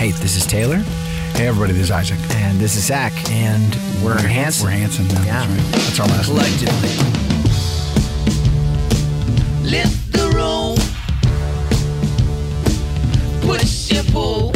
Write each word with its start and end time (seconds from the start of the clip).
Hey, 0.00 0.12
this 0.12 0.34
is 0.34 0.46
Taylor, 0.46 0.78
Hey, 1.34 1.46
everybody, 1.48 1.74
this 1.74 1.82
is 1.82 1.90
Isaac. 1.90 2.18
and 2.36 2.58
this 2.58 2.74
is 2.74 2.86
Zach, 2.86 3.12
and 3.30 3.74
we're 4.02 4.16
Hanson. 4.16 4.64
We're 4.64 4.70
Hanson. 4.72 5.04
Yeah, 5.10 5.24
Yeah. 5.26 5.46
That's, 5.72 5.98
right. 5.98 6.08
that's 6.08 6.28
our 6.30 6.36
last 6.36 6.62
name. 6.62 7.12
Lift 9.62 10.12
the 10.12 10.30
room. 10.34 10.78
Push 13.42 13.92
and 13.92 14.08
pull. 14.08 14.52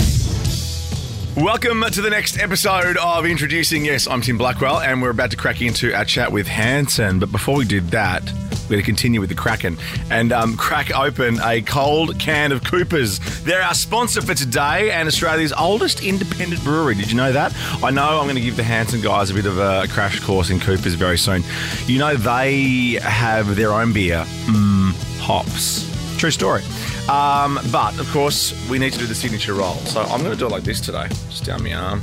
Welcome 1.36 1.84
to 1.90 2.00
the 2.00 2.08
next 2.11 2.38
episode 2.38 2.96
of 2.96 3.26
Introducing 3.26 3.84
Yes, 3.84 4.06
I'm 4.08 4.22
Tim 4.22 4.38
Blackwell, 4.38 4.80
and 4.80 5.02
we're 5.02 5.11
about 5.11 5.30
to 5.32 5.36
crack 5.36 5.61
into 5.61 5.92
our 5.95 6.06
chat 6.06 6.32
with 6.32 6.46
Hanson. 6.48 7.18
But 7.18 7.30
before 7.30 7.56
we 7.56 7.66
did 7.66 7.90
that, 7.90 8.22
we're 8.65 8.71
going 8.71 8.81
to 8.81 8.87
continue 8.87 9.21
with 9.21 9.29
the 9.29 9.35
Kraken 9.35 9.77
and 10.11 10.33
um, 10.33 10.57
crack 10.57 10.91
open 10.95 11.39
a 11.43 11.61
cold 11.61 12.19
can 12.19 12.51
of 12.51 12.64
Coopers. 12.64 13.19
They're 13.45 13.63
our 13.63 13.75
sponsor 13.75 14.23
for 14.23 14.35
today 14.35 14.91
and 14.91 15.07
Australia's 15.07 15.53
oldest 15.53 16.03
independent 16.03 16.64
brewery. 16.64 16.95
Did 16.95 17.11
you 17.11 17.17
know 17.17 17.32
that? 17.32 17.55
I 17.82 17.91
know 17.91 18.19
I'm 18.21 18.25
going 18.25 18.36
to 18.36 18.41
give 18.41 18.57
the 18.57 18.63
Hanson 18.63 19.00
guys 19.00 19.31
a 19.31 19.35
bit 19.35 19.46
of 19.46 19.58
a 19.58 19.86
crash 19.89 20.21
course 20.21 20.50
in 20.50 20.61
Coopers 20.61 20.95
very 20.95 21.19
soon. 21.19 21.43
You 21.86 21.99
know, 21.99 22.17
they 22.17 22.99
have 23.03 23.55
their 23.57 23.72
own 23.72 23.93
beer, 23.93 24.25
mm, 24.46 24.93
hops. 25.21 25.91
True 26.19 26.31
story. 26.31 26.63
Um, 27.08 27.58
but 27.71 27.99
of 27.99 28.08
course, 28.11 28.55
we 28.71 28.79
need 28.79 28.94
to 28.94 28.99
do 28.99 29.07
the 29.07 29.14
signature 29.14 29.53
roll. 29.53 29.75
So 29.75 30.00
I'm 30.03 30.21
going 30.21 30.33
to 30.33 30.39
do 30.39 30.46
it 30.46 30.50
like 30.50 30.63
this 30.63 30.81
today. 30.81 31.08
Just 31.29 31.44
down 31.44 31.63
my 31.63 31.75
arm, 31.75 32.03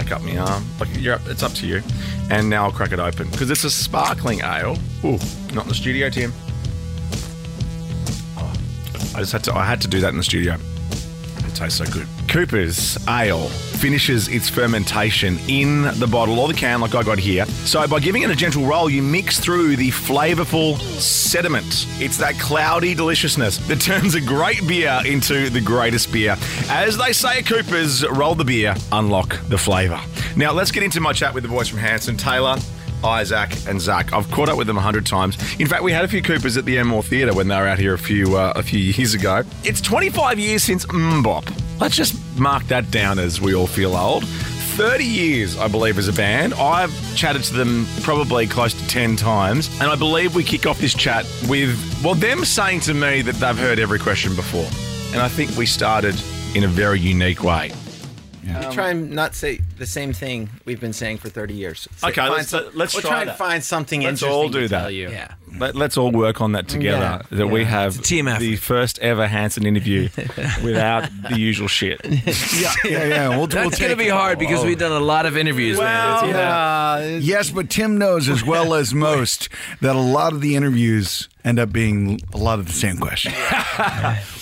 back 0.00 0.12
up 0.12 0.22
my 0.22 0.36
arm. 0.38 0.64
Like 0.78 0.88
you're 0.98 1.14
up, 1.14 1.26
it's 1.26 1.42
up 1.42 1.52
to 1.54 1.66
you. 1.66 1.82
And 2.30 2.48
now 2.48 2.64
I'll 2.64 2.72
crack 2.72 2.92
it 2.92 2.98
open 2.98 3.28
because 3.30 3.50
it's 3.50 3.64
a 3.64 3.70
sparkling 3.70 4.40
ale. 4.40 4.78
Ooh, 5.04 5.18
not 5.52 5.64
in 5.64 5.68
the 5.68 5.74
studio, 5.74 6.08
Tim. 6.08 6.32
Oh, 8.38 8.52
I 9.14 9.20
just 9.20 9.32
had 9.32 9.44
to. 9.44 9.54
I 9.54 9.64
had 9.64 9.80
to 9.82 9.88
do 9.88 10.00
that 10.00 10.10
in 10.10 10.16
the 10.16 10.22
studio. 10.22 10.54
It 10.54 11.54
tastes 11.54 11.78
so 11.78 11.84
good. 11.86 12.06
Cooper's 12.30 12.96
Ale 13.08 13.48
finishes 13.48 14.28
its 14.28 14.48
fermentation 14.48 15.36
in 15.48 15.82
the 15.98 16.06
bottle 16.06 16.38
or 16.38 16.46
the 16.46 16.54
can, 16.54 16.80
like 16.80 16.94
I 16.94 17.02
got 17.02 17.18
here. 17.18 17.44
So, 17.44 17.84
by 17.88 17.98
giving 17.98 18.22
it 18.22 18.30
a 18.30 18.36
gentle 18.36 18.64
roll, 18.64 18.88
you 18.88 19.02
mix 19.02 19.40
through 19.40 19.74
the 19.74 19.90
flavorful 19.90 20.78
sediment. 20.78 21.86
It's 21.98 22.16
that 22.18 22.38
cloudy 22.38 22.94
deliciousness 22.94 23.58
that 23.66 23.80
turns 23.80 24.14
a 24.14 24.20
great 24.20 24.64
beer 24.68 25.00
into 25.04 25.50
the 25.50 25.60
greatest 25.60 26.12
beer. 26.12 26.36
As 26.68 26.96
they 26.96 27.12
say 27.12 27.42
Cooper's, 27.42 28.06
roll 28.06 28.36
the 28.36 28.44
beer, 28.44 28.76
unlock 28.92 29.36
the 29.48 29.58
flavor. 29.58 30.00
Now, 30.36 30.52
let's 30.52 30.70
get 30.70 30.84
into 30.84 31.00
my 31.00 31.12
chat 31.12 31.34
with 31.34 31.42
the 31.42 31.48
boys 31.48 31.66
from 31.66 31.80
Hanson, 31.80 32.16
Taylor. 32.16 32.56
Isaac 33.02 33.50
and 33.66 33.80
Zach. 33.80 34.12
I've 34.12 34.30
caught 34.30 34.50
up 34.50 34.58
with 34.58 34.66
them 34.66 34.76
a 34.76 34.82
hundred 34.82 35.06
times. 35.06 35.36
In 35.58 35.66
fact, 35.66 35.82
we 35.82 35.90
had 35.90 36.04
a 36.04 36.08
few 36.08 36.20
Coopers 36.22 36.58
at 36.58 36.66
the 36.66 36.78
Enmore 36.78 37.02
Theatre 37.02 37.32
when 37.32 37.48
they 37.48 37.56
were 37.56 37.66
out 37.66 37.78
here 37.78 37.94
a 37.94 37.98
few 37.98 38.36
uh, 38.36 38.52
a 38.54 38.62
few 38.62 38.78
years 38.78 39.14
ago. 39.14 39.42
It's 39.64 39.80
25 39.80 40.38
years 40.38 40.62
since 40.62 40.84
MMMBop. 40.84 41.80
Let's 41.80 41.96
just 41.96 42.14
mark 42.40 42.64
that 42.64 42.90
down 42.90 43.18
as 43.18 43.40
we 43.40 43.54
all 43.54 43.66
feel 43.66 43.94
old. 43.96 44.24
30 44.26 45.04
years, 45.04 45.58
I 45.58 45.68
believe, 45.68 45.98
as 45.98 46.08
a 46.08 46.12
band. 46.12 46.54
I've 46.54 46.92
chatted 47.14 47.42
to 47.44 47.54
them 47.54 47.86
probably 48.02 48.46
close 48.46 48.72
to 48.72 48.86
10 48.88 49.16
times, 49.16 49.68
and 49.80 49.90
I 49.90 49.96
believe 49.96 50.34
we 50.34 50.42
kick 50.42 50.64
off 50.66 50.78
this 50.78 50.94
chat 50.94 51.26
with, 51.48 51.76
well, 52.02 52.14
them 52.14 52.44
saying 52.44 52.80
to 52.80 52.94
me 52.94 53.20
that 53.22 53.34
they've 53.34 53.58
heard 53.58 53.78
every 53.78 53.98
question 53.98 54.34
before. 54.34 54.66
And 55.12 55.20
I 55.20 55.28
think 55.28 55.50
we 55.56 55.66
started 55.66 56.14
in 56.54 56.64
a 56.64 56.68
very 56.68 56.98
unique 56.98 57.42
way. 57.44 57.72
Yeah. 58.42 58.68
We 58.68 58.74
try 58.74 58.90
and 58.90 59.10
not 59.10 59.34
say 59.34 59.60
the 59.76 59.86
same 59.86 60.12
thing 60.12 60.48
we've 60.64 60.80
been 60.80 60.92
saying 60.94 61.18
for 61.18 61.28
30 61.28 61.54
years. 61.54 61.86
Say- 61.96 62.08
Okay, 62.08 62.20
find 62.22 62.32
let's- 62.32 62.48
some- 62.48 62.64
let's 62.74 62.94
we'll 62.94 63.02
try 63.02 63.10
try 63.10 63.20
and 63.20 63.28
that. 63.30 63.38
find 63.38 63.62
something 63.62 64.00
Let's 64.00 64.22
interesting 64.22 64.32
all 64.42 64.48
do 64.48 64.62
to 64.62 64.68
that. 64.68 64.94
you. 64.94 65.10
Yeah. 65.10 65.28
Let, 65.58 65.74
let's 65.74 65.96
all 65.96 66.10
work 66.10 66.40
on 66.40 66.52
that 66.52 66.68
together. 66.68 67.24
Yeah, 67.30 67.36
that 67.38 67.46
we 67.48 67.64
have 67.64 67.96
It's 67.98 67.98
a 67.98 68.02
team 68.02 68.26
the 68.38 68.56
first 68.56 68.98
ever 69.00 69.26
Hanson 69.26 69.66
interview 69.66 70.08
without 70.62 71.08
the 71.28 71.38
usual 71.38 71.68
shit. 71.68 72.00
Yeah, 72.60 72.72
yeah, 72.84 73.04
yeah. 73.04 73.28
We'll, 73.30 73.38
we'll 73.38 73.46
That's 73.46 73.78
going 73.78 73.90
to 73.90 73.96
be 73.96 74.08
hard 74.08 74.38
because 74.38 74.64
we've 74.64 74.78
done 74.78 74.92
a 74.92 75.00
lot 75.00 75.24
of 75.26 75.36
interviews. 75.36 75.78
man. 75.78 76.24
It's- 76.24 76.34
Yeah. 76.34 77.16
Yes, 77.18 77.50
but 77.50 77.70
Tim 77.70 77.96
knows 77.98 78.28
as 78.28 78.44
well 78.44 78.74
as 78.80 78.92
most 78.92 79.48
that 79.80 79.96
a 79.96 80.00
lot 80.00 80.32
of 80.32 80.40
the 80.40 80.56
interviews 80.56 81.28
end 81.44 81.58
up 81.58 81.72
being 81.72 82.20
a 82.34 82.36
lot 82.36 82.58
of 82.58 82.66
the 82.66 82.72
same 82.72 82.98
question. 82.98 83.32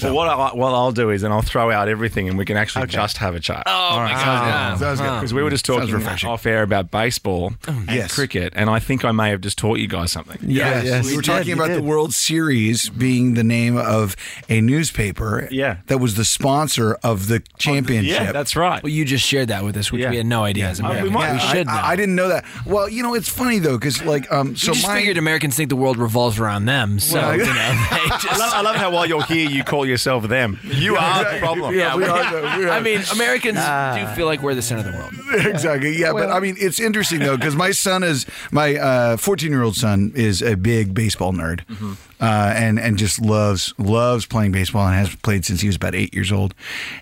Well, 0.02 0.14
what, 0.14 0.28
I, 0.28 0.54
what 0.54 0.74
I'll 0.74 0.90
do 0.92 1.10
is, 1.10 1.22
and 1.22 1.32
I'll 1.32 1.42
throw 1.42 1.70
out 1.70 1.88
everything, 1.88 2.28
and 2.28 2.36
we 2.36 2.44
can 2.44 2.56
actually 2.56 2.88
just 2.88 3.18
have 3.18 3.34
a 3.36 3.40
chat. 3.40 3.62
Oh, 3.66 3.96
my 4.00 4.10
God. 4.12 4.78
Sounds 4.78 5.00
good. 5.00 5.14
Because 5.14 5.32
we 5.34 5.42
were 5.42 5.50
just 5.50 5.64
talking 5.64 5.94
off 6.26 6.44
air 6.46 6.62
about 6.62 6.90
baseball 6.90 7.52
oh, 7.68 7.72
and 7.72 7.90
Yes. 7.90 8.14
cricket, 8.14 8.52
and 8.56 8.68
I 8.68 8.78
think 8.80 9.04
I 9.04 9.12
may 9.12 9.30
have 9.30 9.40
just 9.40 9.58
taught 9.58 9.78
you 9.78 9.86
guys 9.86 10.10
something. 10.12 10.38
Yes, 10.42 10.97
yes, 10.98 11.06
we 11.10 11.16
were 11.16 11.22
did, 11.22 11.30
talking 11.30 11.48
you 11.48 11.54
about 11.54 11.70
the. 11.74 11.82
World 11.88 12.12
Series 12.12 12.88
being 12.90 13.34
the 13.34 13.44
name 13.44 13.76
of 13.76 14.14
a 14.48 14.60
newspaper 14.60 15.48
Yeah. 15.50 15.76
that 15.86 15.98
was 15.98 16.14
the 16.16 16.24
sponsor 16.24 16.96
of 17.02 17.28
the 17.28 17.42
championship. 17.58 18.20
Yeah, 18.20 18.32
that's 18.32 18.56
right. 18.56 18.82
Well, 18.82 18.90
you 18.92 19.04
just 19.04 19.24
shared 19.26 19.48
that 19.48 19.64
with 19.64 19.76
us, 19.76 19.90
which 19.92 20.02
Yeah. 20.02 20.10
we 20.10 20.16
had 20.18 20.26
no 20.26 20.44
idea. 20.44 20.68
As 20.68 20.80
Uh, 20.80 20.82
we 20.84 20.88
Americans. 20.90 21.12
might- 21.14 21.32
we 21.32 21.38
I- 21.38 21.52
should 21.52 21.68
I, 21.68 21.74
know. 21.80 21.86
I 21.86 21.96
didn't 21.96 22.14
know 22.16 22.28
that. 22.28 22.44
Well, 22.66 22.88
you 22.88 23.02
know, 23.02 23.14
it's 23.14 23.28
funny 23.28 23.58
though, 23.58 23.78
because 23.78 24.02
like, 24.04 24.30
um, 24.32 24.56
so 24.56 24.72
we 24.72 24.76
just 24.76 24.86
my 24.88 24.96
figured 24.98 25.16
Americans 25.18 25.56
think 25.56 25.68
the 25.70 25.76
world 25.76 25.96
revolves 25.96 26.38
around 26.38 26.66
them. 26.66 26.98
So, 26.98 27.16
Well, 27.18 27.32
you 27.36 27.38
know, 27.46 27.52
they 27.54 27.60
I 27.60 28.36
love, 28.38 28.52
I 28.54 28.60
love 28.62 28.76
how 28.76 28.90
while 28.90 29.06
you're 29.06 29.22
here, 29.24 29.48
you 29.48 29.64
call 29.64 29.86
yourself 29.86 30.28
them. 30.28 30.58
You 30.64 30.96
are 30.96 31.32
the 31.32 31.38
problem. 31.38 31.74
Yeah, 31.74 31.94
we 31.96 32.04
are 32.04 32.30
the- 32.30 32.58
we 32.58 32.64
are- 32.66 32.70
I 32.70 32.80
mean, 32.80 33.02
Americans 33.12 33.58
do 33.58 34.14
feel 34.16 34.26
like 34.26 34.42
we're 34.42 34.54
the 34.54 34.62
center 34.62 34.80
of 34.80 34.92
the 34.92 34.98
world. 34.98 35.12
exactly. 35.46 35.96
Yeah, 35.98 36.12
but 36.12 36.30
I 36.30 36.40
mean, 36.40 36.56
it's 36.58 36.80
interesting 36.80 37.20
though 37.20 37.36
because 37.36 37.56
my 37.56 37.70
son 37.70 38.02
is 38.02 38.26
my 38.50 39.16
fourteen-year-old 39.16 39.76
son 39.76 40.12
is 40.14 40.42
a 40.42 40.56
big 40.56 40.87
baseball 40.92 41.32
nerd, 41.32 41.64
mm-hmm. 41.66 41.92
Uh, 42.20 42.52
and 42.56 42.78
and 42.80 42.98
just 42.98 43.20
loves 43.20 43.74
loves 43.78 44.26
playing 44.26 44.52
baseball 44.52 44.86
and 44.86 44.94
has 44.96 45.14
played 45.16 45.44
since 45.44 45.60
he 45.60 45.66
was 45.68 45.76
about 45.76 45.94
eight 45.94 46.12
years 46.14 46.32
old. 46.32 46.54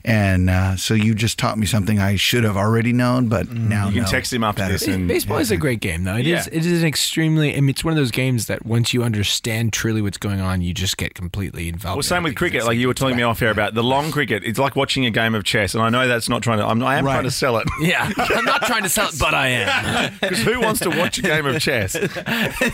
And 0.05 0.51
uh, 0.51 0.77
so 0.77 0.95
you 0.95 1.15
just 1.15 1.39
taught 1.39 1.59
me 1.59 1.67
something 1.67 1.99
I 1.99 2.17
should 2.17 2.45
have 2.45 2.57
already 2.57 2.93
known, 2.93 3.29
but 3.29 3.51
now 3.51 3.87
You 3.87 3.95
can 3.95 4.03
know 4.05 4.09
text 4.09 4.33
him 4.33 4.45
after 4.45 4.63
better. 4.63 4.73
this 4.75 4.87
and 4.87 5.09
Baseball 5.09 5.39
is 5.39 5.51
a 5.51 5.57
great 5.57 5.81
game, 5.81 6.05
though. 6.05 6.17
It 6.17 6.27
is. 6.27 6.47
Yeah. 6.47 6.59
It 6.59 6.67
is 6.67 6.83
an 6.83 6.89
extremely. 6.89 7.57
I 7.57 7.61
mean, 7.61 7.71
it's 7.71 7.85
one 7.85 7.93
of 7.93 7.97
those 7.97 8.11
games 8.11 8.47
that 8.47 8.65
once 8.67 8.93
you 8.95 9.03
understand 9.03 9.73
truly 9.73 10.03
what's 10.03 10.19
going 10.19 10.41
on, 10.41 10.61
you 10.63 10.75
just 10.75 10.97
get 10.97 11.15
completely 11.15 11.69
involved. 11.69 11.97
Well, 11.97 12.03
same 12.03 12.25
it 12.25 12.31
with 12.31 12.37
cricket. 12.37 12.59
it's 12.59 12.67
Like 12.67 12.79
you 12.79 12.89
were 12.89 12.95
telling 12.95 13.17
me 13.17 13.23
off 13.23 13.41
air 13.43 13.51
about 13.51 13.75
the 13.75 13.83
long 13.83 14.11
cricket. 14.13 14.43
It's 14.45 14.59
like 14.59 14.77
watching 14.77 15.07
a 15.07 15.11
game 15.11 15.35
of 15.35 15.45
chess, 15.45 15.75
and 15.75 15.83
I 15.83 15.89
know 15.91 16.07
that's 16.09 16.29
not 16.29 16.43
trying 16.43 16.59
to. 16.59 16.65
I'm, 16.67 16.83
I 16.83 16.97
am 16.99 17.05
Right. 17.05 17.13
trying 17.15 17.25
to 17.25 17.31
sell 17.31 17.59
it. 17.59 17.67
Yeah, 17.81 18.11
I'm 18.17 18.45
not 18.45 18.63
trying 18.63 18.83
to 18.83 18.89
sell 18.89 19.09
it, 19.09 19.15
but 19.19 19.33
I 19.35 19.49
am. 19.49 20.13
Because 20.21 20.43
who 20.43 20.61
wants 20.61 20.81
to 20.81 20.91
watch 20.91 21.19
a 21.19 21.23
game 21.23 21.47
of 21.47 21.61
chess? 21.61 21.95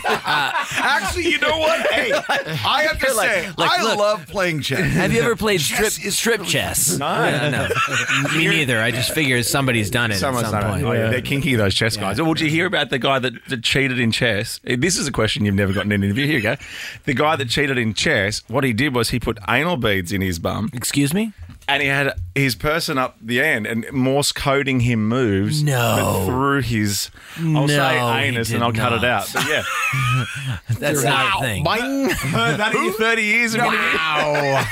Actually, 0.03 1.29
you 1.29 1.37
know 1.39 1.57
what? 1.57 1.79
Hey, 1.91 2.11
I 2.65 2.83
have 2.83 2.99
to 2.99 3.09
say, 3.11 3.49
like, 3.57 3.71
I 3.79 3.83
look. 3.83 3.97
love 3.97 4.27
playing 4.27 4.61
chess. 4.61 4.79
Have 4.93 5.11
you 5.13 5.21
ever 5.21 5.35
played 5.35 5.59
Chess 5.59 5.93
strip 5.95 6.11
strip 6.13 6.37
really- 6.39 6.49
chess? 6.51 6.97
No. 6.97 7.49
No. 7.49 7.67
Me 8.35 8.47
neither. 8.47 8.79
I 8.81 8.91
just 8.91 9.13
figure 9.13 9.41
somebody's 9.43 9.89
done 9.89 10.11
it 10.11 10.15
Someone's 10.15 10.47
at 10.47 10.51
some 10.51 10.61
done 10.61 10.69
point. 10.71 10.83
it. 10.83 10.87
Oh, 10.87 10.91
yeah. 10.93 11.09
They're 11.09 11.21
kinky, 11.21 11.55
those 11.55 11.73
chess 11.75 11.97
guys. 11.97 12.19
Oh, 12.19 12.33
did 12.33 12.43
you 12.45 12.49
hear 12.49 12.65
about 12.65 12.89
the 12.89 12.99
guy 12.99 13.19
that, 13.19 13.33
that 13.49 13.63
cheated 13.63 13.99
in 13.99 14.11
chess? 14.11 14.59
Eh, 14.65 14.75
This 14.77 14.97
is 14.97 15.07
a 15.07 15.11
question 15.11 15.45
you've 15.45 15.55
never 15.55 15.73
gotten 15.73 15.91
in 15.91 16.01
an 16.01 16.03
interview. 16.05 16.25
Here 16.25 16.35
you 16.37 16.41
go. 16.41 16.55
The 17.05 17.13
guy 17.13 17.35
that 17.35 17.49
cheated 17.49 17.77
in 17.77 17.93
chess, 17.93 18.43
what 18.47 18.63
he 18.63 18.73
did 18.73 18.93
was 18.95 19.09
he 19.09 19.19
put 19.19 19.37
anal 19.47 19.77
beads 19.77 20.11
in 20.11 20.21
his 20.21 20.39
bum 20.39 20.69
Excuse 20.73 21.13
me. 21.13 21.33
And 21.67 21.81
he 21.81 21.87
had 21.89 22.13
his 22.35 22.55
person 22.55 22.97
up 22.97 23.15
the 23.21 23.41
end 23.41 23.67
and 23.67 23.85
Morse 23.91 24.31
coding 24.31 24.79
him 24.81 25.07
moves 25.07 25.61
No. 25.63 26.23
through 26.25 26.61
his, 26.61 27.11
I'll 27.37 27.43
No, 27.43 27.67
say 27.67 27.93
he 27.99 28.27
anus 28.27 28.47
did 28.47 28.55
and 28.55 28.63
I'll 28.63 28.73
cut 28.73 28.93
it 28.93 29.01
not. 29.01 29.05
out. 29.05 29.29
But 29.33 29.47
yeah. 29.47 29.63
That's 30.79 31.03
not 31.03 31.37
a 31.37 31.41
thing. 31.45 31.65
Heard 31.65 32.57
that 32.57 32.73
in 32.75 32.83
your 32.85 32.93
30 32.93 33.23
years 33.23 33.53
of 33.53 33.59
interview. 33.61 33.77
Wow. 33.77 34.65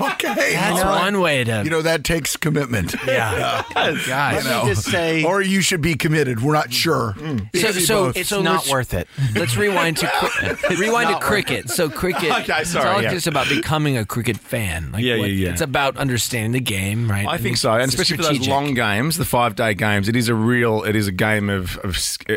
okay. 0.12 0.52
That's 0.54 0.80
all 0.82 0.88
right. 0.90 1.02
one 1.02 1.20
way 1.20 1.44
to. 1.44 1.62
You 1.64 1.70
know 1.70 1.82
that 1.82 2.02
takes 2.04 2.36
commitment. 2.36 2.94
yeah. 3.06 3.62
Let 3.76 4.06
Guys. 4.06 4.44
me 4.44 4.70
just 4.74 4.84
say, 4.90 5.22
Or 5.24 5.42
you 5.42 5.60
should 5.60 5.82
be 5.82 5.94
committed. 5.94 6.42
We're 6.42 6.54
not 6.54 6.72
sure. 6.72 7.14
Mm. 7.18 7.40
So, 7.54 7.62
Maybe 7.68 7.80
so 7.80 8.04
both. 8.06 8.16
it's 8.16 8.28
so 8.30 8.40
not 8.42 8.52
let's- 8.52 8.70
worth 8.70 8.94
it. 8.94 9.06
Let's 9.34 9.56
rewind 9.56 9.98
to 9.98 10.06
cri- 10.08 10.76
rewind 10.76 11.10
to 11.10 11.18
cricket. 11.20 11.68
So 11.70 11.88
cricket. 11.90 12.30
Okay, 12.32 12.60
It's 12.62 12.70
sorry, 12.70 12.88
all 12.88 13.02
yeah. 13.02 13.10
just 13.10 13.26
about 13.26 13.48
becoming 13.48 13.96
a 13.98 14.04
cricket 14.06 14.38
fan. 14.38 14.92
Like 14.92 15.04
Yeah, 15.04 15.18
what- 15.18 15.28
yeah, 15.30 15.46
yeah. 15.46 15.50
It's 15.52 15.60
about 15.60 15.96
understanding 16.34 16.52
the 16.52 16.60
game, 16.60 17.10
right? 17.10 17.26
I 17.26 17.34
And 17.34 17.42
think 17.42 17.56
so, 17.56 17.72
and 17.72 17.82
it's 17.82 17.94
especially 17.94 18.16
for 18.16 18.22
those 18.22 18.28
strategic. 18.42 18.50
long 18.50 18.74
games, 18.74 19.16
the 19.16 19.24
five 19.24 19.54
day 19.54 19.74
games. 19.74 20.08
It 20.08 20.16
is 20.16 20.28
a 20.28 20.34
real, 20.34 20.82
it 20.84 20.96
is 20.96 21.06
a 21.08 21.12
game 21.12 21.50
of 21.50 21.76
of, 21.78 21.96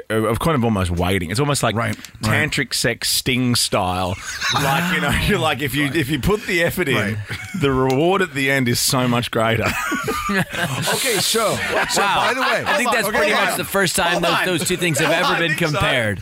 of 0.10 0.40
kind 0.40 0.56
of 0.56 0.64
almost 0.64 0.92
waiting. 0.92 1.32
It's 1.32 1.40
almost 1.40 1.64
like 1.64 1.76
Right, 1.76 1.96
tantric 2.22 2.74
sex 2.74 3.10
sting 3.10 3.56
style. 3.56 4.16
like 4.54 4.94
you 4.96 5.02
know, 5.02 5.10
you're 5.28 5.40
like 5.40 5.62
if 5.62 5.74
you 5.76 5.86
if 5.86 6.10
you 6.10 6.20
put 6.20 6.42
the 6.44 6.64
effort 6.64 6.88
in, 6.90 6.96
Right. 6.96 7.18
the 7.62 7.72
reward 7.72 8.22
at 8.22 8.34
the 8.34 8.52
end 8.52 8.68
is 8.68 8.80
so 8.80 9.08
much 9.08 9.32
greater. 9.32 9.66
Okay, 10.30 11.18
so, 11.20 11.56
so 11.90 12.02
Wow. 12.02 12.28
by 12.28 12.34
the 12.34 12.42
way, 12.42 12.64
I 12.66 12.78
think 12.78 12.92
that's 12.92 13.08
Okay, 13.08 13.18
pretty 13.18 13.34
much 13.34 13.52
on. 13.52 13.58
the 13.58 13.64
first 13.64 13.96
time 13.96 14.22
those, 14.24 14.46
those 14.46 14.68
two 14.68 14.76
things 14.78 14.98
have 15.00 15.12
ever 15.12 15.38
been 15.38 15.52
I 15.52 15.56
so. 15.56 15.68
compared. 15.68 16.22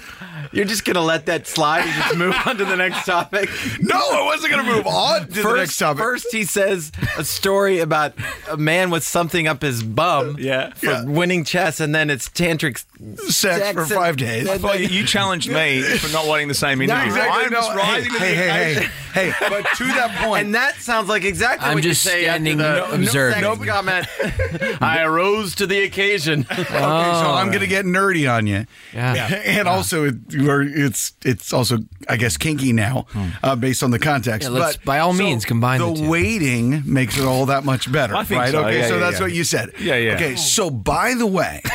You're 0.54 0.66
just 0.66 0.86
gonna 0.86 1.02
let 1.02 1.26
that 1.26 1.48
slide 1.48 1.82
and 1.82 2.04
just 2.04 2.16
move 2.18 2.36
on 2.46 2.58
to 2.58 2.66
the 2.66 2.76
next 2.76 3.06
topic. 3.06 3.50
No, 3.80 3.96
I 3.98 4.22
wasn't 4.26 4.52
going 4.54 4.66
to 4.66 4.72
move 4.72 4.86
on 4.86 5.22
to 5.22 5.26
the 5.28 5.34
next 5.36 5.44
First, 5.44 5.80
topic. 5.80 6.04
first 6.04 6.28
he 6.32 6.44
says 6.44 6.92
a 7.18 7.24
story 7.24 7.80
about 7.80 8.14
a 8.50 8.58
man 8.58 8.90
with 8.92 9.04
something 9.04 9.48
up 9.48 9.62
his 9.64 9.82
bum 9.82 10.36
Yeah. 10.40 10.74
for 10.74 10.86
Yeah. 10.86 11.04
winning 11.06 11.44
chess, 11.44 11.80
and 11.80 11.94
then 11.96 12.10
it's 12.10 12.30
tantric 12.30 12.84
sex, 13.30 13.74
for 13.74 13.82
and- 13.82 13.92
five 13.92 14.18
days. 14.18 14.48
I 14.48 14.58
thought 14.58 14.80
you, 14.80 14.88
you 14.88 15.06
challenged 15.06 15.50
me 15.50 15.82
for 15.82 16.12
not 16.14 16.28
wanting 16.28 16.48
the 16.50 16.54
same 16.54 16.82
interview. 16.84 17.06
exactly, 17.08 17.46
I'm 17.46 17.52
no, 17.52 17.60
just 17.62 17.76
rising 17.76 18.12
to 18.14 18.20
hey, 18.20 18.36
the 18.36 18.36
hey, 18.36 18.74
hey, 18.74 18.90
hey, 19.14 19.30
hey, 19.32 19.50
but 19.50 19.66
to 19.78 19.84
that 19.86 20.12
point, 20.24 20.46
And 20.46 20.56
that 20.56 20.76
sounds 20.76 21.08
like 21.10 21.14
like 21.14 21.26
exactly 21.26 21.68
I'm 21.70 21.76
what 21.76 21.84
just 21.84 22.04
you 22.06 22.10
say 22.12 22.24
standing 22.24 22.60
after 22.60 22.88
the 22.98 23.04
observing. 23.04 23.44
sex 23.44 23.66
comment. 23.66 24.08
I 24.82 25.04
arose 25.04 25.54
to 25.56 25.68
the 25.68 25.84
occasion. 25.84 26.44
Okay, 26.52 26.64
so 26.64 26.76
I'm 26.76 27.48
oh. 27.50 27.52
going 27.52 27.60
to 27.62 27.68
get 27.68 27.86
nerdy 27.86 28.28
on 28.32 28.48
you. 28.48 28.66
Yeah. 28.96 29.14
and 29.46 29.68
also 29.68 30.06
it, 30.06 30.16
you're- 30.44 30.72
it's 30.86 31.14
it's 31.24 31.52
also 31.54 31.80
I 32.10 32.18
guess 32.18 32.38
kinky 32.38 32.74
now, 32.74 33.06
uh, 33.42 33.56
based 33.56 33.82
on 33.84 33.92
the 33.92 34.00
context. 34.00 34.50
Yeah, 34.50 34.58
let's 34.60 34.78
but 34.78 34.86
by 34.86 35.00
all 35.00 35.14
means 35.14 35.46
combine 35.46 35.80
the, 35.80 35.88
the 35.94 36.02
two. 36.02 36.10
waiting 36.10 36.84
makes 36.86 37.18
it 37.18 37.26
all 37.26 37.46
that 37.48 37.64
much 37.66 37.92
better. 37.92 38.16
I 38.16 38.24
think 38.24 38.40
right? 38.42 38.52
so. 38.52 38.64
Okay, 38.66 38.80
Yeah, 38.80 38.88
so 38.88 38.94
yeah, 38.96 39.00
that's 39.00 39.18
yeah. 39.20 39.26
what 39.26 39.32
you 39.34 39.44
said. 39.44 39.70
Yeah, 39.80 39.96
yeah. 39.96 40.16
Okay, 40.16 40.36
so 40.36 40.70
by 40.70 41.14
the 41.14 41.28
way, 41.28 41.62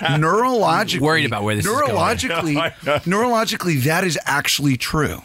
neurologically, 0.00 1.00
Worried 1.00 1.26
about 1.26 1.42
where 1.42 1.54
this 1.56 1.66
is 1.66 1.70
going. 1.72 1.90
neurologically, 1.90 2.72
neurologically, 3.04 3.82
that 3.84 4.04
is 4.04 4.18
actually 4.24 4.76
true. 4.76 5.22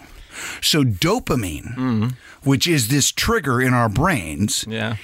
So 0.62 0.84
dopamine, 0.84 2.14
which 2.44 2.68
is 2.68 2.88
this 2.88 3.12
trigger 3.12 3.62
in 3.62 3.74
our 3.74 3.90
brains, 3.90 4.66
Yeah. 4.68 4.96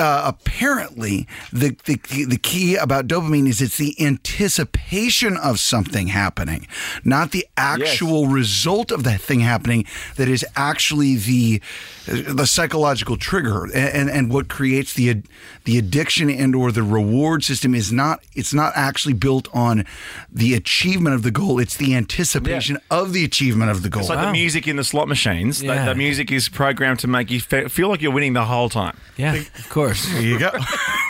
Uh, 0.00 0.22
apparently 0.24 1.28
the, 1.52 1.76
the 1.84 2.24
the 2.24 2.36
key 2.38 2.74
about 2.76 3.06
dopamine 3.06 3.46
is 3.48 3.60
it's 3.60 3.76
the 3.76 3.94
anticipation 4.04 5.36
of 5.36 5.60
something 5.60 6.08
happening, 6.08 6.66
not 7.04 7.30
the 7.32 7.46
actual 7.56 8.26
result 8.26 8.90
of 8.90 9.04
that 9.04 9.20
thing 9.20 9.40
happening. 9.40 9.84
That 10.16 10.28
is 10.28 10.44
actually 10.56 11.16
the 11.16 11.60
the 12.06 12.46
psychological 12.46 13.16
trigger, 13.16 13.64
and 13.64 13.74
and, 14.00 14.10
and 14.10 14.32
what 14.32 14.48
creates 14.48 14.94
the 14.94 15.22
the 15.64 15.78
addiction 15.78 16.30
and 16.30 16.54
or 16.54 16.72
the 16.72 16.82
reward 16.82 17.44
system 17.44 17.74
is 17.74 17.92
not 17.92 18.24
it's 18.34 18.54
not 18.54 18.72
actually 18.74 19.14
built 19.14 19.48
on 19.54 19.84
the 20.32 20.54
achievement 20.54 21.14
of 21.14 21.22
the 21.22 21.30
goal. 21.30 21.58
It's 21.58 21.76
the 21.76 21.94
anticipation 21.94 22.78
of 22.90 23.12
the 23.12 23.24
achievement 23.24 23.70
of 23.70 23.82
the 23.82 23.88
goal. 23.90 24.00
It's 24.02 24.08
like 24.10 24.24
the 24.26 24.32
music 24.32 24.66
in 24.66 24.76
the 24.76 24.84
slot 24.84 25.08
machines. 25.08 25.60
The- 25.60 25.66
Yeah. 25.66 25.84
The, 25.90 25.94
music 25.94 26.30
is 26.32 26.48
programmed 26.48 26.98
to 27.00 27.06
make 27.08 27.30
you 27.30 27.40
fe- 27.40 27.68
feel 27.68 27.88
like 27.88 28.00
you're 28.02 28.12
winning 28.12 28.32
the 28.32 28.44
whole 28.46 28.68
time. 28.68 28.96
Yeah, 29.16 29.34
of 29.34 29.68
course. 29.68 29.89
There 29.94 30.22
you 30.22 30.38
go. 30.38 30.50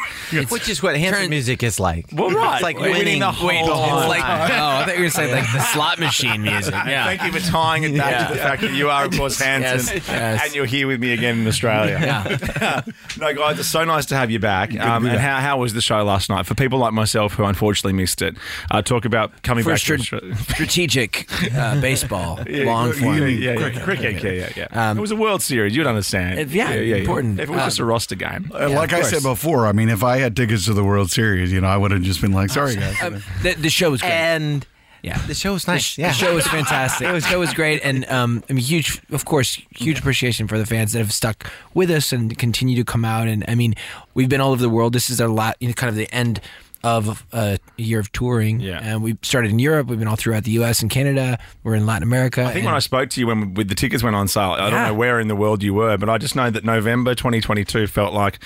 Which 0.50 0.68
is 0.68 0.82
what 0.82 0.96
Hanson 0.96 1.22
Turn- 1.22 1.30
music 1.30 1.62
is 1.62 1.78
like. 1.80 2.06
Well, 2.12 2.30
right. 2.30 2.54
It's 2.54 2.62
like 2.62 2.78
winning 2.78 2.98
winning 2.98 3.20
the 3.20 3.32
whole 3.32 3.48
wait, 3.48 3.64
time. 3.64 3.98
it's 3.98 4.08
like, 4.08 4.20
like 4.22 4.50
oh, 4.52 4.66
I 4.66 4.84
thought 4.86 4.96
you 4.96 5.04
were 5.04 5.10
saying 5.10 5.32
like 5.32 5.52
the 5.52 5.60
slot 5.72 5.98
machine 5.98 6.42
music. 6.42 6.72
Yeah. 6.74 7.04
Thank 7.04 7.22
you 7.22 7.32
for 7.40 7.46
tying 7.50 7.84
it 7.84 7.96
back 7.96 8.10
Yeah. 8.12 8.26
to 8.28 8.34
the 8.34 8.38
fact 8.40 8.62
that 8.62 8.72
you 8.72 8.90
are, 8.90 9.04
of 9.06 9.12
course, 9.16 9.38
Hanson, 9.40 9.96
Yes, 9.96 10.08
yes. 10.08 10.40
and 10.44 10.54
you're 10.54 10.66
here 10.66 10.86
with 10.86 11.00
me 11.00 11.12
again 11.12 11.40
in 11.40 11.46
Australia. 11.46 11.98
Yeah. 12.00 12.82
no, 13.18 13.34
guys, 13.34 13.58
it's 13.58 13.68
so 13.68 13.84
nice 13.84 14.06
to 14.06 14.16
have 14.16 14.30
you 14.30 14.38
back. 14.38 14.78
Um, 14.78 15.06
and 15.06 15.18
how, 15.18 15.40
how 15.40 15.58
was 15.58 15.74
the 15.74 15.80
show 15.80 16.02
last 16.04 16.28
night? 16.30 16.46
For 16.46 16.54
people 16.54 16.78
like 16.78 16.92
myself 16.92 17.34
who 17.34 17.44
unfortunately 17.44 17.92
missed 17.94 18.22
it, 18.22 18.36
uh, 18.70 18.82
talk 18.82 19.04
about 19.04 19.42
coming 19.42 19.64
For 19.64 19.70
back 19.70 19.78
stra- 19.78 19.96
to 19.98 20.02
Australia. 20.02 20.36
strategic 20.36 21.26
uh, 21.54 21.80
baseball, 21.80 22.36
long 22.36 22.46
Yeah, 22.48 22.92
form. 22.92 23.18
Yeah, 23.18 23.26
yeah, 23.26 23.58
yeah. 23.68 23.80
Cricket, 23.80 24.22
yeah, 24.22 24.30
yeah, 24.56 24.66
yeah. 24.72 24.92
it 24.92 24.98
was 25.00 25.10
a 25.10 25.16
World 25.16 25.42
Series. 25.42 25.74
You'd 25.74 25.86
understand. 25.86 26.38
it- 26.38 26.48
yeah, 26.50 26.70
important. 26.72 27.40
If 27.40 27.48
it 27.48 27.52
was 27.52 27.60
Uh, 27.60 27.64
just 27.66 27.78
a 27.78 27.84
roster 27.84 28.14
game. 28.14 28.50
Uh, 28.54 28.68
like 28.70 28.92
I 28.92 29.02
said 29.02 29.22
before, 29.22 29.66
I 29.66 29.72
mean, 29.72 29.88
if 29.88 30.02
I 30.04 30.18
had 30.20 30.36
tickets 30.36 30.64
to 30.66 30.74
the 30.74 30.84
World 30.84 31.10
Series, 31.10 31.52
you 31.52 31.60
know, 31.60 31.68
I 31.68 31.76
would 31.76 31.90
have 31.90 32.02
just 32.02 32.20
been 32.20 32.32
like, 32.32 32.50
"Sorry, 32.50 32.76
guys." 32.76 32.96
Um, 33.02 33.22
the, 33.42 33.54
the 33.54 33.70
show 33.70 33.90
was 33.90 34.00
great. 34.00 34.10
and 34.12 34.66
yeah, 35.02 35.18
the 35.26 35.34
show 35.34 35.54
was 35.54 35.64
The, 35.64 35.72
nice. 35.72 35.82
sh- 35.82 35.98
yeah. 35.98 36.08
the 36.08 36.14
show 36.14 36.34
was 36.34 36.46
fantastic. 36.46 37.06
the 37.12 37.20
show 37.20 37.38
was 37.40 37.54
great, 37.54 37.80
and 37.82 38.04
um, 38.10 38.44
I 38.50 38.52
mean, 38.52 38.64
huge, 38.64 39.00
of 39.10 39.24
course, 39.24 39.54
huge 39.74 39.98
appreciation 39.98 40.46
for 40.46 40.58
the 40.58 40.66
fans 40.66 40.92
that 40.92 40.98
have 40.98 41.12
stuck 41.12 41.50
with 41.74 41.90
us 41.90 42.12
and 42.12 42.36
continue 42.38 42.76
to 42.76 42.84
come 42.84 43.04
out. 43.04 43.26
And 43.26 43.44
I 43.48 43.54
mean, 43.54 43.74
we've 44.14 44.28
been 44.28 44.40
all 44.42 44.52
over 44.52 44.60
the 44.62 44.68
world. 44.68 44.92
This 44.92 45.08
is 45.10 45.20
our 45.20 45.28
lot, 45.28 45.56
you 45.60 45.68
know, 45.68 45.74
kind 45.74 45.88
of 45.88 45.96
the 45.96 46.12
end 46.14 46.40
of 46.82 47.26
uh, 47.32 47.56
a 47.78 47.82
year 47.82 48.00
of 48.00 48.10
touring. 48.12 48.60
Yeah. 48.60 48.80
and 48.82 49.02
we 49.02 49.16
started 49.22 49.50
in 49.50 49.58
Europe. 49.58 49.86
We've 49.88 49.98
been 49.98 50.08
all 50.08 50.16
throughout 50.16 50.44
the 50.44 50.52
U.S. 50.52 50.80
and 50.80 50.90
Canada. 50.90 51.38
We're 51.62 51.74
in 51.74 51.84
Latin 51.86 52.02
America. 52.02 52.44
I 52.44 52.52
think 52.52 52.64
when 52.64 52.74
I 52.74 52.78
spoke 52.78 53.10
to 53.10 53.20
you 53.20 53.26
when 53.26 53.54
with 53.54 53.68
the 53.68 53.74
tickets 53.74 54.02
went 54.02 54.16
on 54.16 54.28
sale, 54.28 54.52
I 54.52 54.70
don't 54.70 54.86
know 54.86 54.94
where 54.94 55.20
in 55.20 55.28
the 55.28 55.36
world 55.36 55.62
you 55.62 55.74
were, 55.74 55.98
but 55.98 56.08
I 56.08 56.16
just 56.18 56.34
know 56.36 56.48
that 56.50 56.64
November 56.64 57.14
2022 57.14 57.86
felt 57.86 58.14
like 58.14 58.38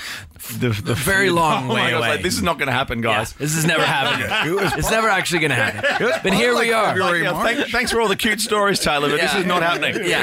the, 0.58 0.70
the 0.70 0.94
Very 0.94 1.28
oh 1.31 1.34
long 1.34 1.70
Oh 1.70 1.75
way 1.75 1.81
God, 1.82 1.90
I 1.92 1.94
was 1.94 1.98
away. 2.00 2.08
like, 2.08 2.22
this 2.22 2.34
is 2.34 2.42
not 2.42 2.58
going 2.58 2.66
to 2.66 2.72
happen, 2.72 3.00
guys. 3.00 3.32
this 3.34 3.56
is 3.56 3.64
never 3.64 3.82
happening. 3.86 4.26
it's 4.76 4.90
never 4.90 5.08
actually 5.08 5.38
going 5.38 5.50
to 5.50 5.54
happen. 5.56 6.10
But 6.25 6.34
here 6.34 6.58
we 6.58 6.72
are. 6.72 6.86
February, 6.88 7.22
Yeah, 7.22 7.32
March. 7.32 7.54
thank- 7.56 7.69
thanks 7.70 7.92
for 7.92 8.00
all 8.00 8.08
the 8.08 8.16
cute 8.16 8.40
stories, 8.40 8.81
Taylor, 8.81 9.10
but 9.10 9.20
this 9.20 9.34
is 9.34 9.46
not 9.46 9.62
happening. 9.62 10.04
Yeah. 10.08 10.22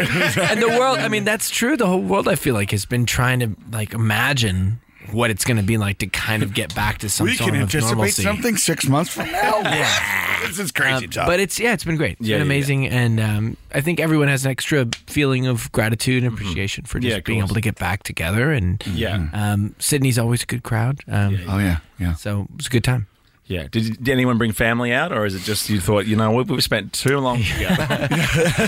and 0.51 0.61
the 0.61 0.67
world, 0.67 0.97
I 0.99 1.07
mean, 1.07 1.23
that's 1.23 1.49
true. 1.49 1.77
The 1.77 1.87
whole 1.87 2.01
world, 2.01 2.27
I 2.27 2.35
feel 2.35 2.55
like, 2.55 2.71
has 2.71 2.83
been 2.85 3.05
trying 3.05 3.39
to 3.39 3.55
like 3.71 3.93
imagine 3.93 4.80
what 5.13 5.29
it's 5.29 5.43
going 5.45 5.57
to 5.57 5.63
be 5.63 5.77
like 5.77 5.97
to 5.99 6.07
kind 6.07 6.43
of 6.43 6.53
get 6.53 6.73
back 6.75 6.99
to 6.99 7.09
some 7.09 7.25
we 7.27 7.35
sort 7.35 7.49
can 7.49 7.55
of 7.55 7.61
anticipate 7.63 7.91
normalcy. 7.95 8.23
something 8.23 8.57
six 8.57 8.87
months 8.87 9.11
from 9.13 9.31
now. 9.31 9.59
Yeah. 9.71 10.47
this 10.47 10.59
is 10.59 10.71
crazy 10.71 11.05
Um, 11.05 11.11
tough. 11.11 11.27
but 11.27 11.39
it's 11.39 11.59
yeah, 11.59 11.73
it's 11.73 11.83
been 11.83 11.97
great. 11.97 12.17
It's 12.19 12.27
Yeah, 12.27 12.37
been 12.37 12.47
yeah, 12.47 12.53
amazing, 12.53 12.87
and 12.87 13.19
um, 13.19 13.57
I 13.73 13.81
think 13.81 13.99
everyone 13.99 14.27
has 14.27 14.43
an 14.45 14.51
extra 14.51 14.87
feeling 15.07 15.45
of 15.47 15.71
gratitude 15.71 16.23
and 16.23 16.33
appreciation 16.33 16.85
for 16.85 16.99
just 16.99 17.15
Yeah, 17.15 17.19
being 17.23 17.39
course. 17.39 17.49
able 17.49 17.55
to 17.55 17.61
get 17.61 17.75
back 17.77 18.03
together. 18.03 18.51
And 18.51 18.83
Yeah. 18.87 19.27
um, 19.33 19.75
Sydney's 19.79 20.17
always 20.17 20.43
a 20.43 20.45
good 20.47 20.63
crowd, 20.63 21.01
um, 21.07 21.37
oh 21.47 21.59
yeah, 21.59 21.77
yeah. 21.99 22.13
so 22.15 22.41
it 22.43 22.57
was 22.57 22.67
a 22.67 22.69
good 22.69 22.83
time. 22.83 23.07
Yeah. 23.51 23.67
Did, 23.69 23.97
did 24.03 24.09
anyone 24.09 24.37
bring 24.37 24.51
family 24.53 24.91
out, 24.93 25.11
or 25.11 25.25
is 25.25 25.35
it 25.35 25.41
just 25.43 25.69
you 25.69 25.79
thought, 25.79 26.05
you 26.07 26.15
know, 26.15 26.31
we- 26.31 26.43
we've 26.43 26.63
spent 26.63 26.93
too 26.93 27.17
long 27.19 27.43
together? 27.43 27.85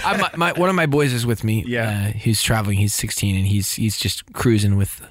I, 0.06 0.18
my, 0.18 0.30
my, 0.35 0.59
one 0.59 0.69
of 0.69 0.75
my 0.75 0.85
boys 0.85 1.13
is 1.13 1.25
with 1.25 1.44
me. 1.44 1.63
Yeah. 1.68 2.09
uh, 2.09 2.18
he's 2.18 2.41
traveling. 2.41 2.77
He's 2.77 2.94
16, 2.94 3.35
and 3.35 3.45
he's 3.47 3.74
he's 3.74 3.97
just 3.97 4.31
cruising 4.33 4.75
with 4.77 5.01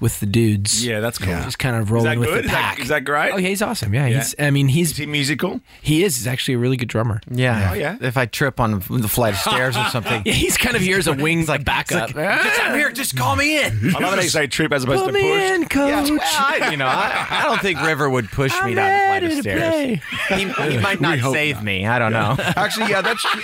with 0.00 0.18
the 0.20 0.26
dudes. 0.26 0.84
yeah, 0.84 1.00
that's 1.00 1.18
cool. 1.18 1.34
Just 1.42 1.58
kind 1.58 1.76
of 1.76 1.90
rolling 1.90 2.18
with 2.20 2.28
good? 2.30 2.44
the 2.44 2.48
Is 2.48 2.50
pack. 2.54 2.80
is 2.80 2.88
that 2.88 3.04
great? 3.04 3.32
Oh 3.32 3.36
yeah, 3.36 3.48
he's 3.48 3.60
awesome. 3.60 3.92
Yeah, 3.92 4.06
Yeah. 4.06 4.16
he's. 4.18 4.34
I 4.38 4.50
mean, 4.50 4.66
he's 4.68 4.92
Is 4.92 4.96
he 4.96 5.06
musical? 5.06 5.60
he 5.82 6.02
is. 6.04 6.16
He's 6.16 6.26
actually 6.26 6.54
a 6.54 6.58
really 6.58 6.78
good 6.78 6.88
drummer. 6.88 7.20
yeah. 7.30 7.68
Oh, 7.70 7.74
yeah. 7.74 7.98
If 8.00 8.16
I 8.16 8.24
trip 8.24 8.60
on 8.60 8.78
the 8.88 9.08
flight 9.08 9.34
of 9.34 9.40
stairs 9.40 9.76
or 9.76 9.84
something, 9.90 10.22
Yeah, 10.26 10.32
he's 10.32 10.56
kind 10.56 10.74
of 10.74 10.80
here 10.80 10.96
as 10.98 11.06
a 11.06 11.12
wing 11.12 11.44
like 11.44 11.64
backup. 11.66 12.16
I'm 12.16 12.78
here. 12.78 12.90
Just 12.92 13.14
call 13.18 13.36
me 13.36 13.62
in. 13.62 13.94
I 13.94 13.98
love 14.00 14.14
how 14.14 14.20
you 14.20 14.28
say 14.30 14.46
trip 14.46 14.72
as 14.72 14.84
opposed 14.84 15.00
Put 15.04 15.08
to 15.08 15.12
me 15.12 15.20
push. 15.30 15.42
in, 15.42 15.68
coach. 15.68 16.10
Well, 16.10 16.18
I, 16.22 16.68
you 16.70 16.78
know, 16.78 16.86
I, 16.86 17.26
I 17.28 17.42
don't 17.44 17.60
think 17.60 17.78
River 17.82 18.08
would 18.08 18.30
push 18.30 18.52
me 18.64 18.70
I'm 18.70 18.74
down 18.74 18.90
the 19.00 19.06
flight 19.06 19.17
ready 19.22 19.38
of 19.38 19.44
to 19.44 19.50
stairs. 19.50 19.60
play. 19.60 20.02
He, 20.38 20.44
he 20.72 20.78
might 20.82 21.00
not 21.00 21.18
save 21.32 21.56
not. 21.56 21.64
me. 21.64 21.86
I 21.86 21.98
don't 21.98 22.12
know. 22.12 22.36
Actually, 22.56 22.90
yeah, 22.90 23.00
that's 23.02 23.22
true. 23.22 23.42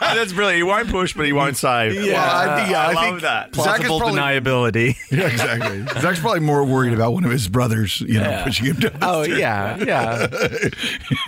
that's 0.00 0.32
brilliant. 0.32 0.56
He 0.56 0.62
won't 0.62 0.88
push, 0.88 1.14
but 1.14 1.26
he 1.26 1.32
won't 1.32 1.56
save. 1.56 1.94
Well, 1.94 2.04
I, 2.06 2.68
yeah, 2.70 2.80
I, 2.80 2.90
I, 2.90 2.92
love 2.92 3.04
think 3.04 3.20
that. 3.22 3.54
Zach 3.54 3.80
Plausible 3.80 3.98
probably, 4.00 4.20
deniability. 4.20 4.96
Yeah, 5.10 5.28
exactly. 5.28 6.00
Zach's 6.00 6.20
probably 6.20 6.40
more 6.40 6.64
worried 6.64 6.92
about 6.92 7.12
one 7.12 7.24
of 7.24 7.30
his 7.30 7.48
brothers, 7.48 8.00
you 8.00 8.14
know, 8.20 8.28
Yeah. 8.28 8.44
pushing 8.44 8.66
him 8.66 8.76
down. 8.76 8.92
the 8.98 9.08
Oh 9.08 9.24
stairs. 9.24 9.38
yeah, 9.38 9.76
yeah. 9.78 10.26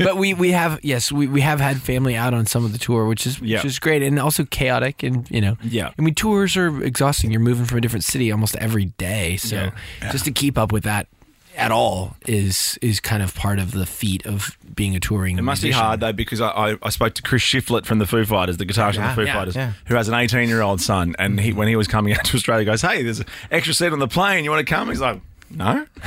but 0.00 0.16
we 0.16 0.34
we 0.34 0.50
have 0.52 0.80
yes 0.82 1.10
we, 1.12 1.26
we 1.26 1.40
have 1.40 1.60
had 1.60 1.80
family 1.80 2.16
out 2.16 2.34
on 2.34 2.46
some 2.46 2.64
of 2.64 2.72
the 2.72 2.78
tour 2.78 3.06
which 3.06 3.26
is 3.26 3.40
Yeah. 3.40 3.58
which 3.58 3.64
is 3.66 3.78
great 3.78 4.02
and 4.02 4.18
also 4.18 4.44
chaotic 4.44 5.02
and 5.02 5.30
you 5.30 5.40
know 5.40 5.56
Yeah. 5.62 5.90
I 5.98 6.02
mean 6.02 6.14
tours 6.14 6.56
are 6.56 6.82
exhausting 6.82 7.30
you're 7.30 7.40
moving 7.40 7.64
from 7.66 7.78
a 7.78 7.80
different 7.80 8.04
city 8.04 8.30
almost 8.32 8.56
every 8.56 8.86
day 8.86 9.36
so 9.36 9.56
Yeah. 10.02 10.12
just 10.12 10.24
to 10.26 10.32
keep 10.32 10.58
up 10.58 10.72
with 10.72 10.84
that 10.84 11.06
at 11.56 11.70
all 11.70 12.16
is 12.26 12.78
is 12.82 13.00
kind 13.00 13.22
of 13.22 13.34
part 13.34 13.58
of 13.58 13.72
the 13.72 13.86
feat 13.86 14.26
of 14.26 14.56
being 14.74 14.96
a 14.96 15.00
touring 15.00 15.38
It 15.38 15.42
must 15.42 15.62
be 15.62 15.70
hard 15.70 16.00
though 16.00 16.12
because 16.12 16.40
I, 16.40 16.48
I, 16.48 16.76
I 16.82 16.90
spoke 16.90 17.14
to 17.14 17.22
Chris 17.22 17.42
Shiflett 17.42 17.86
from 17.86 17.98
the 17.98 18.06
Foo 18.06 18.24
Fighters, 18.24 18.56
the 18.56 18.66
guitarist 18.66 18.94
Yeah, 18.94 19.00
from 19.00 19.02
the 19.02 19.14
Foo 19.14 19.26
yeah, 19.26 19.38
Fighters, 19.38 19.56
yeah. 19.56 19.72
who 19.86 19.94
has 19.94 20.08
an 20.08 20.14
18 20.14 20.48
year 20.48 20.62
old 20.62 20.80
son, 20.80 21.14
and 21.18 21.38
he 21.38 21.52
when 21.52 21.68
he 21.68 21.76
was 21.76 21.86
coming 21.86 22.12
out 22.14 22.24
to 22.24 22.36
Australia, 22.36 22.60
he 22.62 22.66
goes, 22.66 22.82
"Hey, 22.82 23.02
there's 23.02 23.20
an 23.20 23.26
extra 23.50 23.72
seat 23.74 23.92
on 23.92 23.98
the 24.00 24.08
plane. 24.08 24.44
You 24.44 24.50
want 24.50 24.66
to 24.66 24.74
come?" 24.74 24.88
He's 24.88 25.00
like. 25.00 25.20
No. 25.50 25.86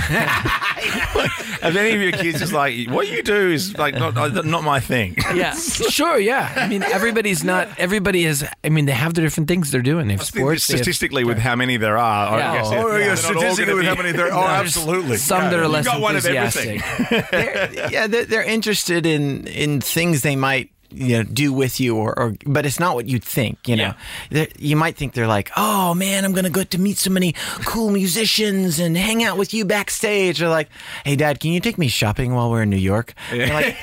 Have 1.62 1.75
any 1.75 1.96
of 1.96 2.01
your 2.01 2.12
kids 2.12 2.39
just 2.39 2.53
like 2.53 2.89
what 2.89 3.08
you 3.08 3.24
do 3.24 3.50
is 3.51 3.77
like 3.77 3.96
not 3.96 4.17
uh, 4.17 4.41
not 4.41 4.63
my 4.63 4.79
thing? 4.79 5.15
yeah 5.36 5.53
sure 5.56 6.20
yeah 6.20 6.53
I 6.56 6.67
mean 6.67 6.84
everybody's 6.84 7.44
not 7.44 7.67
everybody 7.79 8.25
is 8.25 8.46
I 8.63 8.70
mean 8.70 8.86
they 8.86 8.91
have 8.94 9.13
the 9.13 9.22
different 9.22 9.48
things 9.48 9.72
they're 9.72 9.82
doing 9.82 10.08
they 10.08 10.13
have 10.13 10.24
sports 10.24 10.67
they 10.67 10.74
have- 10.74 10.84
Statistically, 10.84 11.24
with 11.24 11.38
how 11.39 11.56
many 11.56 11.77
there 11.77 11.98
are, 11.98 12.38
Yeah. 12.38 12.51
I 12.51 12.58
guess 12.58 12.67
Oh, 12.67 12.70
they're- 12.72 13.00
yeah, 13.00 13.15
they're 13.15 13.15
not 13.15 13.25
all 13.25 13.41
statistically 13.41 13.74
with 13.74 13.84
be- 13.84 13.88
how 13.88 13.96
many 13.96 14.12
there 14.12 14.34
are. 14.34 14.44
Oh, 14.44 14.62
absolutely. 14.62 15.17
some 15.17 15.44
that 15.46 15.53
are 15.60 15.63
You've 15.63 15.72
less 15.72 15.86
got 15.86 16.01
one 16.01 16.15
of 16.15 16.25
enthusiastic 16.25 16.82
They're, 17.32 17.89
yeah, 17.91 18.08
they're, 18.08 18.25
they're 18.25 18.44
interested 18.44 19.06
in 19.06 19.48
in 19.48 19.82
things 19.82 20.22
they 20.22 20.36
might 20.36 20.72
you 20.91 21.17
know 21.17 21.24
do 21.24 21.51
with 21.53 21.79
you, 21.79 21.96
or, 21.96 22.17
or 22.17 22.36
but 22.46 22.65
it's 22.65 22.79
not 22.79 22.96
what 22.96 23.08
you'd 23.08 23.24
think. 23.24 23.67
You 23.67 23.75
know, 23.75 23.94
They're- 24.29 24.48
you 24.58 24.75
might 24.75 24.96
think 24.96 25.13
they're 25.13 25.27
like, 25.27 25.51
oh 25.58 25.94
man, 25.94 26.25
I'm 26.25 26.34
gonna 26.34 26.50
go 26.50 26.63
to 26.63 26.77
meet 26.77 26.98
so 26.98 27.10
many 27.10 27.34
cool 27.65 27.89
musicians 27.91 28.79
and 28.79 28.96
hang 28.98 29.24
out 29.24 29.38
with 29.38 29.53
you 29.53 29.65
backstage. 29.65 30.41
Or 30.41 30.50
like, 30.50 30.70
hey 31.06 31.15
dad, 31.15 31.39
can 31.39 31.51
you 31.51 31.60
take 31.60 31.77
me 31.77 31.88
shopping 31.88 32.34
while 32.34 32.50
we're 32.50 32.63
in 32.63 32.70
New 32.70 32.77
York? 32.77 33.13
Like, 33.32 33.75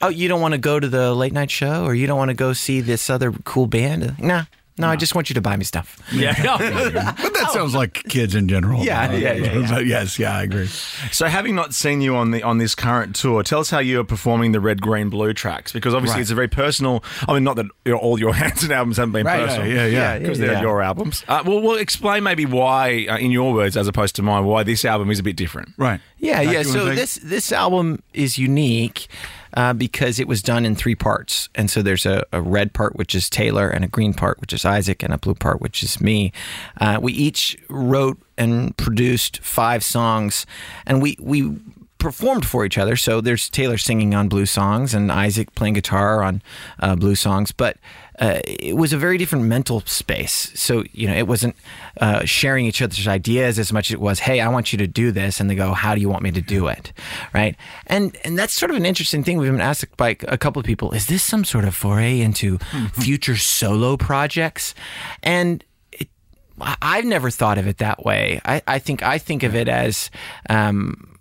oh, 0.00 0.08
you 0.08 0.28
don't 0.28 0.40
want 0.40 0.52
to 0.54 0.58
go 0.58 0.78
to 0.80 0.88
the 0.88 1.14
late 1.14 1.32
night 1.32 1.50
show, 1.50 1.84
or 1.84 1.94
you 1.94 2.06
don't 2.06 2.18
want 2.18 2.30
to 2.30 2.34
go 2.34 2.52
see 2.52 2.80
this 2.80 3.10
other 3.10 3.32
cool 3.44 3.66
band? 3.66 4.18
Nah. 4.18 4.44
No, 4.78 4.88
I 4.88 4.96
just 4.96 5.14
want 5.14 5.28
you 5.28 5.34
to 5.34 5.40
buy 5.40 5.56
me 5.56 5.64
stuff. 5.64 5.96
Yeah. 6.12 6.34
But 7.18 7.34
that 7.34 7.50
sounds 7.52 7.74
like 7.74 7.94
kids 8.08 8.34
in 8.34 8.48
general. 8.48 8.82
Yeah, 8.84 9.10
yeah, 9.12 9.32
yeah, 9.34 9.52
yeah. 9.58 9.70
But 9.70 9.86
yes, 9.94 10.18
yeah, 10.18 10.36
I 10.36 10.42
agree. 10.42 10.66
So, 10.66 11.26
having 11.26 11.54
not 11.54 11.74
seen 11.74 12.00
you 12.00 12.16
on 12.16 12.30
the 12.30 12.42
on 12.42 12.58
this 12.58 12.74
current 12.74 13.14
tour, 13.16 13.42
tell 13.42 13.60
us 13.60 13.70
how 13.70 13.78
you 13.80 14.00
are 14.00 14.04
performing 14.04 14.52
the 14.52 14.60
red, 14.60 14.80
green, 14.80 15.08
blue 15.10 15.32
tracks 15.32 15.72
because 15.72 15.94
obviously 15.94 16.16
Right. 16.18 16.22
it's 16.22 16.30
a 16.30 16.34
very 16.34 16.48
personal. 16.48 17.02
I 17.28 17.34
mean, 17.34 17.44
not 17.44 17.56
that 17.56 17.66
you 17.84 17.92
know, 17.92 17.98
all 17.98 18.18
your 18.18 18.34
Hanson 18.34 18.70
albums 18.72 18.96
haven't 18.96 19.12
been 19.12 19.26
Right. 19.26 19.46
personal, 19.46 19.66
Yeah, 19.68 19.74
yeah, 19.74 19.86
yeah. 19.86 19.98
Yeah, 20.14 20.18
because 20.18 20.38
yeah, 20.38 20.46
they're 20.46 20.54
yeah. 20.56 20.60
your 20.62 20.82
albums. 20.82 21.24
Uh, 21.28 21.42
well, 21.44 21.60
we'll 21.60 21.76
explain 21.76 22.22
maybe 22.22 22.46
why, 22.46 23.06
uh, 23.10 23.16
in 23.18 23.30
your 23.30 23.52
words, 23.52 23.76
as 23.76 23.86
opposed 23.88 24.16
to 24.16 24.22
mine, 24.22 24.44
why 24.44 24.62
this 24.62 24.84
album 24.84 25.10
is 25.10 25.18
a 25.18 25.22
bit 25.22 25.36
different. 25.36 25.70
Right. 25.76 26.00
Yeah, 26.18 26.42
Zach, 26.42 26.44
yeah. 26.44 26.50
you 26.50 26.56
wanna 26.56 26.68
So 26.80 26.86
take- 26.86 26.96
this 26.96 27.14
this 27.22 27.52
album 27.52 28.02
is 28.14 28.38
unique 28.38 29.08
uh, 29.54 29.72
because 29.72 30.18
it 30.18 30.28
was 30.28 30.42
done 30.42 30.64
in 30.64 30.74
three 30.74 30.94
parts. 30.94 31.48
And 31.54 31.70
so 31.70 31.82
there's 31.82 32.06
a, 32.06 32.24
a 32.32 32.40
red 32.40 32.72
part, 32.72 32.96
which 32.96 33.14
is 33.14 33.30
Taylor, 33.30 33.68
and 33.68 33.84
a 33.84 33.88
green 33.88 34.14
part, 34.14 34.40
which 34.40 34.52
is 34.52 34.64
Isaac, 34.64 35.02
and 35.02 35.12
a 35.12 35.18
blue 35.18 35.34
part, 35.34 35.60
which 35.60 35.82
is 35.82 36.00
me. 36.00 36.32
Uh, 36.80 36.98
we 37.00 37.12
each 37.12 37.56
wrote 37.68 38.18
and 38.36 38.76
produced 38.76 39.40
five 39.40 39.82
songs, 39.82 40.46
and 40.86 41.02
we 41.02 41.16
we 41.20 41.58
performed 41.98 42.46
for 42.46 42.64
each 42.64 42.78
other. 42.78 42.96
So 42.96 43.20
there's 43.20 43.50
Taylor 43.50 43.76
singing 43.76 44.14
on 44.14 44.28
blue 44.28 44.46
songs 44.46 44.94
and 44.94 45.10
Isaac 45.10 45.54
playing 45.54 45.74
guitar 45.74 46.22
on 46.22 46.42
uh, 46.78 46.94
blue 46.94 47.16
songs, 47.16 47.52
but 47.52 47.76
uh, 48.18 48.40
it 48.44 48.76
was 48.76 48.92
a 48.92 48.98
very 48.98 49.16
different 49.16 49.44
mental 49.44 49.80
space. 49.82 50.50
So 50.54 50.84
you 50.92 51.06
know, 51.06 51.14
it 51.14 51.28
wasn't 51.28 51.56
uh, 52.00 52.24
sharing 52.24 52.66
each 52.66 52.82
other's 52.82 53.06
ideas 53.06 53.58
as 53.58 53.72
much 53.72 53.90
as 53.90 53.94
it 53.94 54.00
was, 54.00 54.18
"Hey, 54.20 54.40
I 54.40 54.48
want 54.48 54.72
you 54.72 54.78
to 54.78 54.86
do 54.86 55.12
this," 55.12 55.40
and 55.40 55.48
they 55.48 55.54
go, 55.54 55.72
"How 55.72 55.94
do 55.94 56.00
you 56.00 56.08
want 56.08 56.22
me 56.22 56.32
to 56.32 56.40
do 56.40 56.66
it?" 56.66 56.92
Right? 57.32 57.56
And 57.86 58.16
and 58.24 58.38
that's 58.38 58.52
sort 58.52 58.70
of 58.70 58.76
an 58.76 58.84
interesting 58.86 59.22
thing. 59.22 59.38
We've 59.38 59.50
been 59.50 59.60
asked 59.60 59.96
by 59.96 60.16
a 60.26 60.36
couple 60.38 60.58
of 60.58 60.66
people, 60.66 60.92
"Is 60.92 61.06
this 61.06 61.22
some 61.22 61.44
sort 61.44 61.64
of 61.64 61.74
foray 61.74 62.20
into 62.20 62.58
future 62.92 63.36
solo 63.36 63.96
projects?" 63.96 64.74
And 65.22 65.64
it, 65.92 66.08
I've 66.60 67.04
never 67.04 67.30
thought 67.30 67.58
of 67.58 67.68
it 67.68 67.78
that 67.78 68.04
way. 68.04 68.40
I, 68.44 68.62
I 68.66 68.78
think 68.80 69.02
I 69.02 69.18
think 69.18 69.44
of 69.44 69.54
it 69.54 69.68
as 69.68 70.10
um, 70.50 71.18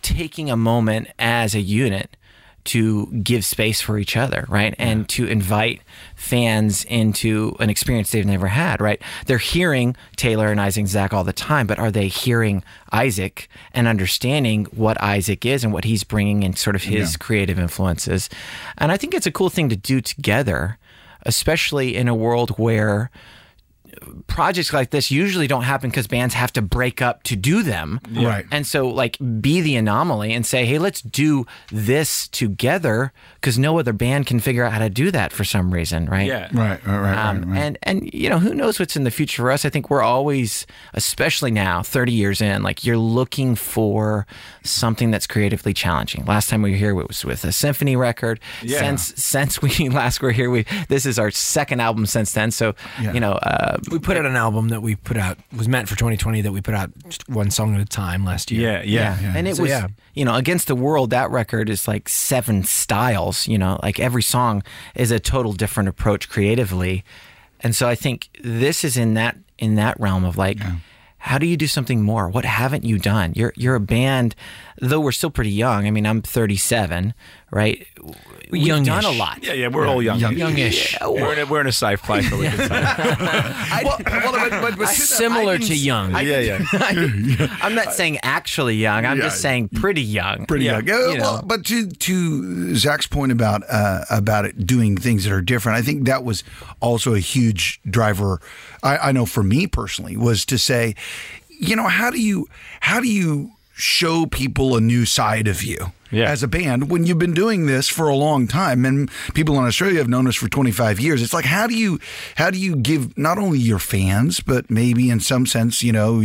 taking 0.00 0.50
a 0.50 0.56
moment 0.56 1.08
as 1.18 1.54
a 1.54 1.60
unit 1.60 2.16
to 2.68 3.06
give 3.06 3.44
space 3.44 3.80
for 3.80 3.98
each 3.98 4.16
other, 4.16 4.44
right? 4.48 4.74
And 4.78 5.08
to 5.10 5.26
invite 5.26 5.80
fans 6.14 6.84
into 6.84 7.56
an 7.60 7.70
experience 7.70 8.10
they've 8.10 8.26
never 8.26 8.48
had, 8.48 8.80
right? 8.80 9.00
They're 9.26 9.38
hearing 9.38 9.96
Taylor 10.16 10.48
and 10.48 10.60
Isaac 10.60 10.82
and 10.82 10.88
Zach 10.88 11.14
all 11.14 11.24
the 11.24 11.32
time, 11.32 11.66
but 11.66 11.78
are 11.78 11.90
they 11.90 12.08
hearing 12.08 12.62
Isaac 12.92 13.48
and 13.72 13.88
understanding 13.88 14.66
what 14.66 15.00
Isaac 15.02 15.46
is 15.46 15.64
and 15.64 15.72
what 15.72 15.84
he's 15.84 16.04
bringing 16.04 16.44
and 16.44 16.58
sort 16.58 16.76
of 16.76 16.82
his 16.82 17.16
creative 17.16 17.58
influences? 17.58 18.28
And 18.76 18.92
I 18.92 18.98
think 18.98 19.14
it's 19.14 19.26
a 19.26 19.32
cool 19.32 19.50
thing 19.50 19.70
to 19.70 19.76
do 19.76 20.02
together, 20.02 20.78
especially 21.22 21.96
in 21.96 22.06
a 22.06 22.14
world 22.14 22.50
where 22.58 23.10
projects 24.26 24.72
like 24.72 24.90
this 24.90 25.10
usually 25.10 25.46
don't 25.46 25.62
happen 25.64 25.90
because 25.90 26.06
bands 26.06 26.34
have 26.34 26.52
to 26.54 26.62
break 26.62 27.00
up 27.02 27.22
to 27.24 27.36
do 27.36 27.62
them. 27.62 28.00
Right. 28.10 28.44
And 28.50 28.66
so, 28.66 28.88
like, 28.88 29.16
be 29.40 29.60
the 29.60 29.76
anomaly 29.76 30.32
and 30.32 30.44
say, 30.46 30.64
hey, 30.64 30.78
let's 30.78 31.00
do 31.00 31.46
this 31.70 32.28
together 32.28 33.12
because 33.34 33.58
no 33.58 33.78
other 33.78 33.92
band 33.92 34.26
can 34.26 34.40
figure 34.40 34.64
out 34.64 34.72
how 34.72 34.78
to 34.80 34.90
do 34.90 35.10
that 35.10 35.32
for 35.32 35.44
some 35.44 35.72
reason, 35.72 36.06
right? 36.06 36.26
Yeah. 36.26 36.48
Right, 36.52 36.84
right, 36.86 36.98
right, 37.00 37.18
Um, 37.18 37.38
right, 37.42 37.48
right. 37.48 37.58
And 37.58 37.78
and 37.82 38.10
you 38.12 38.28
know 38.28 38.38
who 38.38 38.54
knows 38.54 38.78
what's 38.78 38.96
in 38.96 39.04
the 39.04 39.10
future 39.10 39.42
for 39.42 39.50
us? 39.50 39.64
I 39.64 39.70
think 39.70 39.90
we're 39.90 40.02
always, 40.02 40.66
especially 40.94 41.50
now, 41.50 41.82
thirty 41.82 42.12
years 42.12 42.40
in, 42.40 42.62
like 42.62 42.84
you're 42.84 42.96
looking 42.98 43.54
for 43.54 44.26
something 44.62 45.10
that's 45.10 45.26
creatively 45.26 45.72
challenging. 45.74 46.24
Last 46.24 46.48
time 46.48 46.62
we 46.62 46.70
were 46.72 46.76
here 46.76 46.98
it 46.98 47.08
was 47.08 47.24
with 47.24 47.44
a 47.44 47.52
symphony 47.52 47.96
record. 47.96 48.40
Yeah. 48.62 48.78
Since 48.80 49.14
since 49.22 49.62
we 49.78 49.88
last 49.88 50.20
were 50.22 50.32
here, 50.32 50.50
we 50.50 50.64
this 50.88 51.06
is 51.06 51.18
our 51.18 51.30
second 51.30 51.80
album 51.80 52.06
since 52.06 52.32
then. 52.32 52.50
So 52.50 52.74
Yeah. 53.00 53.12
you 53.12 53.20
know, 53.20 53.32
uh, 53.32 53.78
We 53.98 54.04
put 54.04 54.16
out 54.16 54.26
an 54.26 54.36
album 54.36 54.68
that 54.68 54.80
we 54.80 54.94
put 54.94 55.16
out 55.16 55.38
was 55.56 55.66
meant 55.68 55.88
for 55.88 55.96
2020 55.96 56.42
that 56.42 56.52
we 56.52 56.60
put 56.60 56.74
out 56.74 56.90
just 57.08 57.28
one 57.28 57.50
song 57.50 57.74
at 57.74 57.80
a 57.80 57.84
time 57.84 58.24
last 58.24 58.50
year. 58.50 58.80
Yeah, 58.82 59.18
yeah. 59.20 59.32
and 59.36 59.48
it 59.48 59.56
So, 59.56 59.62
was 59.62 59.70
yeah. 59.70 59.88
you 60.14 60.24
know 60.24 60.34
against 60.36 60.68
the 60.68 60.76
world. 60.76 61.10
That 61.10 61.30
record 61.30 61.68
is 61.68 61.88
like 61.88 62.08
seven 62.08 62.62
styles. 62.64 63.48
You 63.48 63.58
know, 63.58 63.80
like 63.82 63.98
every 63.98 64.22
song 64.22 64.62
is 64.94 65.10
a 65.10 65.18
total 65.18 65.52
different 65.52 65.88
approach 65.88 66.28
creatively, 66.28 67.04
and 67.60 67.74
so 67.74 67.88
I 67.88 67.96
think 67.96 68.28
this 68.42 68.84
is 68.84 68.96
in 68.96 69.14
that 69.14 69.36
in 69.58 69.74
that 69.74 69.98
realm 69.98 70.24
of 70.24 70.36
like. 70.38 70.58
How 71.20 71.36
do 71.36 71.46
you 71.46 71.56
do 71.56 71.66
something 71.66 72.00
more? 72.00 72.28
What 72.28 72.44
haven't 72.44 72.84
you 72.84 72.96
done? 72.96 73.32
You're 73.34 73.52
you're 73.56 73.74
a 73.74 73.80
band, 73.80 74.36
though 74.80 75.00
we're 75.00 75.10
still 75.10 75.30
pretty 75.32 75.50
young. 75.50 75.84
I 75.84 75.90
mean, 75.90 76.06
I'm 76.06 76.22
37, 76.22 77.12
right? 77.50 77.86
We've 78.50 78.62
Youngish. 78.66 78.86
done 78.88 79.04
a 79.04 79.10
lot. 79.10 79.42
Yeah, 79.42 79.52
yeah, 79.52 79.68
we're 79.68 79.86
all 79.86 80.02
young. 80.02 80.18
Youngish. 80.20 80.96
We're, 81.02 81.32
in 81.34 81.38
a, 81.40 81.46
we're 81.46 81.60
in 81.60 81.66
a 81.66 81.72
safe 81.72 82.02
place. 82.02 82.30
Where 82.30 82.40
we 82.40 82.46
can 82.48 82.56
say. 82.56 82.68
well, 83.84 83.98
well, 84.06 84.32
but, 84.50 84.50
but, 84.62 84.78
but 84.78 84.88
Similar 84.88 85.54
I 85.54 85.58
to 85.58 85.66
can- 85.66 85.76
young. 85.76 86.10
yeah, 86.12 86.20
yeah. 86.78 87.56
I'm 87.60 87.74
not 87.74 87.92
saying 87.92 88.18
actually 88.22 88.76
young. 88.76 89.04
I'm 89.04 89.18
just 89.18 89.40
saying 89.42 89.68
pretty 89.70 90.02
young. 90.02 90.46
pretty 90.46 90.64
Yeah, 90.66 90.78
young. 90.80 90.86
Yeah, 90.86 91.08
you 91.12 91.20
well, 91.20 91.42
but 91.44 91.64
to 91.66 91.88
to 91.88 92.74
Zach's 92.76 93.06
point 93.06 93.32
about 93.32 93.62
uh, 93.68 94.04
about 94.10 94.44
it 94.46 94.66
doing 94.66 94.96
things 94.96 95.24
that 95.24 95.32
are 95.32 95.42
different, 95.42 95.78
I 95.78 95.82
think 95.82 96.06
that 96.06 96.24
was 96.24 96.44
also 96.80 97.14
a 97.14 97.20
huge 97.20 97.80
driver. 97.88 98.40
I, 98.82 98.96
I 98.98 99.12
know 99.12 99.26
for 99.26 99.42
me 99.42 99.66
personally 99.66 100.16
was 100.16 100.44
to 100.46 100.58
say, 100.58 100.94
you 101.48 101.76
know, 101.76 101.88
how 101.88 102.10
do 102.10 102.20
you 102.20 102.46
how 102.80 103.00
do 103.00 103.08
you 103.08 103.50
show 103.78 104.26
people 104.26 104.76
a 104.76 104.80
new 104.80 105.06
side 105.06 105.46
of 105.48 105.62
you? 105.62 105.92
Yeah. 106.10 106.30
As 106.30 106.42
a 106.42 106.48
band, 106.48 106.90
when 106.90 107.04
you've 107.04 107.18
been 107.18 107.34
doing 107.34 107.66
this 107.66 107.86
for 107.86 108.08
a 108.08 108.16
long 108.16 108.48
time, 108.48 108.86
and 108.86 109.10
people 109.34 109.58
in 109.58 109.64
Australia 109.66 109.98
have 109.98 110.08
known 110.08 110.26
us 110.26 110.36
for 110.36 110.48
25 110.48 110.98
years, 110.98 111.20
it's 111.20 111.34
like 111.34 111.44
how 111.44 111.66
do 111.66 111.74
you 111.76 112.00
how 112.36 112.50
do 112.50 112.58
you 112.58 112.76
give 112.76 113.16
not 113.18 113.36
only 113.36 113.58
your 113.58 113.78
fans, 113.78 114.40
but 114.40 114.70
maybe 114.70 115.10
in 115.10 115.20
some 115.20 115.44
sense, 115.44 115.82
you 115.82 115.92
know, 115.92 116.22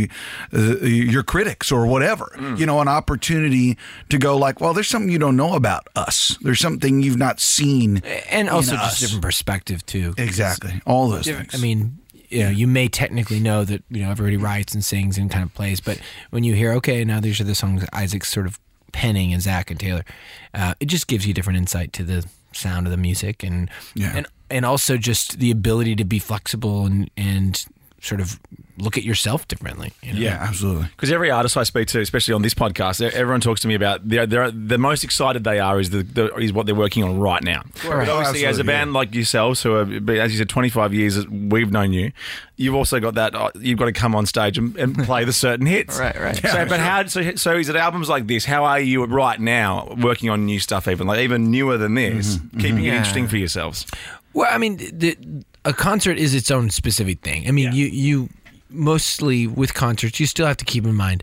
uh, 0.54 0.58
your 0.80 1.22
critics 1.22 1.70
or 1.70 1.86
whatever, 1.86 2.32
Mm. 2.38 2.58
you 2.58 2.64
know, 2.64 2.80
an 2.80 2.88
opportunity 2.88 3.76
to 4.08 4.16
go 4.16 4.38
like, 4.38 4.58
well, 4.58 4.72
there's 4.72 4.88
something 4.88 5.10
you 5.12 5.18
don't 5.18 5.36
know 5.36 5.52
about 5.54 5.86
us. 5.94 6.38
There's 6.40 6.60
something 6.60 7.02
you've 7.02 7.18
not 7.18 7.38
seen, 7.38 7.98
and 8.30 8.48
also 8.48 8.76
just 8.76 8.84
us. 8.94 9.00
different 9.00 9.22
perspective 9.22 9.84
too. 9.84 10.14
Exactly, 10.16 10.80
all 10.86 11.10
those 11.10 11.26
things. 11.26 11.54
I 11.54 11.58
mean, 11.58 11.98
you 12.34 12.42
know, 12.44 12.50
you 12.50 12.66
may 12.66 12.88
technically 12.88 13.40
know 13.40 13.64
that 13.64 13.82
you 13.90 14.02
know 14.02 14.10
everybody 14.10 14.36
writes 14.36 14.74
and 14.74 14.84
sings 14.84 15.16
and 15.18 15.30
kind 15.30 15.44
of 15.44 15.54
plays, 15.54 15.80
but 15.80 15.98
when 16.30 16.44
you 16.44 16.54
hear, 16.54 16.72
okay, 16.74 17.04
now 17.04 17.20
these 17.20 17.40
are 17.40 17.44
the 17.44 17.54
songs 17.54 17.84
Isaac's 17.92 18.28
sort 18.30 18.46
of 18.46 18.58
penning 18.92 19.32
and 19.32 19.40
Zach 19.42 19.70
and 19.70 19.78
Taylor, 19.80 20.04
uh, 20.52 20.74
it 20.80 20.86
just 20.86 21.06
gives 21.06 21.26
you 21.26 21.32
different 21.34 21.56
insight 21.58 21.92
to 21.94 22.04
the 22.04 22.26
sound 22.52 22.86
of 22.86 22.90
the 22.90 22.96
music 22.96 23.42
and 23.42 23.70
Yeah. 23.94 24.12
and 24.16 24.26
and 24.50 24.64
also 24.66 24.96
just 24.96 25.38
the 25.40 25.50
ability 25.50 25.96
to 25.96 26.04
be 26.04 26.18
flexible 26.18 26.86
and 26.86 27.10
and 27.16 27.64
sort 28.04 28.20
of 28.20 28.38
look 28.76 28.96
at 28.98 29.04
yourself 29.04 29.46
differently. 29.48 29.92
You 30.02 30.12
know? 30.12 30.18
yeah, 30.18 30.38
absolutely. 30.40 30.88
Because 30.88 31.12
every 31.12 31.30
artist 31.30 31.56
I 31.56 31.62
speak 31.62 31.88
to, 31.88 32.00
especially 32.00 32.34
on 32.34 32.42
this 32.42 32.54
podcast, 32.54 33.00
everyone 33.12 33.40
talks 33.40 33.60
to 33.60 33.68
me 33.68 33.74
about 33.74 34.08
they're, 34.08 34.26
they're, 34.26 34.50
the 34.50 34.78
most 34.78 35.04
excited 35.04 35.44
they 35.44 35.60
are 35.60 35.78
is 35.80 35.90
the, 35.90 36.02
the 36.02 36.34
is 36.36 36.52
what 36.52 36.66
they're 36.66 36.74
working 36.74 37.04
on 37.04 37.18
right 37.18 37.42
now. 37.42 37.62
But 37.82 38.08
obviously, 38.08 38.40
as 38.40 38.58
a 38.58 38.60
absolutely, 38.60 38.64
band 38.64 38.92
like 38.92 39.14
yourselves, 39.14 39.62
who 39.62 39.74
are 39.74 39.82
as 39.82 40.32
you 40.32 40.38
said, 40.38 40.48
twenty 40.48 40.68
five 40.68 40.92
years 40.92 41.26
we've 41.28 41.70
known 41.70 41.92
you, 41.92 42.12
you've 42.56 42.74
also 42.74 43.00
got 43.00 43.14
that 43.14 43.34
uh, 43.34 43.50
you've 43.54 43.78
got 43.78 43.86
to 43.86 43.92
come 43.92 44.14
on 44.14 44.26
stage 44.26 44.58
and, 44.58 44.76
and 44.76 45.04
play 45.04 45.24
the 45.24 45.32
certain 45.32 45.66
hits. 45.66 45.98
Right, 45.98 46.18
right. 46.20 46.36
So, 46.36 46.66
but 46.66 46.80
how? 46.80 47.06
So, 47.06 47.34
so 47.36 47.56
is 47.56 47.68
it 47.68 47.76
albums 47.76 48.08
like 48.08 48.26
this? 48.26 48.44
How 48.44 48.64
are 48.64 48.80
you 48.80 49.04
right 49.04 49.40
now 49.40 49.94
working 50.02 50.30
on 50.30 50.44
new 50.44 50.58
stuff, 50.58 50.88
even 50.88 51.06
like 51.06 51.20
even 51.20 51.50
newer 51.50 51.78
than 51.78 51.94
this, 51.94 52.38
keeping 52.58 52.78
it 52.78 52.88
Yeah. 52.88 52.96
interesting 52.96 53.28
for 53.28 53.36
yourselves? 53.36 53.86
Well, 54.32 54.48
I 54.50 54.58
mean, 54.58 54.78
the, 54.92 55.16
a 55.64 55.72
concert 55.72 56.18
is 56.18 56.34
its 56.34 56.50
own 56.50 56.70
specific 56.70 57.20
thing. 57.20 57.48
I 57.48 57.50
mean, 57.50 57.72
you 57.72 57.86
you 57.86 58.28
mostly 58.70 59.46
with 59.46 59.74
concerts, 59.74 60.20
you 60.20 60.26
still 60.26 60.46
have 60.46 60.56
to 60.58 60.64
keep 60.64 60.84
in 60.84 60.94
mind 60.94 61.22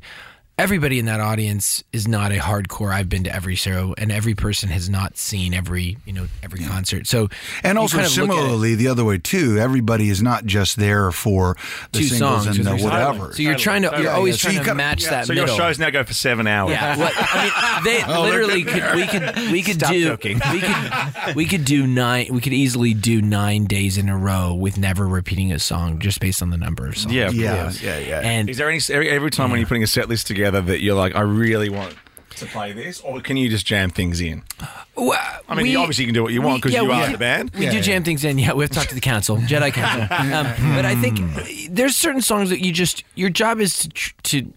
everybody 0.62 1.00
in 1.00 1.06
that 1.06 1.20
audience 1.20 1.84
is 1.91 2.08
not 2.08 2.32
a 2.32 2.36
hardcore. 2.36 2.94
I've 2.94 3.10
been 3.10 3.24
to 3.24 3.34
every 3.36 3.56
show, 3.56 3.96
and 3.98 4.12
every 4.12 4.36
person 4.36 4.70
has 4.70 4.89
not 4.89 5.18
seen 5.18 5.53
every 5.53 5.98
you 6.06 6.13
know 6.13 6.27
every 6.44 6.60
concert. 6.63 7.08
So 7.08 7.30
And 7.63 7.77
also 7.77 7.98
kind 7.98 8.06
of 8.08 8.15
look 8.18 8.30
at 8.30 8.34
it- 8.34 8.38
similarly, 8.38 8.75
the 8.75 8.88
other 8.88 9.03
way 9.03 9.18
too. 9.18 9.58
Everybody 9.58 10.10
is 10.10 10.22
not 10.22 10.46
just 10.46 10.77
there 10.77 11.12
for 11.12 11.58
the 11.91 12.00
Two 12.00 12.06
singles 12.06 12.44
songs, 12.46 12.58
and 12.58 12.65
the 12.65 12.72
because 12.72 12.84
there's- 12.84 13.08
whatever. 13.10 13.34
So 13.34 13.41
you're 13.41 13.56
trying 13.56 13.82
to, 13.84 13.94
you're 14.01 14.12
always 14.12 14.39
So 14.39 14.46
trying 14.46 14.53
you 14.56 14.60
to 14.62 14.65
gotta- 14.65 14.77
match 14.77 15.03
that 15.06 15.25
So 15.27 15.34
middle. 15.34 15.48
your 15.50 15.58
shows 15.58 15.80
now 15.80 15.89
go 15.89 16.03
for 16.03 16.13
seven 16.13 16.46
hours. 16.48 16.72
Yeah, 16.72 16.98
well, 16.98 17.12
I 17.15 17.44
mean, 17.44 17.84
they 17.84 18.03
oh, 18.13 18.22
literally 18.22 18.63
could. 18.63 18.96
We 18.96 19.08
could. 19.08 19.51
We 19.51 19.63
could 19.63 19.75
Stop 19.75 19.91
do. 19.91 20.03
joking. 20.03 20.39
We 20.51 20.60
could. 20.62 21.36
We 21.36 21.46
could 21.46 21.65
do 21.65 21.88
nine. 21.88 22.27
We 22.32 22.41
could 22.41 22.53
easily 22.53 22.94
do 22.94 23.22
nine 23.22 23.65
days 23.65 23.98
in 23.98 24.10
a 24.10 24.18
row 24.18 24.53
with 24.53 24.77
never 24.77 25.08
repeating 25.08 25.51
a 25.51 25.60
song, 25.60 26.00
just 26.00 26.20
based 26.20 26.41
on 26.41 26.50
the 26.50 26.58
number 26.58 26.88
of 26.88 26.98
songs. 26.98 27.13
Yeah, 27.13 27.27
of 27.27 27.34
yeah, 27.36 27.72
yeah, 27.82 27.98
yeah. 27.98 28.20
And 28.22 28.50
Is 28.50 28.58
there 28.58 28.70
any 28.70 28.80
every, 28.89 29.10
every 29.10 29.32
time 29.32 29.50
when 29.50 29.60
you're 29.60 29.68
putting 29.68 29.84
a 29.84 29.88
set 29.88 30.08
list 30.10 30.27
together 30.27 30.50
that 30.60 30.81
you're 30.81 30.96
like, 30.96 31.15
I 31.15 31.22
really 31.22 31.70
want 31.70 31.96
to 32.36 32.46
play 32.48 32.74
this, 32.74 33.00
or 33.01 33.22
can 33.22 33.38
you 33.38 33.48
just 33.50 33.65
jam 33.65 33.89
things 33.91 34.20
in? 34.20 34.41
Well, 34.98 35.20
I 35.48 35.55
mean, 35.55 35.63
we- 35.63 35.72
you 35.72 35.79
obviously 35.79 36.05
can 36.05 36.13
do 36.13 36.24
what 36.24 36.34
you 36.34 36.41
want 36.41 36.62
because 36.62 36.74
yeah, 36.74 36.81
you 36.81 36.89
we- 36.89 36.93
are 36.96 37.12
the 37.12 37.17
band. 37.17 37.51
We 37.58 37.70
do 37.70 37.79
jam 37.81 38.03
things 38.03 38.25
in. 38.25 38.38
Yeah, 38.39 38.53
we 38.53 38.63
have 38.63 38.72
to 38.72 38.79
talk 38.79 38.88
to 38.88 38.96
the 38.96 39.00
council, 39.01 39.38
Jedi 39.38 39.72
Council. 39.72 40.01
Um, 40.12 40.74
but 40.75 40.86
I 40.86 40.96
think 40.96 41.20
there's 41.70 41.96
certain 41.96 42.22
songs 42.22 42.50
that 42.50 42.60
you 42.65 42.72
just 42.74 43.03
your 43.15 43.29
job 43.29 43.60
is 43.62 43.77
to 43.79 43.89
tr- 43.89 44.13
to 44.24 44.53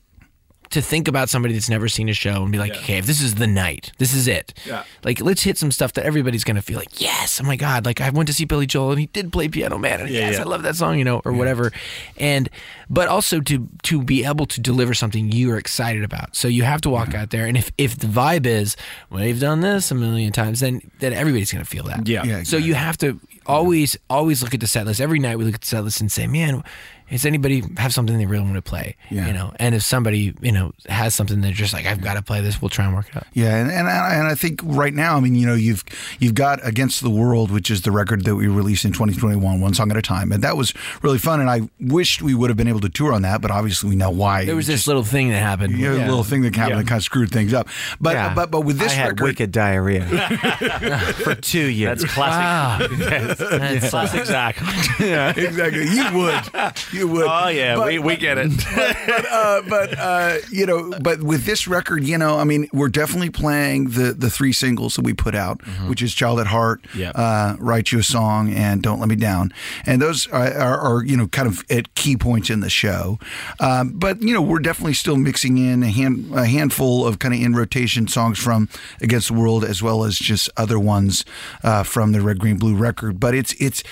to 0.75 0.83
think 0.83 1.09
about 1.09 1.29
somebody 1.29 1.55
that's 1.55 1.69
never 1.69 1.89
seen 1.89 2.09
a 2.09 2.13
show 2.13 2.43
and 2.43 2.53
be 2.53 2.59
like, 2.59 2.73
okay, 2.77 2.99
if 2.99 3.07
this 3.07 3.21
is 3.21 3.37
the 3.37 3.47
night, 3.47 3.93
this 3.99 4.15
is 4.15 4.29
it. 4.29 4.55
Yeah. 4.67 4.85
Like, 5.03 5.21
let's 5.21 5.43
hit 5.43 5.59
some 5.59 5.73
stuff 5.73 5.95
that 5.95 6.05
everybody's 6.05 6.45
gonna 6.45 6.63
feel 6.63 6.79
like, 6.79 7.01
yes, 7.01 7.41
oh 7.41 7.45
my 7.45 7.57
god, 7.57 7.87
like 7.87 8.01
I 8.01 8.11
went 8.11 8.27
to 8.29 8.33
see 8.35 8.45
Billy 8.45 8.67
Joel 8.67 8.91
and 8.91 9.01
he 9.01 9.07
did 9.07 9.33
play 9.33 9.49
Piano 9.49 9.79
Man, 9.79 10.01
and 10.01 10.11
Yeah, 10.11 10.21
yes, 10.21 10.35
yeah. 10.35 10.41
I 10.43 10.45
love 10.45 10.63
that 10.63 10.77
song, 10.77 10.99
you 10.99 11.05
know, 11.05 11.23
or 11.25 11.33
whatever. 11.33 11.73
And 12.17 12.49
but 12.91 13.09
also 13.09 13.41
to 13.41 13.69
to 13.85 14.03
be 14.03 14.25
able 14.25 14.47
to 14.47 14.61
deliver 14.61 14.95
something 14.95 15.33
you 15.33 15.51
are 15.53 15.59
excited 15.59 16.05
about. 16.05 16.37
So 16.37 16.49
you 16.49 16.63
have 16.65 16.81
to 16.83 16.91
walk 16.91 17.15
out 17.15 17.31
there, 17.31 17.47
and 17.47 17.57
if 17.57 17.71
if 17.79 17.99
the 17.99 18.07
vibe 18.07 18.47
is, 18.47 18.77
well, 19.11 19.25
we've 19.25 19.41
done 19.41 19.61
this 19.61 19.91
a 19.91 19.95
million 19.95 20.33
times, 20.33 20.61
then 20.61 20.81
then 21.01 21.13
everybody's 21.13 21.53
gonna 21.53 21.65
feel 21.65 21.85
that. 21.85 22.07
Yeah. 22.07 22.25
Yeah, 22.25 22.43
So 22.43 22.57
you 22.57 22.75
have 22.75 22.99
to 22.99 23.19
always 23.47 23.97
always 24.09 24.43
look 24.43 24.55
at 24.55 24.61
the 24.61 24.67
set 24.67 24.87
list. 24.87 25.01
Every 25.01 25.19
night 25.19 25.39
we 25.39 25.45
look 25.45 25.55
at 25.55 25.61
the 25.61 25.67
set 25.67 25.85
list 25.85 26.01
and 26.01 26.11
say, 26.11 26.27
man, 26.27 26.63
does 27.11 27.25
anybody 27.27 27.63
have 27.77 27.93
something 27.93 28.17
they 28.19 28.27
really 28.27 28.45
want 28.45 28.57
to 28.57 28.63
play? 28.63 28.97
Yeah. 29.11 29.27
You 29.27 29.33
know, 29.33 29.53
and 29.57 29.75
if 29.75 29.83
somebody 29.83 30.35
you 30.41 30.53
know 30.53 30.73
has 30.89 31.15
something 31.15 31.41
they're 31.41 31.53
just 31.53 31.73
like 31.73 31.87
I've 31.87 32.01
got 32.01 32.15
to 32.15 32.23
play 32.23 32.41
this, 32.41 32.61
we'll 32.61 32.69
try 32.71 32.85
and 32.87 32.95
work 32.95 33.09
it 33.09 33.17
out. 33.17 33.27
Yeah, 33.33 33.57
and, 33.57 33.71
and 33.71 33.89
I, 33.89 34.15
and 34.15 34.27
I 34.27 34.35
think 34.35 34.61
right 34.65 34.93
now, 34.95 35.17
I 35.17 35.21
mean, 35.21 35.35
you 35.35 35.47
know, 35.47 35.55
you've 35.55 35.85
you've 36.19 36.35
got 36.35 36.67
Against 36.67 37.03
the 37.03 37.11
World, 37.11 37.51
which 37.51 37.71
is 37.71 37.83
the 37.83 37.91
record 37.93 38.25
that 38.25 38.35
we 38.37 38.47
released 38.49 38.85
in 38.85 38.93
2021, 38.93 39.61
one 39.61 39.75
song 39.75 39.91
at 39.91 39.97
a 39.97 40.03
time, 40.03 40.33
and 40.33 40.43
that 40.43 40.57
was 40.57 40.73
really 41.03 41.19
fun. 41.19 41.41
And 41.41 41.51
I 41.51 41.69
wished 41.81 42.23
we 42.23 42.35
would 42.35 42.51
have 42.51 42.57
been 42.57 42.69
able 42.69 42.81
to 42.81 42.89
tour 42.89 43.13
on 43.13 43.23
that, 43.23 43.41
but 43.41 43.51
obviously 43.51 43.91
we 43.91 43.97
know 43.97 44.11
why. 44.11 44.45
There 44.45 44.57
was 44.57 44.67
this 44.67 44.87
little 44.87 45.05
thing 45.05 45.29
that 45.31 45.39
happened. 45.41 45.77
you 45.79 45.89
know, 45.91 45.97
Yeah. 45.97 46.09
little 46.09 46.25
thing 46.25 46.43
that 46.43 46.55
happened 46.57 46.77
Yeah. 46.79 46.83
that 46.83 46.89
kind 46.89 46.99
of 46.99 47.05
screwed 47.05 47.31
things 47.31 47.53
up. 47.55 47.69
But 48.01 48.15
Yeah. 48.15 48.35
but 48.35 48.51
but 48.51 48.63
with 48.63 48.79
this 48.79 48.93
I 48.93 48.97
had 48.97 49.09
record, 49.11 49.25
wicked 49.25 49.53
diarrhea 49.53 50.05
for 51.23 51.35
two 51.35 51.67
years. 51.67 52.01
That's 52.03 52.13
classic. 52.15 52.91
Wow. 52.91 52.97
That's- 53.09 53.91
Classic 53.91 54.25
Zach. 54.25 54.57
exactly, 55.01 55.89
you 55.89 56.05
would, 56.19 56.43
you 56.95 57.09
would. 57.09 57.27
Oh 57.29 57.49
yeah, 57.49 57.77
But- 57.77 57.87
we, 57.89 57.99
we 57.99 58.17
get 58.17 58.39
it. 58.39 58.51
but 58.75 59.27
uh, 59.31 59.63
but 59.69 59.99
uh, 59.99 60.37
you 60.51 60.67
know, 60.67 60.93
but 61.01 61.23
with 61.23 61.45
this 61.45 61.67
record, 61.69 62.05
you 62.05 62.17
know, 62.19 62.39
I 62.39 62.45
mean, 62.45 62.69
we're 62.73 62.89
definitely 62.89 63.31
playing 63.31 63.91
the 63.91 64.13
the 64.13 64.31
three 64.31 64.53
singles 64.53 64.95
that 64.97 65.03
we 65.05 65.13
put 65.13 65.35
out, 65.35 65.61
which 65.89 66.03
is 66.03 66.15
"Child 66.15 66.41
at 66.41 66.47
Heart," 66.47 66.85
Yep. 66.95 67.13
uh, 67.17 67.57
"Write 67.59 67.93
You 67.93 67.99
a 67.99 68.03
Song," 68.03 68.53
and 68.53 68.83
"Don't 68.83 69.01
Let 69.01 69.09
Me 69.09 69.17
Down," 69.17 69.53
and 69.87 70.01
those 70.01 70.27
are, 70.29 70.53
are, 70.55 70.79
are 70.79 71.05
you 71.05 71.17
know 71.17 71.27
kind 71.29 71.49
of 71.49 71.65
at 71.71 71.95
key 71.95 72.17
points 72.17 72.51
in 72.51 72.61
the 72.61 72.71
show. 72.71 73.19
Um, 73.61 73.93
but 73.95 74.23
you 74.23 74.33
know, 74.33 74.43
we're 74.43 74.59
definitely 74.61 74.95
still 74.95 75.17
mixing 75.17 75.59
in 75.59 75.83
a 75.83 75.91
hand 75.91 76.31
a 76.35 76.47
handful 76.47 77.07
of 77.07 77.19
kind 77.19 77.35
of 77.35 77.41
in 77.41 77.55
rotation 77.55 78.07
songs 78.09 78.39
from 78.39 78.69
Against 79.01 79.29
the 79.29 79.35
World, 79.35 79.65
as 79.65 79.83
well 79.83 80.05
as 80.05 80.17
just 80.19 80.49
other 80.57 80.79
ones 80.79 81.25
uh, 81.63 81.83
from 81.83 82.13
the 82.13 82.21
Red 82.21 82.39
Green 82.39 82.57
Blue 82.57 82.75
record. 82.77 83.19
But 83.21 83.35
it's 83.35 83.53
it's 83.59 83.83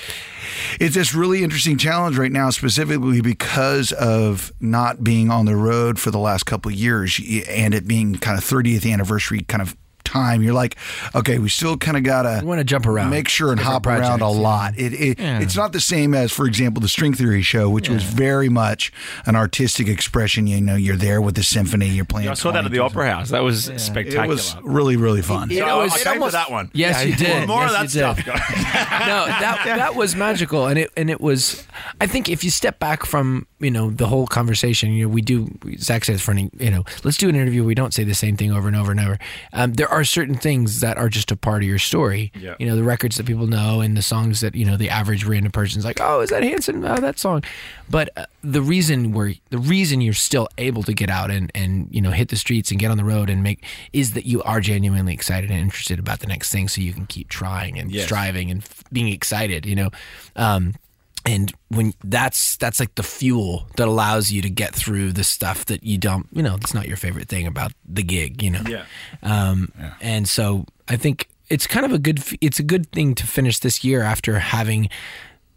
it's 0.80 0.94
this 0.94 1.14
really 1.14 1.42
interesting 1.42 1.78
challenge 1.78 2.18
right 2.18 2.32
now, 2.32 2.50
specifically 2.50 2.91
because 2.98 3.92
of 3.92 4.52
not 4.60 5.02
being 5.04 5.30
on 5.30 5.46
the 5.46 5.56
road 5.56 5.98
for 5.98 6.10
the 6.10 6.18
last 6.18 6.44
couple 6.44 6.70
years 6.70 7.20
and 7.48 7.74
it 7.74 7.86
being 7.86 8.14
kind 8.16 8.38
of 8.38 8.44
30th 8.44 8.90
anniversary 8.90 9.40
kind 9.40 9.62
of 9.62 9.76
time. 10.04 10.42
You're 10.42 10.54
like, 10.54 10.76
okay, 11.14 11.38
we 11.38 11.48
still 11.48 11.76
kind 11.76 11.96
of 11.96 12.02
gotta 12.02 12.40
We 12.42 12.46
wanna 12.48 12.64
jump 12.64 12.86
around. 12.86 13.10
make 13.10 13.28
sure 13.28 13.50
and 13.50 13.58
Different 13.58 13.84
hop 13.84 13.86
around 13.86 14.20
a 14.22 14.24
yeah. 14.30 14.40
lot. 14.40 14.74
It, 14.78 14.92
it 14.92 15.16
it's 15.20 15.56
not 15.56 15.72
the 15.72 15.80
same 15.80 16.14
as, 16.14 16.32
for 16.32 16.46
example, 16.46 16.80
the 16.80 16.88
String 16.88 17.14
Theory 17.14 17.42
show, 17.42 17.68
which 17.70 17.88
was 17.88 18.02
very 18.02 18.48
much 18.48 18.92
an 19.26 19.36
artistic 19.36 19.88
expression. 19.88 20.46
You 20.46 20.60
know, 20.60 20.74
you're 20.76 20.96
there 20.96 21.20
with 21.20 21.34
the 21.34 21.42
symphony, 21.42 21.88
you're 21.88 22.04
playing. 22.04 22.28
I 22.28 22.34
saw 22.34 22.50
that 22.52 22.64
at 22.64 22.70
the 22.70 22.78
Opera 22.80 23.10
House. 23.10 23.30
That 23.30 23.42
was 23.42 23.68
It 23.68 23.78
spectacular. 23.80 24.26
was 24.28 24.56
really 24.62 24.96
really 24.96 25.22
fun. 25.22 25.50
It 25.50 25.58
So 25.58 25.78
was- 25.78 25.92
I 25.92 25.96
it 25.96 26.04
came 26.04 26.12
almost- 26.14 26.32
that 26.32 26.50
one. 26.50 26.70
Yes, 26.72 26.96
Yeah, 26.98 27.02
you 27.02 27.10
you 27.10 27.16
did. 27.16 27.48
More 27.48 27.62
yes, 27.62 27.74
of 27.74 27.80
that 27.80 27.90
stuff. 27.90 28.26
no, 28.26 29.26
that 29.26 29.62
that 29.64 29.94
was 29.94 30.14
magical, 30.16 30.66
and 30.66 30.78
it 30.78 30.90
and 30.96 31.10
it 31.10 31.20
was. 31.20 31.66
I 32.00 32.06
think 32.06 32.28
if 32.28 32.44
you 32.44 32.50
step 32.50 32.78
back 32.78 33.04
from 33.04 33.46
you 33.60 33.70
know 33.70 33.90
the 33.90 34.06
whole 34.06 34.26
conversation, 34.26 34.92
you 34.92 35.04
know, 35.06 35.12
we 35.12 35.22
do. 35.22 35.48
Zach 35.78 36.04
says, 36.04 36.20
"Funny, 36.22 36.50
you 36.58 36.70
know, 36.70 36.84
let's 37.04 37.16
do 37.16 37.28
an 37.28 37.34
interview. 37.36 37.64
We 37.64 37.74
don't 37.74 37.92
say 37.94 38.04
the 38.04 38.14
same 38.14 38.36
thing 38.36 38.52
over 38.52 38.68
and 38.68 38.76
over 38.76 38.90
and 38.92 39.00
over. 39.00 39.18
Um, 39.52 39.74
there 39.74 39.88
are 39.92 40.04
certain 40.04 40.34
things 40.36 40.80
that 40.80 40.96
are 40.96 41.08
just 41.08 41.30
a 41.30 41.36
part 41.36 41.62
of 41.62 41.68
your 41.68 41.78
story. 41.78 42.32
Yeah. 42.34 42.54
You 42.58 42.66
know, 42.66 42.74
the 42.76 42.82
records 42.82 43.16
that 43.16 43.26
people 43.26 43.46
know 43.46 43.80
and 43.80 43.96
the 43.96 44.02
songs 44.02 44.40
that 44.40 44.54
you 44.54 44.64
know 44.64 44.76
the 44.76 44.90
average 44.90 45.24
random 45.24 45.52
person's 45.52 45.84
like, 45.84 46.00
oh, 46.00 46.20
is 46.20 46.30
that 46.30 46.42
Hanson? 46.42 46.84
Oh, 46.84 46.96
that 46.96 47.18
song. 47.18 47.44
But 47.88 48.08
uh, 48.16 48.26
the 48.42 48.62
reason 48.62 49.12
we're 49.12 49.34
the 49.50 49.58
reason 49.58 50.00
you're 50.00 50.14
still 50.14 50.48
able 50.58 50.82
to 50.84 50.92
get 50.94 51.10
out 51.10 51.30
and 51.30 51.52
and 51.54 51.88
you 51.90 52.00
know 52.00 52.10
hit 52.10 52.28
the 52.30 52.36
streets 52.36 52.70
and 52.70 52.80
get 52.80 52.90
on 52.90 52.96
the 52.96 53.04
road 53.04 53.30
and 53.30 53.42
make 53.42 53.64
is 53.92 54.14
that 54.14 54.26
you 54.26 54.42
are 54.42 54.60
genuinely 54.60 55.14
excited 55.14 55.50
and 55.50 55.60
interested 55.60 55.98
about 55.98 56.20
the 56.20 56.26
next 56.26 56.50
thing, 56.50 56.66
so 56.68 56.80
you 56.80 56.92
can 56.92 57.06
keep 57.06 57.28
trying 57.28 57.78
and 57.78 57.92
Yes. 57.92 58.04
striving 58.06 58.50
and 58.50 58.62
f- 58.62 58.84
being 58.92 59.08
excited. 59.08 59.66
You 59.66 59.76
know. 59.76 59.90
Um, 60.36 60.74
and 61.24 61.52
when 61.68 61.92
that's 62.04 62.56
that's 62.56 62.80
like 62.80 62.94
the 62.96 63.02
fuel 63.02 63.66
that 63.76 63.86
allows 63.88 64.30
you 64.32 64.42
to 64.42 64.50
get 64.50 64.74
through 64.74 65.12
the 65.12 65.24
stuff 65.24 65.64
that 65.66 65.82
you 65.84 65.96
don't 65.98 66.26
you 66.32 66.42
know 66.42 66.56
it's 66.56 66.74
not 66.74 66.88
your 66.88 66.96
favorite 66.96 67.28
thing 67.28 67.46
about 67.46 67.72
the 67.88 68.02
gig 68.02 68.42
you 68.42 68.50
know 68.50 68.62
Yeah. 68.68 68.84
um 69.22 69.72
and 70.00 70.28
so 70.28 70.64
i 70.88 70.96
think 70.96 71.28
it's 71.48 71.66
kind 71.66 71.84
of 71.86 71.92
a 71.92 71.98
good 71.98 72.22
it's 72.40 72.58
a 72.58 72.62
good 72.62 72.90
thing 72.92 73.14
to 73.16 73.26
finish 73.26 73.58
this 73.60 73.84
year 73.84 74.02
after 74.02 74.38
having 74.38 74.88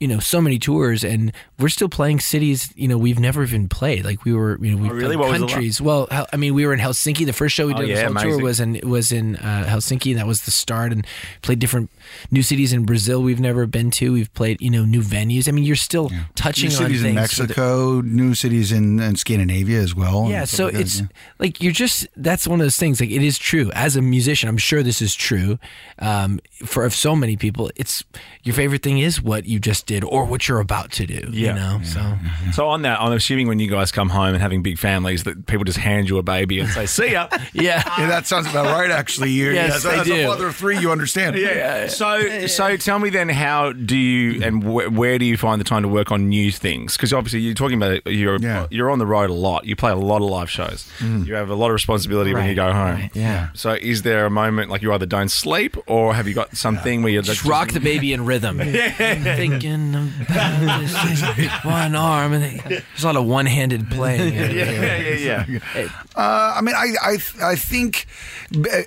you 0.05 0.13
know 0.13 0.19
so 0.19 0.39
many 0.39 0.59
tours 0.59 1.03
and 1.03 1.31
we're 1.59 1.69
still 1.69 1.89
playing 1.89 2.19
cities 2.19 2.71
you 2.75 2.87
know 2.87 2.95
we've 3.05 3.17
never 3.19 3.41
even 3.41 3.67
played. 3.67 4.05
Like 4.05 4.23
we 4.23 4.33
were 4.33 4.59
you 4.63 4.71
know 4.75 4.81
we 4.83 4.89
Oh, 4.89 4.93
really? 4.93 5.15
played 5.15 5.19
What 5.19 5.29
was 5.31 5.39
countries. 5.51 5.81
Well 5.81 6.07
i 6.31 6.37
mean 6.37 6.53
we 6.53 6.63
were 6.67 6.73
in 6.73 6.79
helsinki. 6.79 7.25
The 7.25 7.33
first 7.33 7.55
show 7.55 7.65
we 7.65 7.73
Oh, 7.73 7.77
did 7.77 7.89
yeah, 7.89 8.07
this 8.09 8.21
whole 8.21 8.31
tour 8.33 8.43
was 8.43 8.59
in 8.59 8.79
was 8.95 9.11
in 9.11 9.35
uh, 9.37 9.65
helsinki 9.67 10.11
and 10.11 10.19
that 10.19 10.27
was 10.27 10.39
the 10.45 10.51
start 10.51 10.91
and 10.91 11.01
played 11.41 11.57
different 11.57 11.89
new 12.29 12.43
cities 12.43 12.71
in 12.71 12.85
brazil 12.85 13.17
we've 13.23 13.39
never 13.49 13.65
been 13.65 13.89
to. 13.99 14.13
We've 14.13 14.33
played 14.35 14.61
you 14.61 14.69
know 14.69 14.85
new 14.85 15.01
venues. 15.01 15.47
I 15.49 15.51
mean 15.51 15.63
you're 15.65 15.75
still 15.91 16.11
touching 16.35 16.69
New 16.69 16.75
cities 16.75 17.03
in 17.03 17.15
things 17.15 17.31
so 17.31 17.43
that- 17.43 17.49
Mexico, 17.49 18.01
new 18.01 18.35
cities 18.35 18.71
in, 18.71 18.99
in 18.99 19.15
Scandinavia 19.15 19.79
as 19.87 19.95
well. 19.95 20.27
yeah 20.29 20.45
so 20.45 20.55
stuff 20.55 20.65
like 20.65 20.73
that, 20.73 20.81
it's 20.81 20.99
yeah. 21.01 21.07
like 21.39 21.53
you're 21.63 21.71
just 21.85 22.07
that's 22.15 22.45
one 22.47 22.59
of 22.61 22.65
those 22.65 22.77
things 22.77 22.99
like 23.01 23.09
it 23.09 23.23
is 23.23 23.37
true. 23.39 23.71
As 23.73 23.95
a 23.95 24.01
musician 24.03 24.47
i'm 24.49 24.57
sure 24.69 24.83
this 24.83 25.01
is 25.01 25.15
true 25.15 25.57
um, 25.99 26.39
for 26.65 26.87
so 26.91 27.15
many 27.15 27.35
people 27.37 27.71
it's 27.75 28.03
your 28.43 28.53
favorite 28.61 28.83
thing 28.83 28.99
is 28.99 29.21
what 29.21 29.45
you 29.45 29.57
just 29.59 29.85
did 29.87 29.94
or 30.03 30.25
what 30.25 30.47
you're 30.47 30.59
about 30.59 30.91
to 30.91 31.05
do 31.05 31.13
you 31.31 31.45
Yeah. 31.45 31.53
know 31.53 31.75
mm-hmm. 31.77 31.83
so 31.83 31.99
mm-hmm. 31.99 32.51
So 32.51 32.67
on 32.69 32.83
that, 32.83 33.01
I'm 33.01 33.11
assuming 33.11 33.47
when 33.47 33.59
you 33.59 33.69
guys 33.69 33.91
come 33.91 34.07
home 34.09 34.33
and 34.33 34.41
having 34.41 34.61
big 34.63 34.77
families, 34.77 35.23
that 35.23 35.45
people 35.45 35.65
just 35.65 35.77
hand 35.79 36.07
you 36.07 36.17
a 36.19 36.23
baby 36.23 36.59
and 36.59 36.69
say, 36.69 36.85
"See 36.85 37.11
ya." 37.11 37.27
yeah 37.53 37.83
Yeah, 37.97 38.07
that 38.07 38.27
sounds 38.27 38.47
about 38.47 38.65
right. 38.67 38.89
Actually, 38.91 39.31
you 39.31 39.51
Yes, 39.51 39.83
they 39.83 39.99
as 39.99 40.05
do. 40.07 40.13
a 40.13 40.27
father 40.27 40.47
of 40.47 40.55
three, 40.55 40.77
you 40.79 40.91
understand. 40.91 41.35
Yeah. 41.37 41.87
So, 41.87 42.47
so 42.47 42.77
tell 42.77 42.99
me 42.99 43.09
then, 43.09 43.27
how 43.29 43.73
do 43.73 43.97
you 43.97 44.41
and 44.43 44.63
wh- 44.63 44.91
where 44.97 45.17
do 45.17 45.25
you 45.25 45.35
find 45.37 45.59
the 45.59 45.65
time 45.65 45.81
to 45.83 45.89
work 45.89 46.11
on 46.11 46.29
new 46.29 46.51
things? 46.51 46.95
Because 46.95 47.11
obviously 47.13 47.39
you're 47.41 47.53
talking 47.55 47.77
about 47.77 47.91
it, 47.91 48.07
you're 48.07 48.37
Yeah. 48.39 48.67
you're 48.69 48.89
on 48.91 48.99
the 48.99 49.05
road 49.07 49.29
a 49.29 49.33
lot. 49.33 49.65
You 49.65 49.75
play 49.75 49.91
a 49.91 49.95
lot 49.95 50.21
of 50.21 50.29
live 50.29 50.49
shows. 50.49 50.87
Mm. 50.99 51.25
You 51.27 51.33
have 51.33 51.49
a 51.49 51.55
lot 51.55 51.67
of 51.67 51.73
responsibility 51.73 52.33
when 52.33 52.47
you 52.47 52.55
go 52.55 52.71
home. 52.71 52.95
right, 52.95 53.09
yeah. 53.13 53.49
So, 53.53 53.73
is 53.73 54.03
there 54.03 54.25
a 54.25 54.29
moment 54.31 54.69
like 54.69 54.81
you 54.81 54.93
either 54.93 55.05
don't 55.07 55.29
sleep, 55.29 55.75
or 55.87 56.13
have 56.13 56.27
you 56.27 56.33
got 56.33 56.55
something 56.55 57.01
where 57.03 57.11
you're 57.11 57.21
just 57.33 57.43
rock 57.43 57.71
the 57.71 57.79
baby 57.81 58.13
in 58.13 58.23
rhythm 58.25 58.59
yeah. 58.65 59.35
thinking 59.35 59.74
about 59.75 60.79
this 60.79 61.51
one 61.65 61.95
arm 61.95 62.33
and 62.33 62.43
it- 62.45 62.63
there's 62.67 63.03
a 63.03 63.07
lot 63.07 63.15
of 63.17 63.25
one-handed 63.25 63.89
playing 63.91 64.33
Yeah, 64.55 64.97
yeah, 64.97 65.45
yeah. 65.47 65.87
Uh, 66.15 66.53
I 66.57 66.61
mean, 66.61 66.75
I, 66.75 66.93
I, 67.01 67.17
I 67.51 67.55
think 67.55 68.05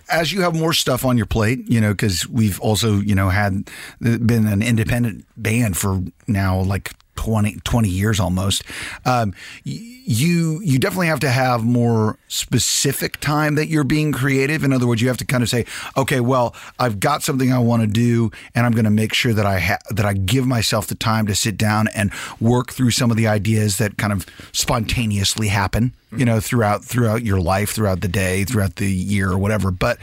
as 0.08 0.32
you 0.32 0.40
have 0.40 0.54
more 0.54 0.72
stuff 0.72 1.04
on 1.04 1.16
your 1.18 1.26
plate, 1.26 1.68
you 1.68 1.78
know, 1.80 1.92
because 1.92 2.26
we've 2.26 2.58
also, 2.60 3.00
you 3.00 3.14
know, 3.14 3.28
had 3.28 3.68
been 4.00 4.46
an 4.46 4.62
independent 4.62 5.26
band 5.36 5.76
for 5.76 6.02
now 6.26 6.58
like 6.60 6.92
20, 7.18 7.56
20 7.64 7.88
years 7.88 8.20
almost. 8.20 8.62
Um, 9.04 9.34
you 9.64 10.60
you 10.60 10.78
definitely 10.78 11.08
have 11.08 11.18
to 11.18 11.30
have 11.30 11.64
more 11.64 12.16
specific 12.28 13.18
time 13.18 13.56
that 13.56 13.66
you're 13.66 13.82
being 13.82 14.12
creative. 14.12 14.62
In 14.62 14.72
other 14.72 14.86
words, 14.86 15.02
you 15.02 15.08
have 15.08 15.16
to 15.16 15.24
kind 15.24 15.42
of 15.42 15.48
say, 15.48 15.66
okay, 15.96 16.20
well, 16.20 16.54
I've 16.78 17.00
got 17.00 17.24
something 17.24 17.52
I 17.52 17.58
want 17.58 17.82
to 17.82 17.88
do, 17.88 18.30
and 18.54 18.64
I'm 18.64 18.70
going 18.70 18.84
to 18.84 18.90
make 18.90 19.12
sure 19.12 19.32
that 19.32 19.44
I 19.44 19.58
ha- 19.58 19.78
that 19.90 20.06
I 20.06 20.12
give 20.12 20.46
myself 20.46 20.86
the 20.86 20.94
time 20.94 21.26
to 21.26 21.34
sit 21.34 21.58
down 21.58 21.88
and 21.88 22.12
work 22.40 22.70
through 22.70 22.92
some 22.92 23.10
of 23.10 23.16
the 23.16 23.26
ideas 23.26 23.78
that 23.78 23.98
kind 23.98 24.12
of 24.12 24.24
spontaneously 24.52 25.48
happen 25.48 25.92
you 26.16 26.24
know 26.24 26.38
throughout 26.38 26.84
throughout 26.84 27.22
your 27.22 27.40
life 27.40 27.70
throughout 27.70 28.00
the 28.00 28.08
day 28.08 28.44
throughout 28.44 28.76
the 28.76 28.90
year 28.90 29.30
or 29.30 29.36
whatever 29.36 29.70
but 29.70 29.98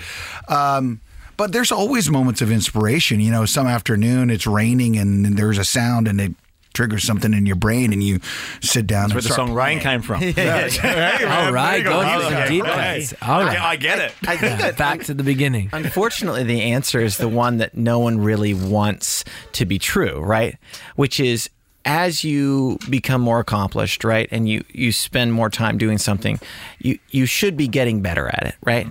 um 0.47 1.01
but 1.37 1.51
there's 1.51 1.71
always 1.71 2.11
moments 2.11 2.41
of 2.41 2.51
inspiration 2.51 3.19
you 3.19 3.31
know 3.31 3.45
some 3.45 3.65
afternoon 3.65 4.29
it's 4.29 4.45
raining 4.45 4.97
and 4.97 5.37
there's 5.37 5.57
a 5.57 5.65
sound 5.65 6.07
and 6.07 6.21
it 6.21 6.31
triggers 6.75 7.03
something 7.03 7.33
in 7.33 7.45
your 7.47 7.55
brain 7.55 7.91
and 7.93 8.03
you 8.03 8.19
sit 8.61 8.85
down 8.85 9.09
Where 9.09 9.17
and 9.17 9.25
the 9.25 9.29
start 9.33 9.47
song 9.47 9.53
"Rain" 9.55 9.79
came 9.79 10.01
from. 10.03 10.21
all 10.23 11.51
right 11.51 11.83
going 11.83 12.07
for 12.19 12.29
some 12.29 12.47
deep 12.47 12.63
Okay. 12.65 12.99
cuts 12.99 13.13
all 13.21 13.41
I 13.41 13.43
right 13.45 13.53
get- 13.53 13.61
I 13.63 13.75
get 13.77 13.99
it. 13.99 14.13
I 14.27 14.37
think 14.37 14.59
that 14.59 14.77
back 14.77 15.03
to 15.05 15.13
the 15.13 15.23
beginning 15.23 15.69
Unfortunately, 15.73 16.43
the 16.43 16.61
answer 16.61 16.99
is 16.99 17.17
the 17.17 17.29
one 17.29 17.57
that 17.57 17.75
no 17.75 17.99
one 17.99 18.19
really 18.19 18.53
wants 18.53 19.23
to 19.53 19.65
be 19.65 19.79
true, 19.79 20.19
right? 20.19 20.57
Which 20.95 21.19
is 21.19 21.49
as 21.85 22.23
you 22.23 22.77
become 22.89 23.21
more 23.21 23.39
accomplished, 23.39 24.03
right, 24.03 24.27
and 24.31 24.49
you 24.49 24.63
you 24.73 24.91
spend 24.91 25.31
more 25.33 25.49
time 25.49 25.77
doing 25.77 25.97
something, 25.97 26.39
you 26.79 26.97
you 27.11 27.25
should 27.25 27.55
be 27.55 27.67
getting 27.67 28.01
better 28.01 28.27
at 28.27 28.43
it, 28.47 28.55
right? 28.65 28.87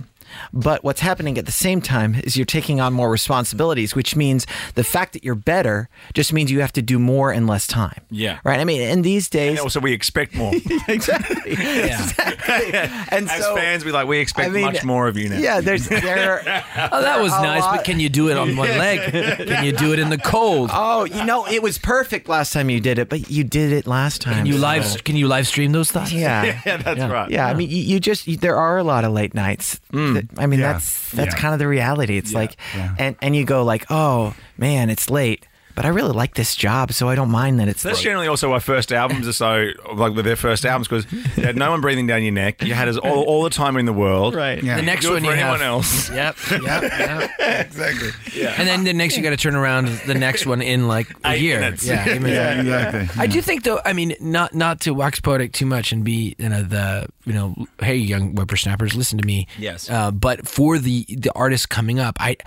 But 0.53 0.83
what's 0.83 1.01
happening 1.01 1.37
at 1.37 1.45
the 1.45 1.51
same 1.51 1.81
time 1.81 2.15
is 2.15 2.35
you're 2.37 2.45
taking 2.45 2.79
on 2.79 2.93
more 2.93 3.09
responsibilities, 3.11 3.95
which 3.95 4.15
means 4.15 4.45
the 4.75 4.83
fact 4.83 5.13
that 5.13 5.23
you're 5.23 5.35
better 5.35 5.89
just 6.13 6.31
means 6.33 6.51
you 6.51 6.61
have 6.61 6.73
to 6.73 6.81
do 6.81 6.99
more 6.99 7.31
in 7.33 7.47
less 7.47 7.67
time. 7.67 8.01
Yeah. 8.11 8.39
Right. 8.43 8.59
I 8.59 8.63
mean, 8.65 8.81
in 8.81 9.01
these 9.01 9.29
days, 9.29 9.51
And 9.51 9.59
also, 9.59 9.79
we 9.79 9.93
expect 9.93 10.35
more. 10.35 10.53
exactly. 10.87 11.51
exactly. 11.53 12.73
And 13.11 13.29
As 13.29 13.43
so, 13.43 13.55
fans, 13.55 13.85
we 13.85 13.91
like 13.91 14.07
we 14.07 14.19
expect 14.19 14.49
I 14.49 14.51
mean, 14.51 14.65
much 14.65 14.83
more 14.83 15.07
of 15.07 15.17
you 15.17 15.29
now. 15.29 15.37
Yeah, 15.37 15.61
there's 15.61 15.87
there. 15.87 16.41
oh 16.91 17.01
that 17.01 17.21
was 17.21 17.31
nice 17.31 17.61
lot- 17.61 17.77
but 17.77 17.85
can 17.85 17.99
you 17.99 18.09
do 18.09 18.29
it 18.29 18.37
on 18.37 18.55
one 18.55 18.69
leg 18.77 19.11
can 19.47 19.65
you 19.65 19.71
do 19.71 19.93
it 19.93 19.99
in 19.99 20.09
the 20.09 20.17
cold 20.17 20.69
Oh, 20.73 21.03
you 21.05 21.23
know, 21.25 21.45
it 21.47 21.61
was 21.61 21.77
perfect 21.77 22.27
last 22.29 22.53
time 22.53 22.69
you 22.69 22.79
did 22.79 22.99
it, 22.99 23.09
but 23.09 23.29
you 23.29 23.43
did 23.43 23.71
it 23.71 23.87
last 23.87 24.21
time. 24.21 24.35
Can 24.35 24.45
you 24.45 24.53
so- 24.53 24.59
live? 24.59 25.03
Can 25.03 25.15
you 25.15 25.27
live 25.27 25.47
stream 25.47 25.71
those 25.71 25.91
thoughts? 25.91 26.11
Yeah. 26.11 26.59
yeah, 26.65 26.77
that's 26.77 26.97
Yeah. 26.99 27.07
right. 27.11 27.29
Yeah, 27.29 27.47
I 27.47 27.53
mean, 27.53 27.69
you, 27.69 27.77
you 27.77 27.99
just 27.99 28.27
you, 28.27 28.37
there 28.37 28.55
are 28.57 28.77
a 28.77 28.83
lot 28.83 29.03
of 29.03 29.11
late 29.13 29.33
nights. 29.33 29.79
Mm. 29.91 30.13
that- 30.15 30.24
I 30.37 30.45
mean, 30.47 30.59
Yeah. 30.59 30.73
that's 30.73 31.11
that's 31.11 31.33
Yeah. 31.35 31.39
kind 31.41 31.53
of 31.53 31.59
the 31.59 31.67
reality. 31.67 32.17
It's 32.17 32.33
like, 32.33 32.55
Yeah. 32.75 32.95
and 32.99 33.15
and 33.21 33.35
you 33.35 33.45
go 33.45 33.63
like, 33.63 33.85
oh 33.89 34.33
man, 34.57 34.89
it's 34.89 35.09
late. 35.09 35.45
but 35.75 35.83
I 35.83 35.89
really 35.89 36.13
like 36.13 36.35
this 36.35 36.55
job, 36.55 36.93
so 36.93 37.09
I 37.09 37.15
don't 37.15 37.29
mind 37.29 37.59
that 37.59 37.67
it's 37.67 37.83
That's 37.83 37.97
late. 37.97 38.03
generally 38.05 38.29
also 38.29 38.49
why 38.51 38.59
first 38.59 38.93
albums 38.93 39.27
are 39.27 39.33
so 39.33 39.71
like 39.93 40.13
with 40.15 40.23
their 40.23 40.37
first 40.37 40.65
albums 40.65 40.87
because 40.87 41.05
you 41.35 41.43
had 41.43 41.57
no 41.57 41.69
one 41.71 41.81
breathing 41.81 42.07
down 42.07 42.23
your 42.23 42.31
neck. 42.31 42.63
You 42.63 42.73
had 42.73 42.87
us 42.87 42.95
all, 42.95 43.23
all 43.23 43.43
the 43.43 43.49
time 43.49 43.75
in 43.75 43.85
the 43.85 43.91
world. 43.91 44.35
right. 44.35 44.63
Yeah. 44.63 44.77
The 44.77 44.83
next 44.83 45.01
Do 45.03 45.09
it 45.09 45.13
one 45.15 45.23
for 45.23 45.25
you 45.35 45.41
anyone 45.41 45.59
have. 45.59 45.67
else. 45.67 46.09
Yep, 46.15 46.37
yep, 46.49 46.61
yep. 46.83 47.31
exactly. 47.67 48.09
And 48.57 48.65
then 48.69 48.85
the 48.85 48.93
next 48.93 49.17
you 49.17 49.23
got 49.23 49.31
to 49.31 49.37
turn 49.37 49.53
around 49.53 49.89
the 50.07 50.13
next 50.13 50.45
one 50.45 50.61
in 50.61 50.87
like 50.87 51.09
a 51.25 51.31
Eight 51.31 51.41
year. 51.41 51.59
minutes. 51.59 51.85
Yeah, 51.85 52.07
eight 52.07 52.21
minutes. 52.21 52.65
Yeah, 52.65 52.91
exactly. 52.91 53.21
I 53.21 53.27
do 53.27 53.41
think 53.41 53.63
though. 53.63 53.81
I 53.83 53.91
mean, 53.91 54.15
not 54.21 54.53
not 54.55 54.79
to 54.81 54.93
wax 54.93 55.19
poetic 55.19 55.51
too 55.51 55.65
much 55.65 55.91
and 55.91 56.05
be 56.05 56.35
you 56.39 56.47
know 56.47 56.63
the 56.63 57.07
you 57.25 57.33
know 57.33 57.55
hey 57.79 57.95
young 57.95 58.33
whippersnappers 58.33 58.95
listen 58.95 59.17
to 59.17 59.25
me. 59.25 59.47
Yes. 59.57 59.89
Uh, 59.89 60.11
but 60.11 60.47
for 60.47 60.77
the 60.77 61.05
the 61.09 61.31
artists 61.33 61.65
coming 61.65 61.99
up, 61.99 62.17
I 62.19 62.37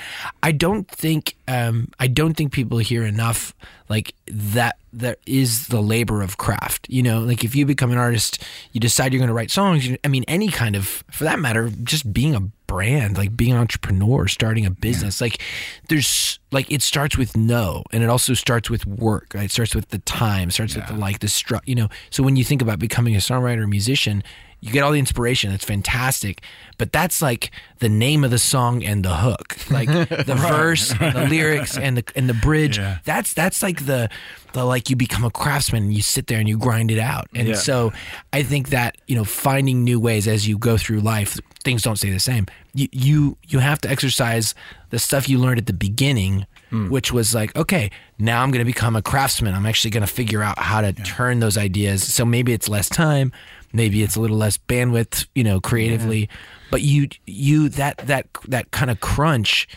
I 0.43 0.53
don't 0.53 0.89
think 0.89 1.37
um 1.47 1.89
I 1.99 2.07
don't 2.07 2.35
think 2.35 2.53
people 2.53 2.79
hear 2.79 3.05
enough 3.05 3.55
like 3.89 4.15
that 4.27 4.79
there 4.93 5.17
is 5.27 5.69
the 5.69 5.81
labor 5.81 6.23
of 6.23 6.37
craft. 6.39 6.89
You 6.89 7.03
know, 7.03 7.21
like 7.21 7.45
if 7.45 7.55
you 7.55 7.67
become 7.67 7.93
an 7.93 7.99
artist, 7.99 8.43
you 8.73 8.81
decide 8.81 9.13
you're 9.13 9.19
going 9.19 9.29
to 9.29 9.35
write 9.35 9.51
songs. 9.51 9.87
You, 9.87 9.99
I 10.05 10.09
mean, 10.09 10.25
any 10.29 10.49
kind 10.49 10.77
of 10.77 11.05
for 11.11 11.25
that 11.25 11.39
matter, 11.39 11.71
just 11.83 12.13
being 12.13 12.35
a 12.35 12.41
brand, 12.41 13.17
like 13.17 13.37
being 13.37 13.53
an 13.53 13.59
entrepreneur, 13.59 14.29
starting 14.29 14.67
a 14.67 14.71
business, 14.71 15.21
like 15.21 15.43
there's 15.89 16.39
like 16.51 16.71
it 16.71 16.83
starts 16.83 17.17
with 17.17 17.37
no, 17.37 17.83
and 17.93 18.03
it 18.03 18.09
also 18.09 18.35
starts 18.35 18.71
with 18.71 18.87
work. 18.87 19.33
Right? 19.35 19.45
It 19.45 19.51
starts 19.51 19.75
with 19.75 19.89
the 19.89 19.99
time, 20.01 20.51
starts 20.51 20.75
with 20.75 20.87
the 20.87 20.95
like 20.95 21.21
the 21.21 21.27
stru- 21.27 21.63
You 21.67 21.75
know, 21.75 21.89
so 22.11 22.23
when 22.23 22.37
you 22.37 22.45
think 22.45 22.63
about 22.63 22.79
becoming 22.79 23.15
a 23.15 23.19
songwriter, 23.21 23.63
or 23.63 23.67
musician, 23.67 24.23
you 24.61 24.73
get 24.73 24.83
all 24.83 24.93
the 24.93 24.99
inspiration. 24.99 25.53
It's 25.53 25.65
fantastic, 25.65 26.43
but 26.79 26.93
that's 26.93 27.23
like 27.23 27.51
the 27.79 27.89
name 27.89 28.25
of 28.25 28.31
the 28.31 28.39
song 28.39 28.83
and 28.85 29.05
the 29.05 29.17
hook, 29.17 29.57
like 29.71 29.89
the 30.09 30.35
verse, 30.37 30.93
and 31.01 31.15
the 31.17 31.27
lyrics, 31.29 31.79
and 31.79 31.97
the 31.99 32.05
and 32.17 32.29
the 32.29 32.35
bridge. 32.35 32.79
That's 33.05 33.33
that's 33.35 33.63
like 33.63 33.87
the 33.87 34.09
the 34.53 34.65
like 34.65 34.91
you 34.91 34.97
become 34.97 35.25
a 35.25 35.31
craftsman 35.31 35.85
and 35.85 35.95
you 35.95 36.03
sit 36.03 36.27
there 36.27 36.39
and 36.39 36.49
you 36.49 36.59
grind 36.59 36.91
it 36.91 36.99
out. 36.99 37.27
And 37.35 37.49
Yeah. 37.49 37.55
so 37.55 37.93
I 38.33 38.43
think 38.43 38.71
that 38.71 38.97
you 39.07 39.15
know 39.17 39.25
finding 39.25 39.85
new 39.85 40.01
ways 40.01 40.27
as 40.27 40.49
you 40.49 40.59
go 40.59 40.77
through 40.77 41.01
life, 41.01 41.39
things 41.65 41.83
don't 41.83 41.97
stay 41.97 42.11
the 42.11 42.19
same. 42.21 42.47
You 42.75 42.89
you 42.93 43.39
you 43.47 43.59
have 43.61 43.81
to 43.83 43.91
exercise 43.91 44.55
the 44.91 44.99
stuff 44.99 45.29
you 45.29 45.39
learned 45.39 45.59
at 45.59 45.67
the 45.67 45.73
beginning. 45.73 46.47
Hmm. 46.71 46.91
Which 46.91 47.11
was 47.15 47.35
like, 47.35 47.57
okay, 47.57 47.91
now 48.19 48.43
I'm 48.43 48.51
going 48.51 48.59
to 48.61 48.67
become 48.67 48.95
a 48.95 49.01
craftsman. 49.01 49.55
I'm 49.55 49.65
actually 49.65 49.91
going 49.91 50.03
to 50.03 50.13
figure 50.13 50.43
out 50.43 50.59
how 50.59 50.83
to 50.83 50.93
turn 50.93 51.41
those 51.41 51.57
ideas. 51.57 52.13
So 52.13 52.27
maybe 52.27 52.53
it's 52.53 52.69
less 52.69 52.91
time, 52.91 53.33
maybe 53.73 54.03
it's 54.03 54.17
a 54.17 54.21
little 54.21 54.37
less 54.37 54.59
bandwidth, 54.59 55.27
you 55.35 55.45
know, 55.45 55.61
creatively. 55.61 56.29
But 56.71 56.83
you 56.83 57.09
you 57.27 57.69
that 57.71 57.99
that 57.99 58.27
that 58.49 58.71
kind 58.71 58.91
of 58.91 59.01
crunch 59.01 59.69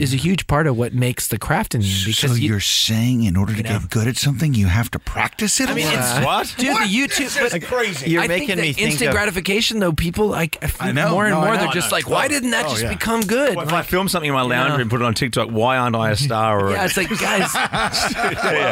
is 0.00 0.14
a 0.14 0.16
huge 0.16 0.46
part 0.46 0.66
of 0.66 0.76
what 0.76 0.94
makes 0.94 1.28
the 1.28 1.38
craft 1.38 1.74
in 1.74 1.82
you 1.82 1.94
because 2.06 2.30
so 2.32 2.34
you, 2.36 2.48
you're 2.48 2.60
saying 2.60 3.24
in 3.24 3.36
order 3.36 3.54
to 3.54 3.62
know. 3.62 3.78
get 3.78 3.90
good 3.90 4.08
at 4.08 4.16
something, 4.16 4.54
you 4.54 4.66
have 4.66 4.90
to 4.92 4.98
practice 4.98 5.60
it. 5.60 5.68
I 5.68 5.74
mean, 5.74 5.86
a 5.86 5.94
lot? 5.94 6.24
What? 6.24 6.54
dude. 6.58 6.68
The 6.76 6.80
YouTube, 6.80 7.50
but 7.50 7.62
crazy. 7.62 8.10
You're 8.10 8.22
I 8.22 8.26
making 8.28 8.48
think 8.48 8.60
me 8.60 8.68
that 8.70 8.74
think 8.76 8.88
instant 8.88 9.08
of- 9.08 9.14
gratification, 9.14 9.78
though. 9.78 9.92
People 9.92 10.26
like 10.28 10.56
I 10.62 10.66
feel 10.68 10.88
I 10.88 10.92
know. 10.92 11.10
more 11.10 11.26
and 11.26 11.34
No, 11.34 11.40
more. 11.42 11.54
know. 11.54 11.60
They're 11.60 11.72
just 11.72 11.92
like, 11.92 12.08
why 12.08 12.28
didn't 12.28 12.50
that 12.52 12.66
Oh, 12.66 12.70
just 12.70 12.82
yeah. 12.82 12.88
become 12.92 13.20
good? 13.22 13.58
If 13.58 13.72
I 13.72 13.82
film 13.82 14.08
something 14.08 14.28
in 14.28 14.34
my 14.34 14.42
lounge 14.42 14.72
room 14.72 14.80
and 14.80 14.90
put 14.90 15.00
it 15.00 15.04
on 15.04 15.14
TikTok, 15.14 15.48
why 15.50 15.76
aren't 15.76 15.96
I 15.96 16.10
a 16.10 16.16
star? 16.28 16.66
Or 16.66 16.70
yeah, 16.72 16.84
it's 16.86 16.96
like 16.96 17.08
guys, 17.20 17.52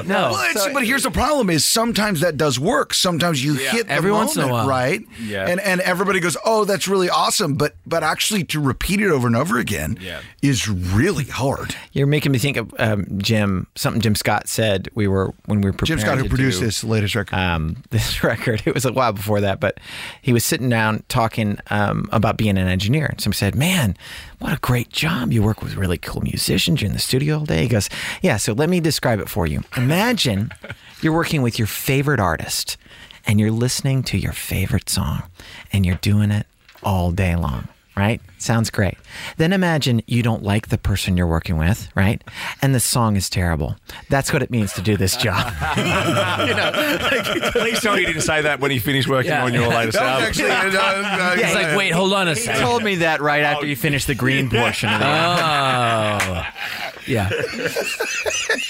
no. 0.06 0.30
Well, 0.32 0.50
it's, 0.50 0.68
but 0.72 0.84
here's 0.84 1.02
the 1.02 1.10
problem: 1.10 1.50
is 1.50 1.64
sometimes 1.64 2.20
that 2.20 2.36
does 2.36 2.58
work. 2.58 2.94
Sometimes 2.94 3.44
you 3.44 3.54
hit 3.54 3.86
the 3.86 3.92
Every 3.92 4.12
once 4.12 4.36
in 4.36 4.42
a 4.44 4.48
while. 4.48 4.66
right? 4.68 5.02
Yeah. 5.20 5.46
And 5.48 5.60
and 5.60 5.80
everybody 5.80 6.20
goes, 6.20 6.36
"Oh, 6.44 6.64
that's 6.64 6.88
really 6.88 7.10
awesome," 7.10 7.54
but 7.54 7.74
but 7.86 8.02
actually 8.02 8.44
to 8.44 8.60
repeat 8.60 9.00
it 9.00 9.10
over 9.10 9.26
and 9.26 9.36
over 9.36 9.58
again 9.58 9.98
Yeah. 10.00 10.20
is 10.42 10.68
really 10.68 11.17
hard. 11.24 11.74
You're 11.92 12.06
making 12.06 12.32
me 12.32 12.38
think 12.38 12.56
of 12.56 12.74
um, 12.78 13.06
Jim. 13.18 13.66
Something 13.74 14.00
Jim 14.00 14.14
Scott 14.14 14.48
said. 14.48 14.88
We 14.94 15.08
were 15.08 15.32
when 15.46 15.60
we 15.60 15.68
were 15.68 15.72
preparing 15.72 15.98
Jim 15.98 16.06
Scott, 16.06 16.18
who 16.18 16.24
to 16.24 16.28
produced 16.28 16.60
do, 16.60 16.66
this 16.66 16.84
latest 16.84 17.14
record, 17.14 17.36
um, 17.36 17.82
this 17.90 18.22
record. 18.22 18.62
It 18.64 18.74
was 18.74 18.84
a 18.84 18.92
while 18.92 19.12
before 19.12 19.40
that, 19.40 19.60
but 19.60 19.78
he 20.22 20.32
was 20.32 20.44
sitting 20.44 20.68
down 20.68 21.04
talking 21.08 21.58
um, 21.70 22.08
about 22.12 22.36
being 22.36 22.58
an 22.58 22.68
engineer. 22.68 23.06
And 23.06 23.20
somebody 23.20 23.38
said, 23.38 23.54
"Man, 23.54 23.96
what 24.38 24.52
a 24.52 24.58
great 24.60 24.90
job! 24.90 25.32
You 25.32 25.42
work 25.42 25.62
with 25.62 25.76
really 25.76 25.98
cool 25.98 26.22
musicians. 26.22 26.80
You're 26.80 26.88
in 26.88 26.94
the 26.94 27.00
studio 27.00 27.38
all 27.38 27.44
day." 27.44 27.62
He 27.62 27.68
goes, 27.68 27.88
"Yeah." 28.22 28.36
So 28.36 28.52
let 28.52 28.68
me 28.68 28.80
describe 28.80 29.20
it 29.20 29.28
for 29.28 29.46
you. 29.46 29.62
Imagine 29.76 30.50
you're 31.00 31.14
working 31.14 31.42
with 31.42 31.58
your 31.58 31.68
favorite 31.68 32.20
artist, 32.20 32.76
and 33.26 33.40
you're 33.40 33.50
listening 33.50 34.02
to 34.04 34.18
your 34.18 34.32
favorite 34.32 34.88
song, 34.88 35.22
and 35.72 35.84
you're 35.84 35.96
doing 35.96 36.30
it 36.30 36.46
all 36.82 37.10
day 37.10 37.36
long. 37.36 37.68
Right? 37.98 38.20
Sounds 38.38 38.70
great. 38.70 38.96
Then 39.38 39.52
imagine 39.52 40.02
you 40.06 40.22
don't 40.22 40.44
like 40.44 40.68
the 40.68 40.78
person 40.78 41.16
you're 41.16 41.26
working 41.26 41.58
with, 41.58 41.88
right? 41.96 42.22
And 42.62 42.72
the 42.72 42.78
song 42.78 43.16
is 43.16 43.28
terrible. 43.28 43.74
That's 44.08 44.32
what 44.32 44.40
it 44.40 44.50
means 44.52 44.72
to 44.74 44.82
do 44.82 44.96
this 44.96 45.16
job. 45.16 45.52
Please 47.52 47.80
tell 47.82 47.94
me 47.96 48.02
you 48.02 48.06
didn't 48.06 48.22
say 48.22 48.40
that 48.42 48.60
when 48.60 48.70
you 48.70 48.78
finished 48.78 49.08
working 49.08 49.32
Yeah. 49.32 49.44
on 49.44 49.52
your 49.52 49.66
latest 49.66 49.98
album. 49.98 50.28
It's 50.28 50.38
uh, 50.38 50.44
uh, 50.44 51.54
like, 51.54 51.76
wait, 51.76 51.90
hold 51.90 52.12
on 52.12 52.28
a 52.28 52.34
He 52.34 52.40
second. 52.42 52.60
told 52.62 52.84
me 52.84 52.94
that 52.96 53.20
right 53.20 53.42
after 53.42 53.66
oh. 53.66 53.68
you 53.68 53.74
finished 53.74 54.06
the 54.06 54.14
green 54.14 54.48
portion 54.48 54.90
of 54.92 55.00
the 55.00 55.06
Oh, 55.06 56.46
yeah. 57.08 57.30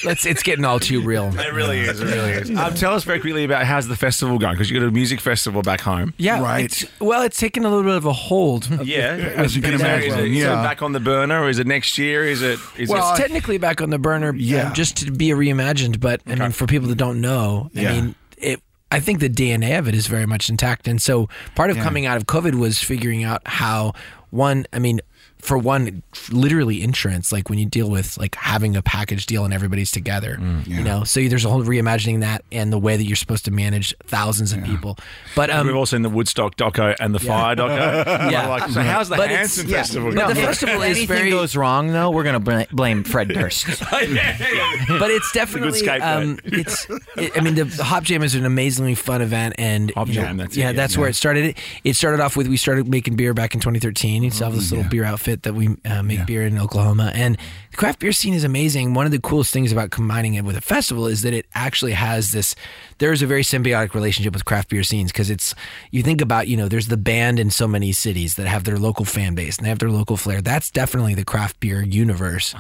Let's. 0.05 0.24
It's 0.27 0.42
getting 0.42 0.64
all 0.64 0.79
too 0.81 1.01
real. 1.03 1.33
It 1.38 1.53
really 1.53 1.81
is. 1.81 2.01
It 2.01 2.05
really 2.07 2.31
is. 2.31 2.51
Um, 2.51 2.74
tell 2.74 2.94
us 2.94 3.05
very 3.05 3.20
quickly 3.20 3.44
about 3.44 3.64
how's 3.64 3.88
the 3.88 3.96
festival 3.96 4.38
going 4.38 4.55
because 4.55 4.70
you 4.70 4.79
got 4.79 4.87
a 4.87 4.90
music 4.90 5.20
festival 5.20 5.62
back 5.62 5.81
home. 5.81 6.14
Yeah, 6.18 6.40
Right. 6.40 6.64
It's, 6.66 6.85
well, 7.01 7.22
it's 7.22 7.38
taken 7.38 7.64
a 7.64 7.68
little 7.68 7.85
bit 7.85 7.96
of 7.96 8.05
a 8.07 8.12
hold. 8.12 8.68
Yeah, 8.85 9.11
As 9.37 9.57
you 9.57 9.62
can 9.62 9.74
Is 9.74 9.81
it- 9.81 9.85
imagine, 9.85 10.09
Is 10.11 10.24
it, 10.24 10.29
yeah. 10.29 10.62
back 10.62 10.83
on 10.83 10.92
the 10.92 11.01
burner, 11.01 11.42
or 11.42 11.48
is 11.48 11.59
it 11.59 11.66
next 11.66 11.98
year? 11.98 12.24
Is 12.24 12.42
it? 12.42 12.59
Is 12.77 12.88
Well, 12.88 13.07
it? 13.09 13.11
It's 13.12 13.20
technically 13.20 13.59
back 13.59 13.81
on 13.81 13.90
the 13.90 13.98
burner, 13.98 14.35
Yeah. 14.35 14.68
um, 14.68 14.74
just 14.74 14.96
to 14.98 15.11
be 15.11 15.29
reimagined. 15.31 16.01
But 16.01 16.20
I 16.27 16.35
mean, 16.37 16.53
for 16.53 16.66
people 16.66 16.88
that 16.88 16.96
don't 16.98 17.20
know, 17.20 17.70
I 17.77 17.81
Yeah. 17.81 17.92
mean, 17.92 18.14
it. 18.37 18.62
I 18.90 19.01
think 19.01 19.20
the 19.20 19.29
DNA 19.29 19.79
of 19.79 19.87
it 19.88 19.94
is 19.94 20.07
very 20.07 20.24
much 20.27 20.48
intact, 20.48 20.88
and 20.88 21.01
so 21.03 21.29
part 21.55 21.70
of 21.70 21.77
coming 21.79 22.07
out 22.07 22.16
of 22.16 22.27
COVID 22.27 22.55
was 22.55 22.79
figuring 22.83 23.22
out 23.24 23.42
how 23.46 23.92
one. 24.31 24.64
I 24.72 24.79
mean, 24.79 25.01
for 25.40 25.57
one, 25.59 26.03
literally 26.31 26.83
insurance. 26.83 27.33
Like 27.33 27.48
when 27.48 27.59
you 27.59 27.66
deal 27.66 27.88
with 27.90 28.18
like 28.18 28.35
having 28.35 28.77
a 28.77 28.83
package 28.83 29.27
deal 29.27 29.44
and 29.44 29.55
everybody's 29.55 29.90
together, 29.90 30.37
Mm, 30.40 30.66
you 30.66 30.83
know. 30.83 31.05
So 31.05 31.20
there's 31.29 31.44
a 31.44 31.48
whole 31.51 31.62
reimagining 31.62 32.20
that 32.20 32.44
and 32.53 32.72
the 32.72 32.79
way 32.79 32.96
that 32.96 33.05
you're 33.05 33.16
supposed 33.16 33.44
to 33.46 33.51
manage 33.51 33.94
thousands 34.07 34.53
of 34.53 34.62
people. 34.64 34.96
But 35.35 35.51
um, 35.51 35.66
We've 35.66 35.77
all 35.77 35.87
seen 35.87 36.03
the 36.03 36.09
Woodstock 36.11 36.57
doco 36.57 36.94
and 37.01 37.14
the 37.14 37.18
Fyre 37.20 37.57
doco. 37.57 38.29
Yeah. 38.31 38.48
Like, 38.48 38.70
so 38.70 38.81
how's 38.83 39.09
the 39.09 39.16
But 39.16 39.31
Hanson 39.31 39.68
yeah. 39.68 39.77
Festival 39.79 40.11
But 40.12 40.16
going? 40.16 40.35
the 40.35 40.40
festival 40.40 40.83
is 40.83 40.96
Anything 40.98 41.07
very 41.16 41.31
goes 41.31 41.57
wrong, 41.57 41.88
though, 41.88 42.11
we're 42.11 42.24
going 42.24 42.42
to 42.42 42.66
blame 42.74 43.05
Fred 43.05 43.29
Durst. 43.29 43.66
but 43.90 45.11
it's 45.11 45.33
definitely 45.33 45.79
scapegoat. 45.79 46.03
um, 46.22 46.38
it's 46.44 46.87
it, 47.16 47.33
I 47.37 47.40
mean 47.40 47.55
the, 47.55 47.64
the 47.64 47.85
Hop 47.85 48.03
Jam 48.05 48.22
is 48.22 48.35
an 48.35 48.44
amazingly 48.44 48.94
fun 48.94 49.22
event 49.22 49.55
and 49.59 49.90
Hop 49.92 50.09
you 50.09 50.14
know, 50.14 50.22
Jam, 50.22 50.37
that's 50.38 50.57
it, 50.57 50.61
yeah 50.61 50.66
yeah. 50.66 50.72
that's 50.72 50.96
where 50.96 51.09
it 51.09 51.14
started 51.14 51.44
it, 51.46 51.59
it 51.85 51.94
started 51.94 52.20
off 52.20 52.37
with 52.37 52.48
we 52.48 52.57
started 52.57 52.88
making 52.88 53.16
beer 53.16 53.35
back 53.35 53.55
in 53.55 53.61
2013 53.61 54.22
we 54.22 54.31
still 54.31 54.46
have 54.48 54.55
this 54.57 54.70
little 54.70 54.88
beer 54.88 55.05
outfit 55.05 55.28
that 55.37 55.55
we 55.55 55.77
uh, 55.85 56.03
make 56.03 56.27
beer 56.27 56.47
in 56.47 56.59
Oklahoma. 56.59 57.12
And 57.14 57.37
the 57.71 57.77
craft 57.77 58.01
beer 58.01 58.12
scene 58.12 58.35
is 58.35 58.45
amazing. 58.45 58.95
One 58.95 59.07
of 59.07 59.12
the 59.12 59.21
coolest 59.21 59.53
things 59.53 59.71
about 59.73 59.91
combining 59.91 60.35
it 60.35 60.45
with 60.45 60.57
a 60.57 60.61
festival 60.61 61.07
is 61.07 61.23
that 61.23 61.33
it 61.33 61.47
actually 61.55 61.93
has 61.93 62.33
this 62.33 62.55
there's 62.99 63.23
a 63.23 63.27
very 63.27 63.43
symbiotic 63.43 63.95
relationship 63.95 64.35
with 64.35 64.45
craft 64.45 64.69
beer 64.71 64.83
scenes 64.83 65.12
because 65.12 65.31
it's 65.31 65.55
you 65.91 66.03
think 66.03 66.21
about 66.21 66.49
you 66.49 66.57
know 66.57 66.69
there's 66.69 66.88
the 66.88 66.97
band 66.97 67.38
in 67.38 67.51
so 67.51 67.69
many 67.69 67.93
cities 67.93 68.35
that 68.35 68.47
have 68.47 68.64
their 68.64 68.79
local 68.79 69.05
fan 69.05 69.35
base 69.35 69.57
and 69.57 69.64
they 69.64 69.69
have 69.69 69.79
their 69.79 69.91
local 69.91 70.17
flair. 70.17 70.41
That's 70.41 70.71
definitely 70.71 71.14
the 71.14 71.25
craft 71.25 71.61
beer 71.61 71.83
universe. 71.83 72.55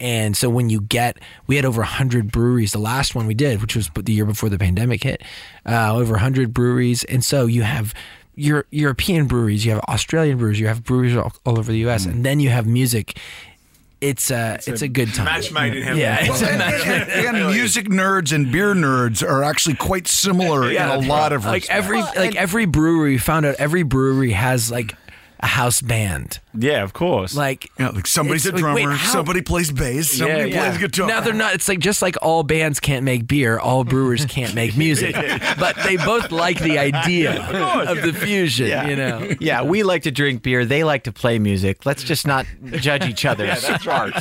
And 0.00 0.36
so 0.36 0.50
when 0.50 0.70
you 0.70 0.80
get 0.80 1.18
we 1.46 1.56
had 1.56 1.64
over 1.64 1.80
100 1.80 2.32
breweries. 2.32 2.72
The 2.72 2.78
last 2.78 3.14
one 3.14 3.26
we 3.26 3.34
did 3.34 3.60
which 3.60 3.76
was 3.76 3.90
the 3.94 4.12
year 4.12 4.24
before 4.24 4.48
the 4.48 4.58
pandemic 4.58 5.02
hit 5.02 5.22
uh, 5.66 5.94
over 5.94 6.12
100 6.12 6.52
breweries. 6.52 7.04
And 7.04 7.24
so 7.24 7.46
you 7.46 7.62
have 7.62 7.94
your 8.36 8.66
European 8.70 9.26
breweries 9.26 9.64
you 9.64 9.72
have 9.72 9.80
Australian 9.88 10.38
breweries 10.38 10.60
you 10.60 10.66
have 10.66 10.84
breweries 10.84 11.16
all, 11.16 11.32
all 11.44 11.58
over 11.58 11.70
the 11.70 11.86
US 11.88 12.06
mm. 12.06 12.12
and 12.12 12.24
then 12.24 12.40
you 12.40 12.50
have 12.50 12.66
music. 12.66 13.18
It's 14.00 14.30
uh, 14.30 14.58
a 14.66 14.70
it's, 14.70 14.82
a, 14.82 14.88
good 14.88 15.14
time. 15.14 15.24
Match 15.24 15.50
made 15.50 15.74
in 15.74 15.82
heaven. 15.82 15.98
yeah 15.98 16.18
it's 16.20 16.42
a 16.42 16.50
and, 16.50 16.60
and- 16.60 17.36
and 17.36 17.54
music 17.54 17.86
nerds 17.88 18.34
and 18.34 18.52
beer 18.52 18.74
nerds 18.74 19.26
are 19.26 19.42
actually 19.42 19.76
quite 19.76 20.06
similar 20.06 20.70
in 20.70 20.76
a 20.76 20.98
lot 20.98 21.32
of 21.32 21.44
like 21.46 21.62
respects. 21.62 21.70
every 21.70 22.00
like 22.02 22.36
every 22.36 22.66
brewery 22.66 23.16
found 23.16 23.46
out 23.46 23.54
every 23.58 23.82
brewery 23.82 24.32
has 24.32 24.70
like 24.70 24.94
a 25.44 25.46
house 25.46 25.82
band 25.82 26.40
Yeah, 26.56 26.82
of 26.82 26.92
course. 26.94 27.34
like 27.36 27.70
Yeah, 27.78 27.90
like 27.90 28.06
somebody's 28.06 28.46
a 28.46 28.50
it's 28.54 28.62
like, 28.62 28.74
wait, 28.74 28.82
drummer, 28.84 28.96
how- 28.96 29.12
somebody 29.12 29.42
plays 29.42 29.70
bass, 29.70 30.10
somebody 30.16 30.50
yeah. 30.50 30.68
plays 30.70 30.78
guitar. 30.80 31.06
Now 31.06 31.20
they're 31.20 31.34
not. 31.34 31.54
It's 31.54 31.68
like 31.68 31.80
just 31.80 32.00
like 32.02 32.16
all 32.22 32.42
bands 32.42 32.80
can't 32.80 33.04
make 33.04 33.26
beer, 33.26 33.58
all 33.58 33.84
brewers 33.84 34.24
can't 34.36 34.54
make 34.54 34.76
music, 34.76 35.14
but 35.58 35.76
they 35.84 35.96
both 35.98 36.32
like 36.32 36.58
the 36.60 36.78
idea 36.78 37.42
of 37.90 38.00
the 38.02 38.12
fusion. 38.12 38.88
You 38.88 38.96
know. 38.96 39.30
yeah, 39.40 39.62
we 39.62 39.82
like 39.82 40.02
to 40.04 40.10
drink 40.10 40.42
beer. 40.42 40.64
They 40.64 40.82
like 40.84 41.04
to 41.04 41.12
play 41.12 41.38
music. 41.38 41.84
Let's 41.84 42.02
just 42.02 42.26
not 42.26 42.46
judge 42.72 43.04
each 43.06 43.24
other's 43.26 43.64
art. 43.86 44.14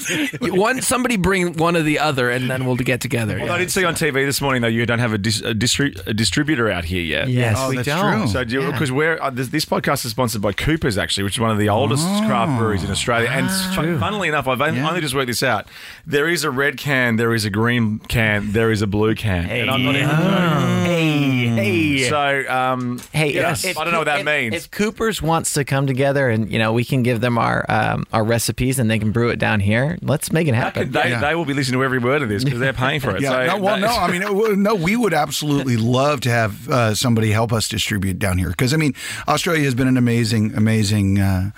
One 0.40 0.80
somebody 0.82 1.16
bring 1.16 1.54
one 1.58 1.76
or 1.76 1.82
the 1.82 1.98
other, 1.98 2.30
and 2.30 2.50
then 2.50 2.64
we'll 2.64 2.76
get 2.76 3.00
together. 3.00 3.38
Well, 3.38 3.52
I 3.52 3.58
did 3.58 3.70
see 3.70 3.84
on 3.84 3.94
TV 3.94 4.24
this 4.26 4.40
morning 4.40 4.62
though 4.62 4.68
you 4.68 4.86
don't 4.86 4.98
have 4.98 5.12
a, 5.12 5.18
dis- 5.18 5.40
a, 5.42 5.52
distri- 5.54 6.06
a 6.06 6.14
distributor 6.14 6.70
out 6.70 6.84
here 6.84 7.02
yet. 7.02 7.28
Yes, 7.28 7.56
Oh, 7.58 7.68
we 7.70 7.76
that's 7.76 7.86
don't. 7.88 8.18
true. 8.18 8.28
So 8.28 8.70
because 8.70 8.90
we're 8.92 9.18
uh, 9.20 9.30
this, 9.30 9.48
this 9.48 9.64
podcast 9.64 10.04
is 10.04 10.12
sponsored 10.12 10.40
by 10.42 10.52
Cooper's 10.70 10.96
actually, 10.98 11.24
which 11.24 11.34
is 11.34 11.40
one 11.40 11.50
of 11.50 11.58
the 11.58 11.68
oldest 11.68 12.04
ah. 12.06 12.24
craft 12.28 12.56
breweries 12.56 12.84
in 12.84 12.92
Australia. 12.92 13.28
And 13.28 13.46
ah, 13.50 13.72
fun- 13.74 13.98
funnily 13.98 14.28
enough, 14.28 14.46
I've 14.46 14.60
only, 14.60 14.78
Yeah. 14.78 14.88
only 14.88 15.00
just 15.00 15.16
worked 15.16 15.26
this 15.26 15.42
out. 15.42 15.66
There 16.06 16.28
is 16.28 16.44
a 16.44 16.50
red 16.50 16.76
can, 16.76 17.16
there 17.16 17.34
is 17.34 17.44
a 17.44 17.50
green 17.50 17.98
can, 17.98 18.52
there 18.52 18.70
is 18.70 18.80
a 18.80 18.86
blue 18.86 19.16
can. 19.16 19.50
And 19.50 19.68
I'm 19.68 19.82
not 19.82 19.96
even 19.96 20.08
joking. 20.08 20.84
Hey, 20.84 21.29
hey. 21.64 22.08
So, 22.08 22.48
um, 22.52 23.00
Hey, 23.12 23.32
yeah, 23.34 23.52
if- 23.52 23.78
I 23.78 23.84
don't 23.84 23.92
know 23.92 24.00
what 24.00 24.04
that 24.06 24.20
if- 24.20 24.26
means. 24.26 24.54
If 24.54 24.70
Cooper's 24.70 25.20
wants 25.22 25.54
to 25.54 25.64
come 25.64 25.86
together 25.86 26.28
and 26.28 26.50
you 26.50 26.58
know 26.58 26.72
we 26.72 26.84
can 26.84 27.02
give 27.02 27.20
them 27.20 27.38
our 27.38 27.64
um, 27.68 28.06
our 28.12 28.24
recipes 28.24 28.78
and 28.78 28.90
they 28.90 28.98
can 28.98 29.12
brew 29.12 29.28
it 29.30 29.38
down 29.38 29.60
here, 29.60 29.98
let's 30.02 30.32
make 30.32 30.48
it 30.48 30.54
happen. 30.54 30.90
they, 30.92 31.10
Yeah. 31.10 31.20
they 31.20 31.34
will 31.34 31.44
be 31.44 31.54
listening 31.54 31.78
to 31.80 31.84
every 31.84 31.98
word 31.98 32.22
of 32.22 32.28
this 32.28 32.44
because 32.44 32.60
they're 32.60 32.72
paying 32.72 33.00
for 33.00 33.14
it. 33.16 33.20
Yeah, 33.22 33.30
so 33.30 33.46
no, 33.46 33.56
well, 33.58 33.74
that- 33.76 33.80
no, 33.82 33.88
I 33.94 34.10
mean, 34.10 34.22
it 34.22 34.34
would- 34.34 34.58
no, 34.58 34.74
we 34.74 34.96
would 34.96 35.14
absolutely 35.14 35.76
love 35.76 36.20
to 36.22 36.30
have 36.30 36.68
uh, 36.68 36.94
somebody 36.94 37.30
help 37.32 37.52
us 37.52 37.68
distribute 37.68 38.18
down 38.18 38.38
here 38.38 38.48
because 38.50 38.72
I 38.74 38.76
mean, 38.76 38.94
Australia 39.28 39.64
has 39.64 39.74
been 39.74 39.88
an 39.88 39.96
amazing, 39.96 40.54
amazing, 40.54 41.18
uh, 41.20 41.50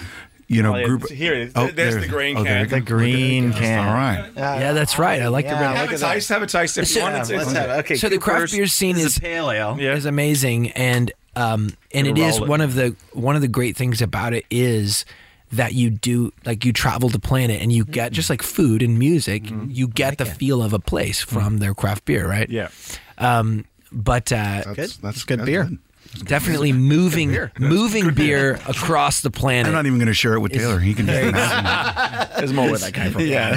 you 0.53 0.63
know, 0.63 0.75
Oh, 0.75 0.79
yeah, 0.79 0.85
group. 0.87 1.09
here 1.09 1.35
it 1.35 1.49
is. 1.49 1.53
There's 1.55 1.75
there- 1.75 2.01
the 2.01 2.09
green 2.09 2.37
oh, 2.37 2.45
there 2.45 2.55
can. 2.55 2.61
you 2.65 2.67
go. 2.71 2.77
The 2.77 2.81
green 2.83 3.53
can. 3.53 3.87
All 3.89 3.95
right. 3.95 4.31
yeah, 4.37 4.73
that's 4.73 4.99
right. 4.99 5.23
I 5.23 5.29
like 5.29 5.47
the 5.47 5.53
Yeah, 5.53 5.61
red. 5.73 5.77
have 5.77 5.93
a 5.93 5.99
taste. 5.99 6.29
Have 6.29 6.43
a 6.43 6.47
taste 6.47 6.79
if 6.79 6.83
you 6.83 6.95
So- 6.95 7.01
want. 7.03 7.17
It's, 7.17 7.31
let's 7.31 7.45
it's, 7.45 7.53
have 7.53 7.71
it. 7.71 7.73
Okay, 7.85 7.95
so 7.97 8.09
the 8.09 8.19
craft 8.19 8.53
beer 8.53 8.67
scene 8.67 8.97
is 8.97 9.05
is 9.07 9.17
a 9.17 9.21
pale 9.21 9.51
ale. 9.51 9.77
Yeah. 9.79 9.95
is 9.95 10.05
amazing, 10.07 10.71
and 10.73 11.11
um, 11.37 11.71
and 11.95 12.07
it 12.07 12.17
Gotta 12.17 12.29
is 12.29 12.35
roll 12.37 12.45
it. 12.45 12.49
one 12.51 12.61
of 12.61 12.75
the 12.75 12.95
one 13.13 13.37
of 13.37 13.43
the 13.43 13.49
great 13.49 13.77
things 13.77 14.03
about 14.03 14.35
it 14.35 14.45
is 14.51 15.05
that 15.53 15.75
you 15.75 15.91
do 15.91 16.33
like 16.47 16.65
you 16.65 16.73
travel 16.73 17.09
the 17.11 17.19
planet 17.19 17.61
and 17.61 17.71
you 17.73 17.85
get 17.85 18.13
just 18.13 18.31
like 18.31 18.43
food 18.43 18.83
and 18.83 18.99
music, 18.99 19.45
you 19.69 19.87
get 19.87 20.17
the 20.19 20.25
feel 20.25 20.63
of 20.63 20.73
a 20.73 20.79
place 20.79 21.21
from 21.21 21.59
their 21.59 21.75
craft 21.75 22.05
beer, 22.07 22.27
right? 22.29 22.49
yeah. 22.49 22.69
Um, 23.19 23.65
but 23.93 24.33
uh, 24.33 24.63
That's, 24.75 24.97
that's 24.97 25.25
good 25.25 25.45
beer. 25.45 25.71
Definitely 26.25 26.73
moving 26.73 27.37
moving 27.59 28.15
beer 28.15 28.55
across 28.69 29.21
the 29.21 29.31
planet. 29.31 29.67
I'm 29.67 29.73
not 29.73 29.87
even 29.87 29.99
going 29.99 30.07
to 30.09 30.15
share 30.15 30.35
it 30.35 30.41
with 30.41 30.53
Taylor. 30.53 30.79
He 30.79 30.95
can 30.95 31.07
just 31.07 31.23
imagine. 31.23 32.33
There's 32.37 32.53
more 32.53 32.71
where 32.71 32.79
that 32.79 32.95
came 32.95 33.13
from. 33.13 33.23
Yeah. 33.23 33.57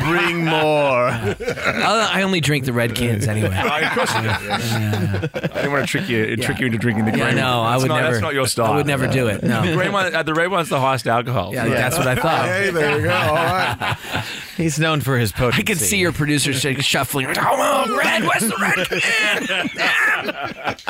Bring 0.08 0.44
more. 0.44 1.08
I 1.08 2.10
I 2.12 2.22
only 2.22 2.40
drink 2.40 2.64
the 2.64 2.72
red 2.72 2.94
cans 2.94 3.26
anyway. 3.26 3.50
Oh, 3.52 3.80
of 3.80 3.92
course 3.92 4.14
you 4.14 4.22
do. 4.22 4.28
I 4.28 5.48
didn't 5.54 5.72
want 5.72 5.84
to 5.84 5.90
trick 5.90 6.08
you, 6.08 6.36
trick 6.36 6.58
you 6.60 6.66
into 6.66 6.78
drinking 6.78 7.04
the 7.04 7.12
green. 7.12 7.24
Yeah, 7.24 7.34
no, 7.34 7.60
one. 7.60 7.72
I 7.72 7.76
would 7.76 7.88
not, 7.88 7.96
never. 8.00 8.10
That's 8.12 8.22
not 8.22 8.34
your 8.34 8.46
style. 8.46 8.72
I 8.72 8.76
would 8.76 8.86
never 8.86 9.06
do 9.06 9.28
it. 9.28 9.42
No. 9.42 9.64
The 9.64 9.74
green 9.74 9.92
one, 9.92 10.14
uh, 10.14 10.22
the 10.22 10.34
red 10.34 10.50
one's 10.50 10.68
the 10.68 10.80
highest 10.80 11.06
alcohol. 11.06 11.52
Yeah, 11.54 11.68
that's 11.68 11.96
what 11.98 12.06
I 12.06 12.14
thought. 12.14 12.46
hey, 12.46 12.70
there 12.70 12.98
you 12.98 13.04
go. 13.04 13.12
All 13.12 13.34
right. 13.34 13.96
He's 14.56 14.78
known 14.78 15.00
for 15.00 15.16
his 15.16 15.32
potency. 15.32 15.62
I 15.62 15.64
could 15.64 15.78
see 15.78 15.98
your 15.98 16.12
producers 16.12 16.60
shuffling. 16.84 17.26
Oh, 17.38 17.96
red, 17.96 18.22
where's 18.22 18.42
the 18.42 18.56
red 18.60 18.86
can? 19.00 20.76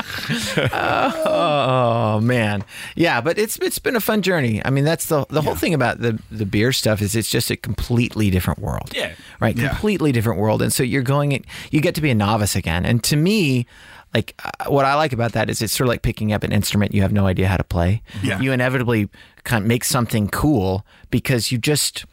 Oh 1.24 2.20
man, 2.22 2.64
yeah, 2.96 3.20
but 3.20 3.38
it's 3.38 3.56
it's 3.58 3.78
been 3.78 3.96
a 3.96 4.00
fun 4.00 4.22
journey. 4.22 4.62
I 4.64 4.70
mean, 4.70 4.84
that's 4.84 5.06
the 5.06 5.24
the 5.28 5.42
whole 5.42 5.54
thing 5.54 5.74
about 5.74 6.00
the 6.00 6.18
the 6.30 6.46
beer 6.46 6.72
stuff 6.72 7.00
is 7.02 7.14
it's 7.16 7.30
just 7.30 7.50
a 7.50 7.56
completely 7.56 8.30
different 8.30 8.60
world. 8.60 8.92
Yeah. 8.94 9.12
right, 9.40 9.56
Yeah. 9.56 9.68
completely 9.68 10.12
different 10.12 10.38
world, 10.40 10.62
and 10.62 10.72
so 10.72 10.82
you're 10.82 11.02
going, 11.02 11.44
you 11.70 11.80
get 11.80 11.94
to 11.96 12.00
be 12.00 12.10
a 12.10 12.14
novice 12.14 12.56
again. 12.56 12.84
And 12.84 13.02
to 13.04 13.16
me, 13.16 13.66
like 14.14 14.34
uh, 14.44 14.70
what 14.70 14.84
I 14.84 14.94
like 14.94 15.12
about 15.12 15.32
that 15.32 15.48
is 15.50 15.62
it's 15.62 15.72
sort 15.72 15.86
of 15.86 15.88
like 15.88 16.02
picking 16.02 16.32
up 16.32 16.42
an 16.44 16.52
instrument 16.52 16.94
you 16.94 17.02
have 17.02 17.12
no 17.12 17.26
idea 17.26 17.48
how 17.48 17.56
to 17.56 17.64
play. 17.64 18.02
Yeah. 18.22 18.40
you 18.40 18.52
inevitably 18.52 19.08
kind 19.44 19.64
of 19.64 19.68
make 19.68 19.84
something 19.84 20.28
cool 20.28 20.84
because 21.10 21.50
you 21.52 21.58
just 21.58 22.04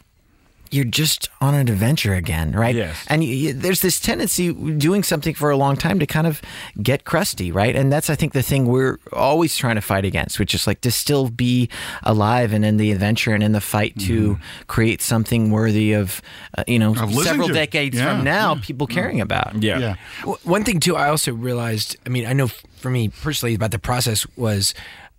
you're 0.72 0.86
just 0.86 1.30
on 1.42 1.54
an 1.56 1.68
adventure 1.70 2.14
again, 2.14 2.52
right? 2.52 2.76
Yes. 2.76 3.04
And 3.08 3.24
you, 3.24 3.34
you, 3.34 3.54
there's 3.54 3.82
this 3.82 4.00
tendency 4.00 4.54
doing 4.54 5.04
something 5.04 5.34
for 5.34 5.50
a 5.50 5.58
long 5.58 5.76
time 5.78 6.00
to 6.00 6.06
kind 6.06 6.28
of 6.28 6.42
get 6.82 7.04
crusty, 7.06 7.52
right? 7.52 7.76
And 7.76 7.92
that's 7.92 8.10
I 8.10 8.16
think 8.16 8.34
the 8.34 8.42
thing 8.44 8.66
we're 8.66 8.98
always 9.14 9.56
trying 9.58 9.76
to 9.76 9.82
fight 9.82 10.06
against, 10.06 10.40
which 10.40 10.54
is 10.54 10.68
like 10.68 10.82
to 10.82 10.92
still 10.92 11.30
be 11.30 11.70
alive 12.04 12.54
and 12.54 12.64
in 12.66 12.78
the 12.78 12.92
adventure 12.92 13.34
and 13.34 13.44
in 13.44 13.52
the 13.52 13.62
fight 13.62 13.98
to 14.02 14.38
create 14.68 15.02
something 15.02 15.52
worthy 15.52 15.94
of, 15.94 16.22
uh, 16.58 16.64
you 16.68 16.80
know, 16.80 16.92
Of 16.92 17.10
listening 17.14 17.24
several 17.24 17.48
decades 17.50 17.98
Yeah, 17.98 18.16
from 18.16 18.24
now, 18.24 18.56
people 18.56 18.88
caring 18.88 19.22
about. 19.22 19.62
Yeah. 19.62 19.80
Yeah. 19.80 19.96
W- 20.22 20.38
One 20.44 20.64
thing 20.64 20.80
too, 20.80 20.96
I 20.96 21.10
also 21.10 21.34
realized. 21.34 21.98
I 22.06 22.10
mean, 22.10 22.26
I 22.26 22.34
know 22.34 22.48
for 22.78 22.90
me 22.90 23.10
personally 23.10 23.56
about 23.56 23.72
the 23.72 23.80
process 23.80 24.26
was 24.38 24.74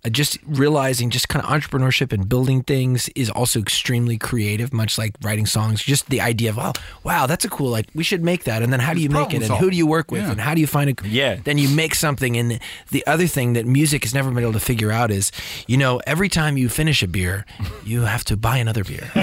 just 0.09 0.37
realizing 0.47 1.09
just 1.11 1.29
kind 1.29 1.45
of 1.45 1.51
entrepreneurship 1.51 2.11
and 2.11 2.27
building 2.27 2.63
things 2.63 3.07
is 3.15 3.29
also 3.29 3.59
extremely 3.59 4.17
creative, 4.17 4.73
much 4.73 4.97
like 4.97 5.13
writing 5.21 5.45
songs. 5.45 5.83
Just 5.83 6.09
the 6.09 6.19
idea 6.21 6.49
of 6.49 6.57
oh 6.57 6.73
wow, 7.03 7.27
that's 7.27 7.45
a 7.45 7.49
cool 7.49 7.69
like 7.69 7.87
we 7.93 8.03
should 8.03 8.23
make 8.23 8.45
that, 8.45 8.63
and 8.63 8.73
then 8.73 8.79
how 8.79 8.93
do 8.93 8.99
you 9.01 9.09
make 9.09 9.17
problem 9.29 9.43
it, 9.43 9.49
and 9.49 9.59
who 9.59 9.69
do 9.69 9.77
you 9.77 9.85
work 9.85 10.09
with, 10.11 10.21
Yeah. 10.23 10.31
and 10.31 10.41
how 10.41 10.53
do 10.55 10.61
you 10.61 10.67
find 10.67 10.89
a 10.89 11.07
Yeah. 11.07 11.35
Then 11.43 11.57
you 11.57 11.69
make 11.69 11.93
something, 11.95 12.35
and 12.37 12.59
the 12.89 13.05
other 13.05 13.27
thing 13.27 13.53
that 13.53 13.65
music 13.67 14.03
has 14.03 14.13
never 14.13 14.31
been 14.31 14.41
able 14.43 14.53
to 14.53 14.59
figure 14.59 14.91
out 14.91 15.11
is, 15.11 15.31
you 15.67 15.77
know, 15.77 16.01
every 16.07 16.29
time 16.29 16.57
you 16.57 16.67
finish 16.69 17.03
a 17.03 17.07
beer, 17.07 17.45
you 17.85 18.01
have 18.01 18.23
to 18.25 18.37
buy 18.37 18.57
another 18.57 18.83
beer. 18.83 19.11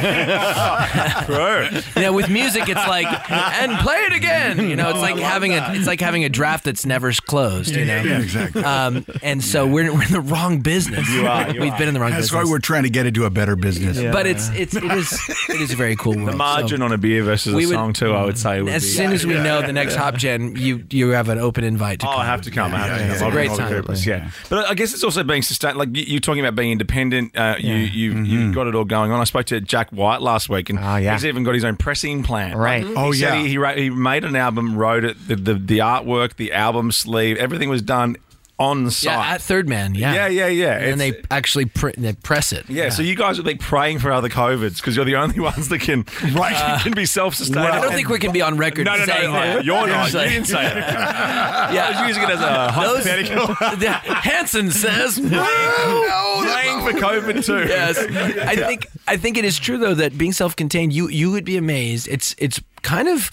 You 1.97 2.03
know, 2.03 2.13
with 2.13 2.29
music, 2.31 2.69
it's 2.69 2.87
like, 2.89 3.07
and 3.31 3.73
play 3.81 3.97
it 3.97 4.13
again. 4.13 4.69
You 4.69 4.77
know, 4.77 4.91
it's 4.91 4.99
like 5.01 5.17
having 5.17 5.53
a, 5.53 5.73
it's 5.75 5.87
like 5.87 6.01
having 6.01 6.25
a 6.25 6.29
draft 6.29 6.65
that's 6.65 6.87
never 6.87 7.13
closed. 7.13 7.75
You 7.75 7.85
know, 7.85 8.03
Yeah, 8.03 8.21
exactly. 8.21 8.63
Um, 8.65 9.05
and 9.23 9.43
so 9.43 9.67
we're, 9.67 9.93
we're 9.93 10.05
in 10.05 10.13
the 10.13 10.21
wrong 10.21 10.61
business. 10.69 11.09
You 11.11 11.27
are, 11.27 11.51
you 11.51 11.61
We've 11.63 11.73
are. 11.73 11.79
been 11.79 11.89
in 11.89 11.95
the 11.95 12.01
wrong 12.01 12.11
That's 12.11 12.31
why 12.33 12.41
business. 12.41 12.53
we're 12.53 12.59
trying 12.71 12.83
to 12.83 12.91
get 12.91 13.07
into 13.07 13.25
a 13.25 13.31
better 13.31 13.57
business. 13.57 13.97
but 14.13 14.27
it's 14.27 14.49
it's 14.51 14.75
it 14.77 14.85
is 14.85 15.09
it 15.49 15.61
is 15.61 15.73
a 15.73 15.77
very 15.77 15.97
cool 15.97 16.15
world. 16.17 16.29
The 16.29 16.37
margin 16.37 16.79
So 16.79 16.85
on 16.85 16.93
a 16.93 16.99
beer 16.99 17.23
versus 17.23 17.55
We 17.55 17.65
a 17.65 17.69
would- 17.69 17.75
song 17.75 17.93
too, 17.95 18.13
I 18.13 18.25
would 18.25 18.37
say. 18.39 18.61
Would 18.63 18.73
as 18.73 18.83
be, 18.83 18.89
soon 18.91 19.13
as 19.13 19.25
we 19.27 19.35
know 19.35 19.63
the 19.63 19.73
next 19.73 19.95
Hop 19.97 20.15
Jam, 20.17 20.57
you 20.57 20.85
you 20.91 21.09
have 21.11 21.29
an 21.31 21.39
open 21.39 21.65
invite 21.65 22.01
to 22.01 22.07
Oh, 22.09 22.13
come. 22.13 22.21
I 22.21 22.27
have 22.27 22.43
to 22.43 22.51
come. 22.51 22.75
I 22.75 22.79
have 22.79 22.87
Yeah, 22.89 22.97
to 22.97 23.03
yeah, 23.03 23.09
come. 23.09 23.19
yeah. 23.19 23.25
I'll 23.25 23.31
Great 23.31 23.49
bring 23.49 23.51
all 23.51 23.57
the 23.57 23.63
time. 23.75 23.83
Coopers, 23.83 24.07
Yeah, 24.07 24.31
but 24.51 24.67
I 24.69 24.75
guess 24.75 24.93
it's 24.95 25.05
also 25.05 25.23
being 25.25 25.43
sustained. 25.43 25.77
Like 25.79 25.97
you- 25.97 26.05
you're 26.07 26.21
talking 26.21 26.45
about 26.45 26.55
being 26.55 26.73
independent. 26.73 27.37
Uh, 27.37 27.55
You 27.59 27.75
you 27.75 28.13
Mm-hmm. 28.13 28.25
you 28.27 28.53
got 28.53 28.67
it 28.67 28.75
all 28.75 28.85
going 28.85 29.11
on. 29.13 29.21
I 29.21 29.25
spoke 29.25 29.47
to 29.47 29.61
Jack 29.61 29.91
White 29.91 30.21
last 30.23 30.49
week, 30.49 30.71
and 30.71 30.79
Oh, 30.79 30.97
yeah. 30.97 31.13
he's 31.15 31.25
even 31.25 31.45
got 31.45 31.55
his 31.55 31.65
own 31.65 31.77
pressing 31.77 32.23
plant. 32.23 32.57
Right. 32.57 32.85
Like, 32.87 32.97
Oh, 32.97 33.11
he 33.13 33.21
yeah. 33.23 33.35
He, 33.43 33.49
he, 33.57 33.83
he 33.85 33.91
made 33.91 34.25
an 34.25 34.37
album, 34.37 34.77
wrote 34.77 35.05
it, 35.05 35.17
the, 35.29 35.37
the 35.37 35.55
the 35.55 35.79
artwork, 35.79 36.37
the 36.37 36.53
album 36.53 36.93
sleeve, 36.93 37.37
everything 37.39 37.69
was 37.69 37.83
done 37.83 38.17
on 38.59 38.91
site. 38.91 39.13
Yeah, 39.13 39.35
at 39.35 39.41
Third 39.41 39.69
Man. 39.69 39.95
Yeah, 39.95 40.13
Yeah, 40.15 40.27
yeah, 40.27 40.47
yeah. 40.49 40.79
And 40.79 41.01
they 41.01 41.23
actually 41.31 41.67
pr- 41.67 41.91
they 41.97 42.13
press 42.13 42.53
it. 42.53 42.69
yeah, 42.69 42.89
so 42.89 43.03
you 43.03 43.15
guys 43.15 43.37
would 43.39 43.47
be 43.47 43.55
praying 43.55 44.01
for 44.01 44.11
other 44.11 44.29
COVIDs 44.29 44.77
because 44.79 44.97
you're 44.97 45.05
the 45.05 45.15
only 45.17 45.39
ones 45.53 45.69
that 45.69 45.81
can 45.81 46.05
right 46.35 46.81
can 46.83 46.93
be 46.93 47.07
self-sustaining. 47.07 47.63
I 47.71 47.81
don't 47.81 47.93
think 47.93 48.09
we 48.09 48.19
can 48.19 48.33
be 48.33 48.43
on 48.43 48.57
record 48.57 48.85
No, 48.85 48.95
no, 48.95 49.05
no, 49.05 49.05
saying 49.07 49.33
no, 49.33 49.33
that. 49.33 49.65
You're 49.65 49.87
not. 49.87 50.13
Like- 50.15 50.25
you 50.29 50.35
didn't 50.35 50.47
say 50.49 50.67
it. 50.67 50.77
Yeah. 50.77 51.93
I 51.95 52.01
was 52.01 52.09
using 52.09 52.23
it 52.25 52.31
as 52.31 52.41
a 52.41 52.73
hypothetical. 52.73 53.57
Yeah, 53.81 53.99
Hanson 54.01 54.71
says. 54.71 55.19
Praying 55.19 56.81
for 56.85 56.93
COVID 56.99 57.45
too. 57.45 57.69
yes, 57.69 57.99
I 57.99 58.57
think 58.57 58.87
I 59.07 59.17
think 59.17 59.37
it 59.39 59.45
is 59.45 59.59
true 59.59 59.79
though 59.79 59.95
that 59.95 60.17
being 60.19 60.33
self-contained, 60.33 60.93
you 60.93 61.09
you 61.09 61.31
would 61.31 61.45
be 61.45 61.57
amazed. 61.57 62.09
It's 62.09 62.35
it's 62.39 62.61
kind 62.83 63.09
of 63.09 63.31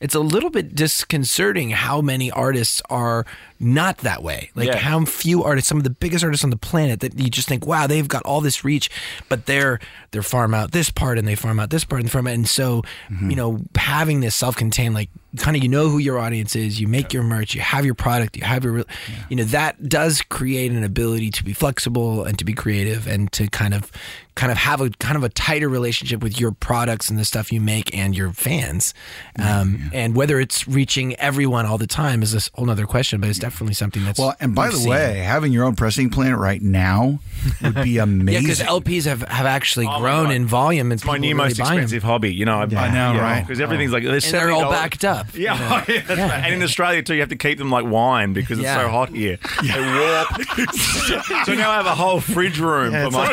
it's 0.00 0.14
a 0.14 0.20
little 0.20 0.50
bit 0.50 0.74
disconcerting 0.74 1.70
how 1.70 2.00
many 2.00 2.30
artists 2.30 2.82
are 2.90 3.24
not 3.62 3.98
that 3.98 4.22
way. 4.22 4.50
Like 4.54 4.66
Yeah. 4.68 4.76
how 4.76 5.04
few 5.04 5.44
artists, 5.44 5.68
some 5.68 5.78
of 5.78 5.84
the 5.84 5.90
biggest 5.90 6.24
artists 6.24 6.42
on 6.44 6.50
the 6.50 6.56
planet, 6.56 7.00
that 7.00 7.18
you 7.18 7.30
just 7.30 7.48
think, 7.48 7.66
wow, 7.66 7.86
they've 7.86 8.08
got 8.08 8.22
all 8.24 8.40
this 8.40 8.64
reach, 8.64 8.90
but 9.28 9.46
they're 9.46 9.78
they're 10.10 10.22
farm 10.22 10.52
out 10.52 10.72
this 10.72 10.90
part 10.90 11.16
and 11.18 11.26
they 11.26 11.34
farm 11.36 11.58
out 11.60 11.70
this 11.70 11.84
part 11.84 12.02
and 12.02 12.10
farm 12.10 12.26
out, 12.26 12.34
and 12.34 12.48
so 12.48 12.82
you 13.10 13.34
know 13.36 13.60
having 13.76 14.20
this 14.20 14.34
self-contained 14.34 14.94
like 14.94 15.08
kind 15.38 15.56
of 15.56 15.62
you 15.62 15.68
know 15.68 15.88
who 15.88 15.96
your 15.96 16.18
audience 16.18 16.54
is, 16.54 16.78
you 16.78 16.86
make 16.86 17.12
your 17.14 17.22
merch, 17.22 17.54
you 17.54 17.60
have 17.62 17.86
your 17.86 17.94
product, 17.94 18.36
you 18.36 18.44
have 18.44 18.64
your, 18.64 18.72
re- 18.74 18.84
you 19.30 19.36
know 19.36 19.44
that 19.44 19.88
does 19.88 20.20
create 20.22 20.70
an 20.72 20.84
ability 20.84 21.30
to 21.30 21.42
be 21.44 21.54
flexible 21.54 22.24
and 22.24 22.38
to 22.38 22.44
be 22.44 22.52
creative 22.52 23.06
and 23.06 23.32
to 23.32 23.46
kind 23.48 23.72
of 23.72 23.90
kind 24.34 24.50
of 24.52 24.58
have 24.58 24.80
a 24.80 24.90
kind 24.90 25.16
of 25.16 25.22
a 25.24 25.28
tighter 25.30 25.68
relationship 25.68 26.22
with 26.22 26.38
your 26.40 26.52
products 26.52 27.08
and 27.10 27.18
the 27.18 27.24
stuff 27.24 27.50
you 27.52 27.60
make 27.60 27.94
and 27.96 28.14
your 28.16 28.32
fans. 28.32 28.92
Um, 29.38 29.90
And 29.94 30.14
whether 30.14 30.40
it's 30.40 30.66
reaching 30.68 31.14
everyone 31.16 31.64
all 31.66 31.78
the 31.78 31.86
time 31.86 32.22
is 32.22 32.34
a 32.34 32.40
whole 32.54 32.68
other 32.70 32.86
question, 32.86 33.20
but 33.20 33.28
it's 33.30 33.38
definitely 33.38 33.51
something 33.72 34.04
that's 34.04 34.18
Well, 34.18 34.34
and 34.40 34.54
by 34.54 34.68
the 34.70 34.76
seen. 34.76 34.90
way, 34.90 35.18
having 35.18 35.52
your 35.52 35.64
own 35.64 35.74
pressing 35.76 36.10
plant 36.10 36.38
right 36.38 36.60
now 36.62 37.20
would 37.62 37.74
be 37.76 37.80
amazing. 37.98 37.98
Yeah, 37.98 38.02
amazing. 38.02 38.42
because 38.42 38.60
LPs 38.60 39.04
have, 39.06 39.22
have 39.22 39.46
actually 39.46 39.86
Oh 39.88 39.98
grown 40.00 40.30
in 40.30 40.46
volume. 40.46 40.90
And 40.90 40.98
It's 41.00 41.04
my 41.04 41.16
new 41.18 41.28
really 41.28 41.34
most 41.48 41.58
buy 41.58 41.66
'em. 41.66 41.72
expensive 41.78 42.02
hobby. 42.02 42.32
You 42.34 42.44
know, 42.44 42.58
I, 42.58 42.62
I 42.62 42.90
know, 42.92 43.20
right? 43.20 43.40
Because 43.42 43.60
everything's 43.60 43.92
like 43.92 44.04
there's 44.04 44.24
And 44.24 44.34
they're 44.34 44.50
all 44.50 44.70
backed 44.70 45.04
up. 45.04 45.26
Yeah, 45.34 45.54
oh, 45.88 45.92
that's 45.92 46.08
right. 46.08 46.18
and 46.44 46.54
in 46.54 46.62
Australia 46.62 47.02
too, 47.02 47.14
you 47.14 47.20
have 47.20 47.28
to 47.30 47.36
keep 47.36 47.58
them 47.58 47.70
like 47.70 47.84
wine 47.86 48.32
because 48.32 48.58
it's 48.58 48.68
so 48.68 48.88
hot 48.88 49.10
here. 49.10 49.38
They 49.62 49.80
warp. 49.80 50.72
so 51.46 51.54
now 51.54 51.70
I 51.70 51.76
have 51.76 51.86
a 51.86 51.94
whole 51.94 52.20
fridge 52.20 52.58
room 52.58 52.92
for 52.92 53.10
my. 53.10 53.28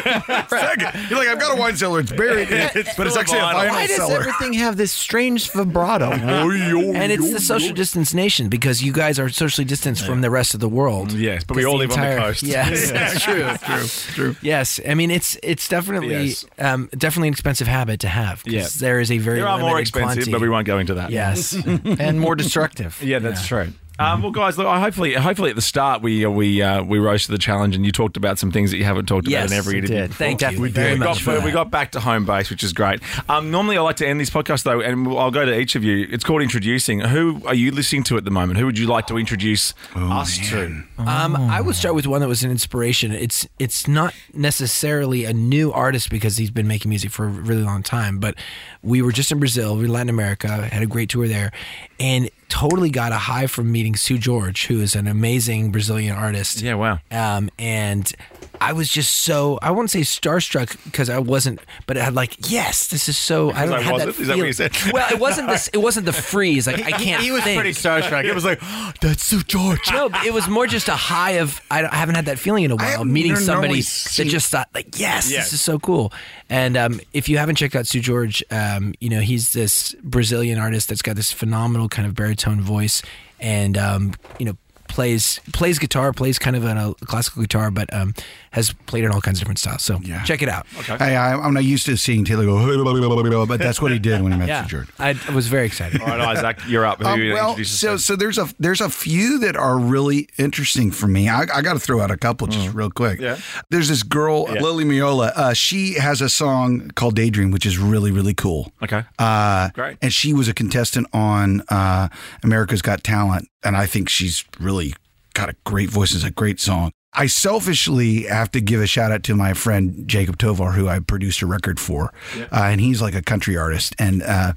You're 1.10 1.20
like, 1.20 1.28
I've 1.28 1.40
got 1.40 1.58
a 1.58 1.60
wine 1.60 1.76
cellar. 1.78 2.00
It's 2.02 2.12
buried, 2.12 2.50
but 2.50 2.76
it's 2.76 2.96
full 2.96 3.08
of 3.08 3.18
actually 3.18 3.40
a 3.40 3.42
vinyl. 3.44 3.54
vinyl 3.68 3.70
Why 3.72 3.88
does 3.88 3.96
cellar. 3.98 4.20
everything 4.20 4.54
have 4.54 4.78
this 4.78 4.92
strange 4.92 5.50
vibrato? 5.52 6.12
And 6.12 7.12
it's 7.12 7.32
the 7.32 7.40
social 7.40 7.74
distance 7.74 8.14
nation 8.14 8.50
because 8.50 8.82
you 8.84 8.92
guys 8.92 9.20
are 9.20 9.30
socially 9.30 9.66
distanced 9.66 10.06
from 10.10 10.22
the 10.22 10.30
rest 10.30 10.54
of 10.54 10.60
the 10.60 10.70
world. 10.70 11.12
Yes, 11.12 11.44
but 11.44 11.56
we 11.58 11.66
all 11.66 11.78
live 11.78 11.92
on 11.92 12.00
the 12.00 12.16
coast. 12.18 12.44
Yes, 12.44 12.92
that's 13.00 13.22
true. 13.24 13.48
true, 13.64 13.88
true. 14.14 14.36
Yes, 14.42 14.80
I 14.88 14.94
mean 14.96 15.12
it's 15.12 15.38
it's 15.44 15.68
definitely 15.68 16.10
Yes. 16.26 16.46
um, 16.58 16.90
definitely 16.98 17.30
an 17.30 17.34
expensive 17.34 17.68
habit 17.68 18.00
to 18.02 18.08
have. 18.08 18.42
Yeah. 18.46 18.68
there 18.80 19.00
is 19.00 19.12
a 19.12 19.18
very 19.18 19.38
There 19.40 19.48
are 19.48 19.60
more 19.60 19.80
expensive, 19.80 20.06
quantity. 20.08 20.32
but 20.32 20.42
we 20.42 20.50
won't 20.50 20.66
go 20.68 20.80
into 20.80 20.96
that. 20.96 21.12
Yes, 21.12 21.54
and 21.66 22.20
more 22.20 22.36
destructive. 22.36 23.02
Yeah, 23.04 23.20
that's 23.20 23.46
true. 23.48 23.68
Um, 24.00 24.22
well, 24.22 24.32
guys, 24.32 24.58
look, 24.58 24.66
hopefully, 24.68 25.14
hopefully 25.14 25.50
at 25.50 25.58
the 25.58 25.62
start 25.62 26.02
we 26.02 26.24
uh, 26.24 26.30
we 26.30 26.62
uh, 26.62 26.82
we 26.84 27.00
roasted 27.00 27.34
the 27.34 27.38
challenge, 27.38 27.76
and 27.76 27.86
you 27.86 27.92
talked 27.92 28.16
about 28.16 28.40
some 28.40 28.50
things 28.52 28.72
that 28.72 28.78
you 28.78 28.86
haven't 28.86 29.08
talked 29.08 29.28
Yes, 29.28 29.48
about 29.48 29.52
in 29.54 29.58
every 29.58 29.74
we 29.74 29.80
interview. 29.80 29.98
did. 29.98 30.14
Thank 30.14 30.42
you 30.42 30.62
We 30.62 30.70
very 30.70 30.94
we 30.94 31.00
much. 31.00 31.24
got, 31.26 31.40
for 31.40 31.46
we 31.46 31.52
got 31.52 31.70
back 31.70 31.92
to 31.92 32.00
home 32.00 32.26
base, 32.26 32.50
which 32.50 32.64
is 32.64 32.72
great. 32.72 33.02
Um, 33.28 33.52
normally, 33.52 33.78
I 33.78 33.82
like 33.82 33.98
to 33.98 34.08
end 34.08 34.20
these 34.20 34.30
podcasts 34.30 34.64
though, 34.64 34.80
and 34.80 35.06
I'll 35.10 35.32
go 35.32 35.46
to 35.46 35.60
each 35.60 35.76
of 35.76 35.84
you. 35.84 36.08
It's 36.10 36.24
called 36.24 36.42
introducing. 36.42 37.02
Who 37.02 37.42
are 37.46 37.54
you 37.54 37.72
listening 37.72 38.04
to 38.06 38.18
at 38.18 38.24
the 38.24 38.32
moment? 38.32 38.58
Who 38.58 38.66
would 38.68 38.78
you 38.78 38.88
like 38.88 39.06
to 39.08 39.18
introduce 39.18 39.74
us 39.96 40.38
to? 40.50 40.84
Um, 40.98 41.36
I 41.36 41.60
would 41.60 41.76
start 41.76 41.94
with 41.94 42.08
one 42.08 42.22
that 42.22 42.28
was 42.30 42.42
an 42.44 42.52
inspiration. 42.52 43.12
It's 43.12 43.48
it's 43.60 43.86
not 43.88 44.14
necessarily 44.34 45.26
a 45.26 45.34
new 45.34 45.72
artist 45.74 46.10
because 46.10 46.38
he's 46.38 46.52
been 46.52 46.68
making 46.68 46.88
music 46.90 47.12
for 47.12 47.26
a 47.26 47.30
really 47.30 47.64
long 47.64 47.84
time, 47.84 48.20
but 48.20 48.36
we 48.82 49.02
were 49.02 49.12
just 49.12 49.30
in 49.32 49.40
Brazil, 49.40 49.74
we 49.76 49.80
were 49.82 49.86
in 49.88 49.92
Latin 49.92 50.10
America, 50.10 50.48
had 50.68 50.82
a 50.84 50.88
great 50.88 51.10
tour 51.10 51.28
there, 51.28 51.52
and 52.00 52.30
totally 52.50 52.90
got 52.90 53.12
a 53.12 53.18
high 53.18 53.48
from 53.48 53.72
meeting 53.72 53.96
Seu 53.96 54.18
Jorge, 54.18 54.68
who 54.68 54.82
is 54.82 54.96
an 54.96 55.08
amazing 55.08 55.72
Brazilian 55.72 56.16
artist. 56.16 56.62
Yeah, 56.62 56.74
wow. 56.74 57.00
Um, 57.12 57.50
and 57.58 58.12
I 58.62 58.74
was 58.74 58.90
just 58.90 59.14
so 59.20 59.58
I 59.62 59.72
won't 59.72 59.90
say 59.90 60.02
starstruck 60.02 60.76
because 60.86 61.10
I 61.10 61.20
wasn't, 61.20 61.60
but 61.88 61.98
I 61.98 62.04
had 62.04 62.14
like, 62.16 62.52
yes, 62.52 62.88
this 62.90 63.08
is 63.10 63.18
so. 63.18 63.52
I 63.52 63.66
don't 63.66 63.76
I 63.76 63.82
have 63.82 63.98
that 64.00 64.08
Is 64.10 64.28
that 64.28 64.38
what 64.38 64.48
you 64.48 64.54
said? 64.54 64.76
Well, 64.94 65.12
it 65.12 65.20
wasn't 65.20 65.48
this. 65.48 65.68
It 65.70 65.78
wasn't 65.78 66.06
the 66.06 66.14
freeze. 66.14 66.68
Like 66.68 66.82
I 66.84 66.92
can't. 66.92 67.22
He 67.24 67.32
was 67.32 67.44
think. 67.44 67.60
pretty 67.60 67.74
starstruck. 67.76 68.26
It 68.26 68.34
was 68.36 68.46
like, 68.46 68.60
that's 69.02 69.24
so 69.24 69.40
George. 69.40 69.92
No, 69.92 70.10
it 70.26 70.34
was 70.34 70.48
more 70.48 70.68
just 70.68 70.88
a 70.88 70.96
high 70.96 71.32
of 71.40 71.62
I, 71.72 71.82
don't- 71.82 71.94
I 71.94 71.98
haven't 71.98 72.16
had 72.16 72.26
that 72.26 72.40
feeling 72.40 72.64
in 72.66 72.72
a 72.72 72.76
while. 72.76 73.06
Meeting 73.06 73.36
somebody 73.36 73.82
that 73.82 74.26
just 74.28 74.52
thought 74.52 74.70
like, 74.74 75.00
yes, 75.00 75.32
Yeah. 75.32 75.40
this 75.40 75.54
is 75.54 75.62
so 75.62 75.80
cool. 75.80 76.12
And 76.50 76.76
um, 76.78 77.00
if 77.14 77.30
you 77.30 77.38
haven't 77.38 77.56
checked 77.56 77.76
out 77.76 77.88
Seu 77.88 78.02
Jorge, 78.02 78.42
um, 78.52 78.94
you 79.00 79.10
know 79.10 79.20
he's 79.22 79.54
this 79.54 79.96
Brazilian 80.04 80.58
artist 80.60 80.90
that's 80.90 81.02
got 81.02 81.16
this 81.16 81.32
phenomenal 81.32 81.88
kind 81.90 82.08
of 82.08 82.16
baritone 82.16 82.60
voice, 82.62 83.02
and 83.40 83.78
um, 83.78 84.14
you 84.40 84.46
know 84.46 84.58
plays 84.90 85.40
plays 85.54 85.80
guitar, 85.80 86.12
plays 86.12 86.38
kind 86.38 86.56
of 86.56 86.66
on 86.66 86.78
a 86.78 86.94
classical 87.06 87.42
guitar, 87.42 87.72
but 87.72 87.92
um, 87.94 88.14
has 88.52 88.74
played 88.88 89.04
in 89.06 89.12
all 89.12 89.22
kinds 89.22 89.38
of 89.38 89.42
different 89.44 89.60
styles. 89.60 89.82
So 89.84 90.00
Yeah. 90.04 90.24
check 90.24 90.42
it 90.42 90.50
out. 90.50 90.68
Hey, 90.68 91.16
I, 91.16 91.36
I'm 91.40 91.54
not 91.54 91.64
used 91.64 91.86
to 91.86 91.96
seeing 91.96 92.26
Taylor 92.26 92.46
go, 92.46 93.46
but 93.46 93.60
that's 93.60 93.82
what 93.82 93.92
he 93.92 94.00
did 94.00 94.22
when 94.22 94.32
he 94.32 94.38
met 94.38 94.48
Yeah, 94.48 94.66
Sue 94.68 94.84
I, 94.98 95.16
I 95.28 95.32
was 95.34 95.48
very 95.48 95.66
excited. 95.68 96.02
All 96.02 96.08
right, 96.08 96.38
Isaac, 96.38 96.58
you're 96.68 96.86
up. 96.86 97.00
Who 97.00 97.08
Um, 97.08 97.22
you 97.22 97.34
well, 97.34 97.56
so 97.64 97.98
so 97.98 98.16
there's 98.16 98.38
a 98.38 98.50
there's 98.60 98.82
a 98.82 98.90
few 98.90 99.40
that 99.40 99.56
are 99.56 99.78
really 99.78 100.28
interesting 100.38 100.92
for 100.92 101.08
me. 101.08 101.30
I, 101.30 101.42
I 101.54 101.62
got 101.62 101.74
to 101.74 101.80
throw 101.80 102.02
out 102.02 102.12
a 102.12 102.18
couple 102.18 102.48
just 102.48 102.74
real 102.74 102.90
quick. 102.90 103.20
Mm. 103.20 103.24
Yeah. 103.24 103.38
There's 103.70 103.88
this 103.88 104.04
girl 104.04 104.46
Yeah. 104.50 104.62
Lily 104.62 104.84
Meola. 104.84 105.32
Uh, 105.36 105.54
she 105.54 105.94
has 105.94 106.22
a 106.22 106.30
song 106.30 106.90
called 106.96 107.16
Daydream, 107.16 107.52
which 107.52 107.66
is 107.66 107.78
really 107.78 108.12
really 108.12 108.34
cool. 108.34 108.72
Okay. 108.84 109.04
Uh, 109.20 109.70
Great. 109.74 109.98
And 110.02 110.12
she 110.12 110.34
was 110.34 110.48
a 110.48 110.54
contestant 110.54 111.08
on 111.14 111.62
uh, 111.70 112.10
America's 112.44 112.82
Got 112.82 113.04
Talent, 113.04 113.48
and 113.64 113.76
I 113.76 113.86
think 113.86 114.10
she's 114.10 114.44
really 114.60 114.94
got 115.34 115.50
a 115.50 115.56
great 115.66 115.90
voice. 115.90 116.14
It's 116.14 116.24
a 116.24 116.32
great 116.32 116.60
song. 116.60 116.92
I 117.12 117.26
selfishly 117.26 118.24
have 118.24 118.52
to 118.52 118.62
give 118.62 118.82
a 118.82 118.88
shout 118.88 119.12
out 119.12 119.24
to 119.24 119.36
my 119.36 119.54
friend 119.54 120.08
Jacob 120.08 120.38
Tovar, 120.38 120.72
who 120.74 120.88
I 120.88 121.00
produced 121.00 121.42
a 121.42 121.48
record 121.48 121.80
for, 121.80 122.14
uh, 122.38 122.46
and 122.52 122.80
he's 122.80 123.02
like 123.02 123.16
a 123.16 123.22
country 123.24 123.58
artist 123.58 123.96
and 123.98 124.22
uh, 124.22 124.54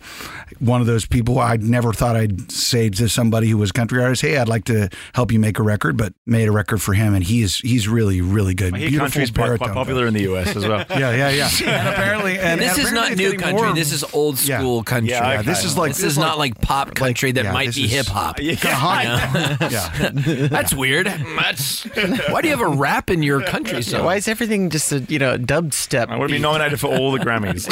one 0.58 0.80
of 0.82 0.86
those 0.86 1.06
people 1.06 1.38
I 1.38 1.56
never 1.56 1.92
thought 1.94 2.14
I'd 2.14 2.52
say 2.52 2.90
to 2.90 3.08
somebody 3.08 3.48
who 3.48 3.56
was 3.56 3.70
a 3.70 3.72
country 3.72 4.02
artist, 4.02 4.20
"Hey, 4.22 4.36
I'd 4.36 4.48
like 4.48 4.64
to 4.66 4.90
help 5.14 5.32
you 5.32 5.38
make 5.40 5.58
a 5.58 5.62
record," 5.62 5.96
but 5.96 6.12
made 6.26 6.46
a 6.46 6.52
record 6.52 6.80
for 6.82 6.92
him, 6.92 7.14
and 7.14 7.24
he 7.24 7.40
is 7.42 7.56
he's 7.58 7.88
really 7.88 8.20
really 8.20 8.54
good. 8.54 8.74
I 8.74 8.78
hear 8.78 8.88
Beautiful 8.90 9.06
country's 9.06 9.30
quite, 9.30 9.46
quite 9.46 9.58
baritone. 9.58 9.74
popular 9.74 10.06
in 10.06 10.14
the 10.14 10.22
US 10.34 10.54
as 10.54 10.66
well. 10.66 10.84
Yeah, 10.90 11.10
yeah, 11.16 11.30
yeah. 11.30 11.48
and 11.66 11.88
apparently, 11.88 12.38
and 12.38 12.60
this 12.60 12.76
and 12.76 12.86
is 12.86 12.92
not 12.92 13.16
new 13.16 13.32
country. 13.38 13.62
more- 13.66 13.74
This 13.74 13.92
is 13.92 14.04
old 14.12 14.40
Yeah. 14.46 14.58
school 14.58 14.82
country. 14.84 15.10
Yeah, 15.10 15.38
okay. 15.40 15.42
this 15.42 15.64
is 15.64 15.76
like 15.78 15.94
this 15.94 16.04
is 16.04 16.18
not 16.18 16.36
like 16.38 16.60
pop 16.60 16.94
country 16.94 17.32
that 17.32 17.44
yeah, 17.44 17.52
might 17.52 17.74
be 17.74 17.88
hip 17.88 18.06
hop. 18.06 18.38
yeah. 18.40 20.10
That's 20.12 20.74
weird. 20.74 21.06
That's 21.06 21.84
why 22.28 22.41
do 22.42 22.48
you 22.48 22.56
have 22.56 22.66
a 22.66 22.76
rap 22.76 23.10
in 23.10 23.22
your 23.22 23.42
country 23.42 23.82
song? 23.82 24.04
Why 24.04 24.16
is 24.16 24.28
everything 24.28 24.70
just 24.70 24.92
a 24.92 25.00
you 25.00 25.18
know 25.18 25.38
dubstep? 25.38 26.08
I 26.08 26.16
want 26.16 26.30
to 26.30 26.36
be 26.36 26.40
nominated 26.40 26.80
for 26.80 26.88
all 26.88 27.12
the 27.12 27.18
Grammys. 27.18 27.68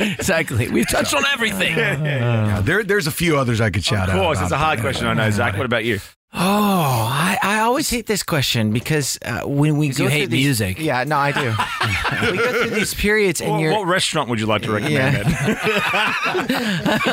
exactly. 0.18 0.68
We've 0.68 0.88
touched 0.88 1.14
on 1.14 1.24
everything. 1.32 1.72
Yeah, 2.02 2.60
there, 2.60 2.82
there's 2.82 3.06
a 3.06 3.10
few 3.10 3.38
others 3.38 3.60
I 3.60 3.70
could 3.70 3.84
shout 3.84 4.08
out. 4.08 4.16
Of 4.16 4.22
course, 4.22 4.38
about, 4.38 4.44
it's 4.44 4.52
a 4.52 4.58
hard 4.58 4.78
but, 4.78 4.82
question. 4.82 5.06
I 5.06 5.14
know, 5.14 5.30
Zach. 5.30 5.56
What 5.56 5.66
about 5.66 5.84
you? 5.84 6.00
Oh, 6.34 6.38
I, 6.40 7.36
I 7.42 7.58
always 7.60 7.90
hate 7.90 8.06
this 8.06 8.22
question 8.22 8.72
because 8.72 9.18
uh, 9.24 9.42
when 9.42 9.76
we 9.76 9.90
go 9.90 10.04
you 10.04 10.08
hate 10.10 10.30
these- 10.30 10.44
music. 10.46 10.78
Yeah, 10.78 11.04
no, 11.04 11.16
I 11.18 11.30
do. 11.32 11.40
we 12.30 12.38
go 12.38 12.52
through 12.62 12.70
these 12.74 12.94
periods, 12.94 13.42
and 13.42 13.50
What, 13.52 13.60
you're 13.60 13.72
what 13.72 13.86
restaurant 13.86 14.30
would 14.30 14.40
you 14.40 14.46
like 14.46 14.62
to 14.62 14.72
recommend? 14.72 15.28
Yeah. 15.28 15.58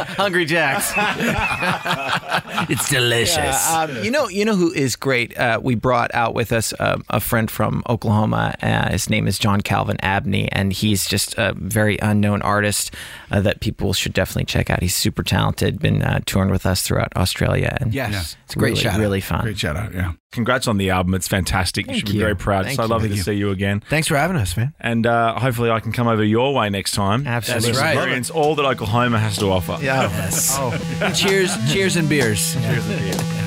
Hungry 0.16 0.46
Jacks. 0.46 0.94
It's 2.70 2.90
delicious. 2.90 3.70
Um, 3.72 4.04
you 4.04 4.12
know, 4.12 4.28
you 4.28 4.44
know 4.46 4.56
who 4.56 4.72
is 4.74 4.96
great. 4.98 5.36
Uh, 5.38 5.60
we 5.64 5.76
brought 5.76 6.14
out 6.14 6.34
with 6.34 6.52
us 6.52 6.74
um, 6.80 7.04
a 7.10 7.20
friend 7.22 7.50
from 7.50 7.82
Oklahoma. 7.90 8.54
Uh, 8.62 8.92
his 8.92 9.10
name 9.10 9.28
is 9.28 9.40
John 9.40 9.62
Calvin 9.62 9.96
Abney, 10.04 10.52
and 10.52 10.74
he's 10.74 11.08
just 11.08 11.36
a 11.38 11.54
very 11.56 11.98
unknown 12.02 12.42
artist 12.42 12.94
uh, 13.32 13.40
that 13.42 13.62
people 13.62 13.94
should 13.94 14.14
definitely 14.14 14.44
check 14.46 14.70
out. 14.70 14.82
He's 14.82 14.96
super 14.96 15.24
talented. 15.24 15.80
Been 15.80 16.04
uh, 16.04 16.20
touring 16.26 16.52
with 16.52 16.66
us 16.66 16.82
throughout 16.82 17.16
Australia, 17.16 17.78
and 17.80 17.94
yes, 17.94 18.36
it's 18.46 18.56
a 18.56 18.60
really, 18.60 18.74
great 18.74 18.84
shout. 18.84 18.94
out 18.96 19.00
really 19.10 19.22
fun. 19.22 19.42
Great 19.42 19.58
shout 19.58 19.76
out. 19.76 19.94
Yeah. 19.94 20.14
Congrats 20.32 20.68
on 20.68 20.78
the 20.78 20.92
album. 20.92 21.14
It's 21.16 21.28
fantastic. 21.28 21.88
Thank 21.88 21.96
you 21.96 22.00
should 22.00 22.10
you. 22.10 22.14
be 22.16 22.20
very 22.20 22.36
proud. 22.36 22.66
Thank 22.66 22.78
so 22.78 22.84
you. 22.84 22.88
lovely 22.90 23.10
Thank 23.10 23.24
to 23.26 23.32
you. 23.32 23.36
see 23.36 23.40
you 23.40 23.50
again. 23.52 23.82
Thanks 23.90 24.08
for 24.08 24.16
having 24.16 24.38
us, 24.38 24.56
man. 24.56 24.74
And 24.80 25.06
uh, 25.06 25.38
hopefully 25.40 25.70
I 25.72 25.80
can 25.80 25.92
come 25.92 26.08
over 26.08 26.24
your 26.24 26.54
way 26.54 26.70
next 26.70 26.92
time. 26.92 27.26
Absolutely. 27.26 27.72
That's 27.72 27.82
right. 27.82 27.96
Experience 27.96 28.30
all 28.30 28.56
that 28.56 28.66
Oklahoma 28.66 29.20
has 29.20 29.38
to 29.38 29.48
offer. 29.48 29.78
Yeah. 29.82 30.00
Yes. 30.20 30.56
oh. 30.60 30.72
And 31.02 31.16
cheers, 31.16 31.56
cheers 31.72 31.96
and 31.96 32.10
beers. 32.10 32.54
Cheers 32.54 32.88
and 32.88 33.00
beers. 33.00 33.40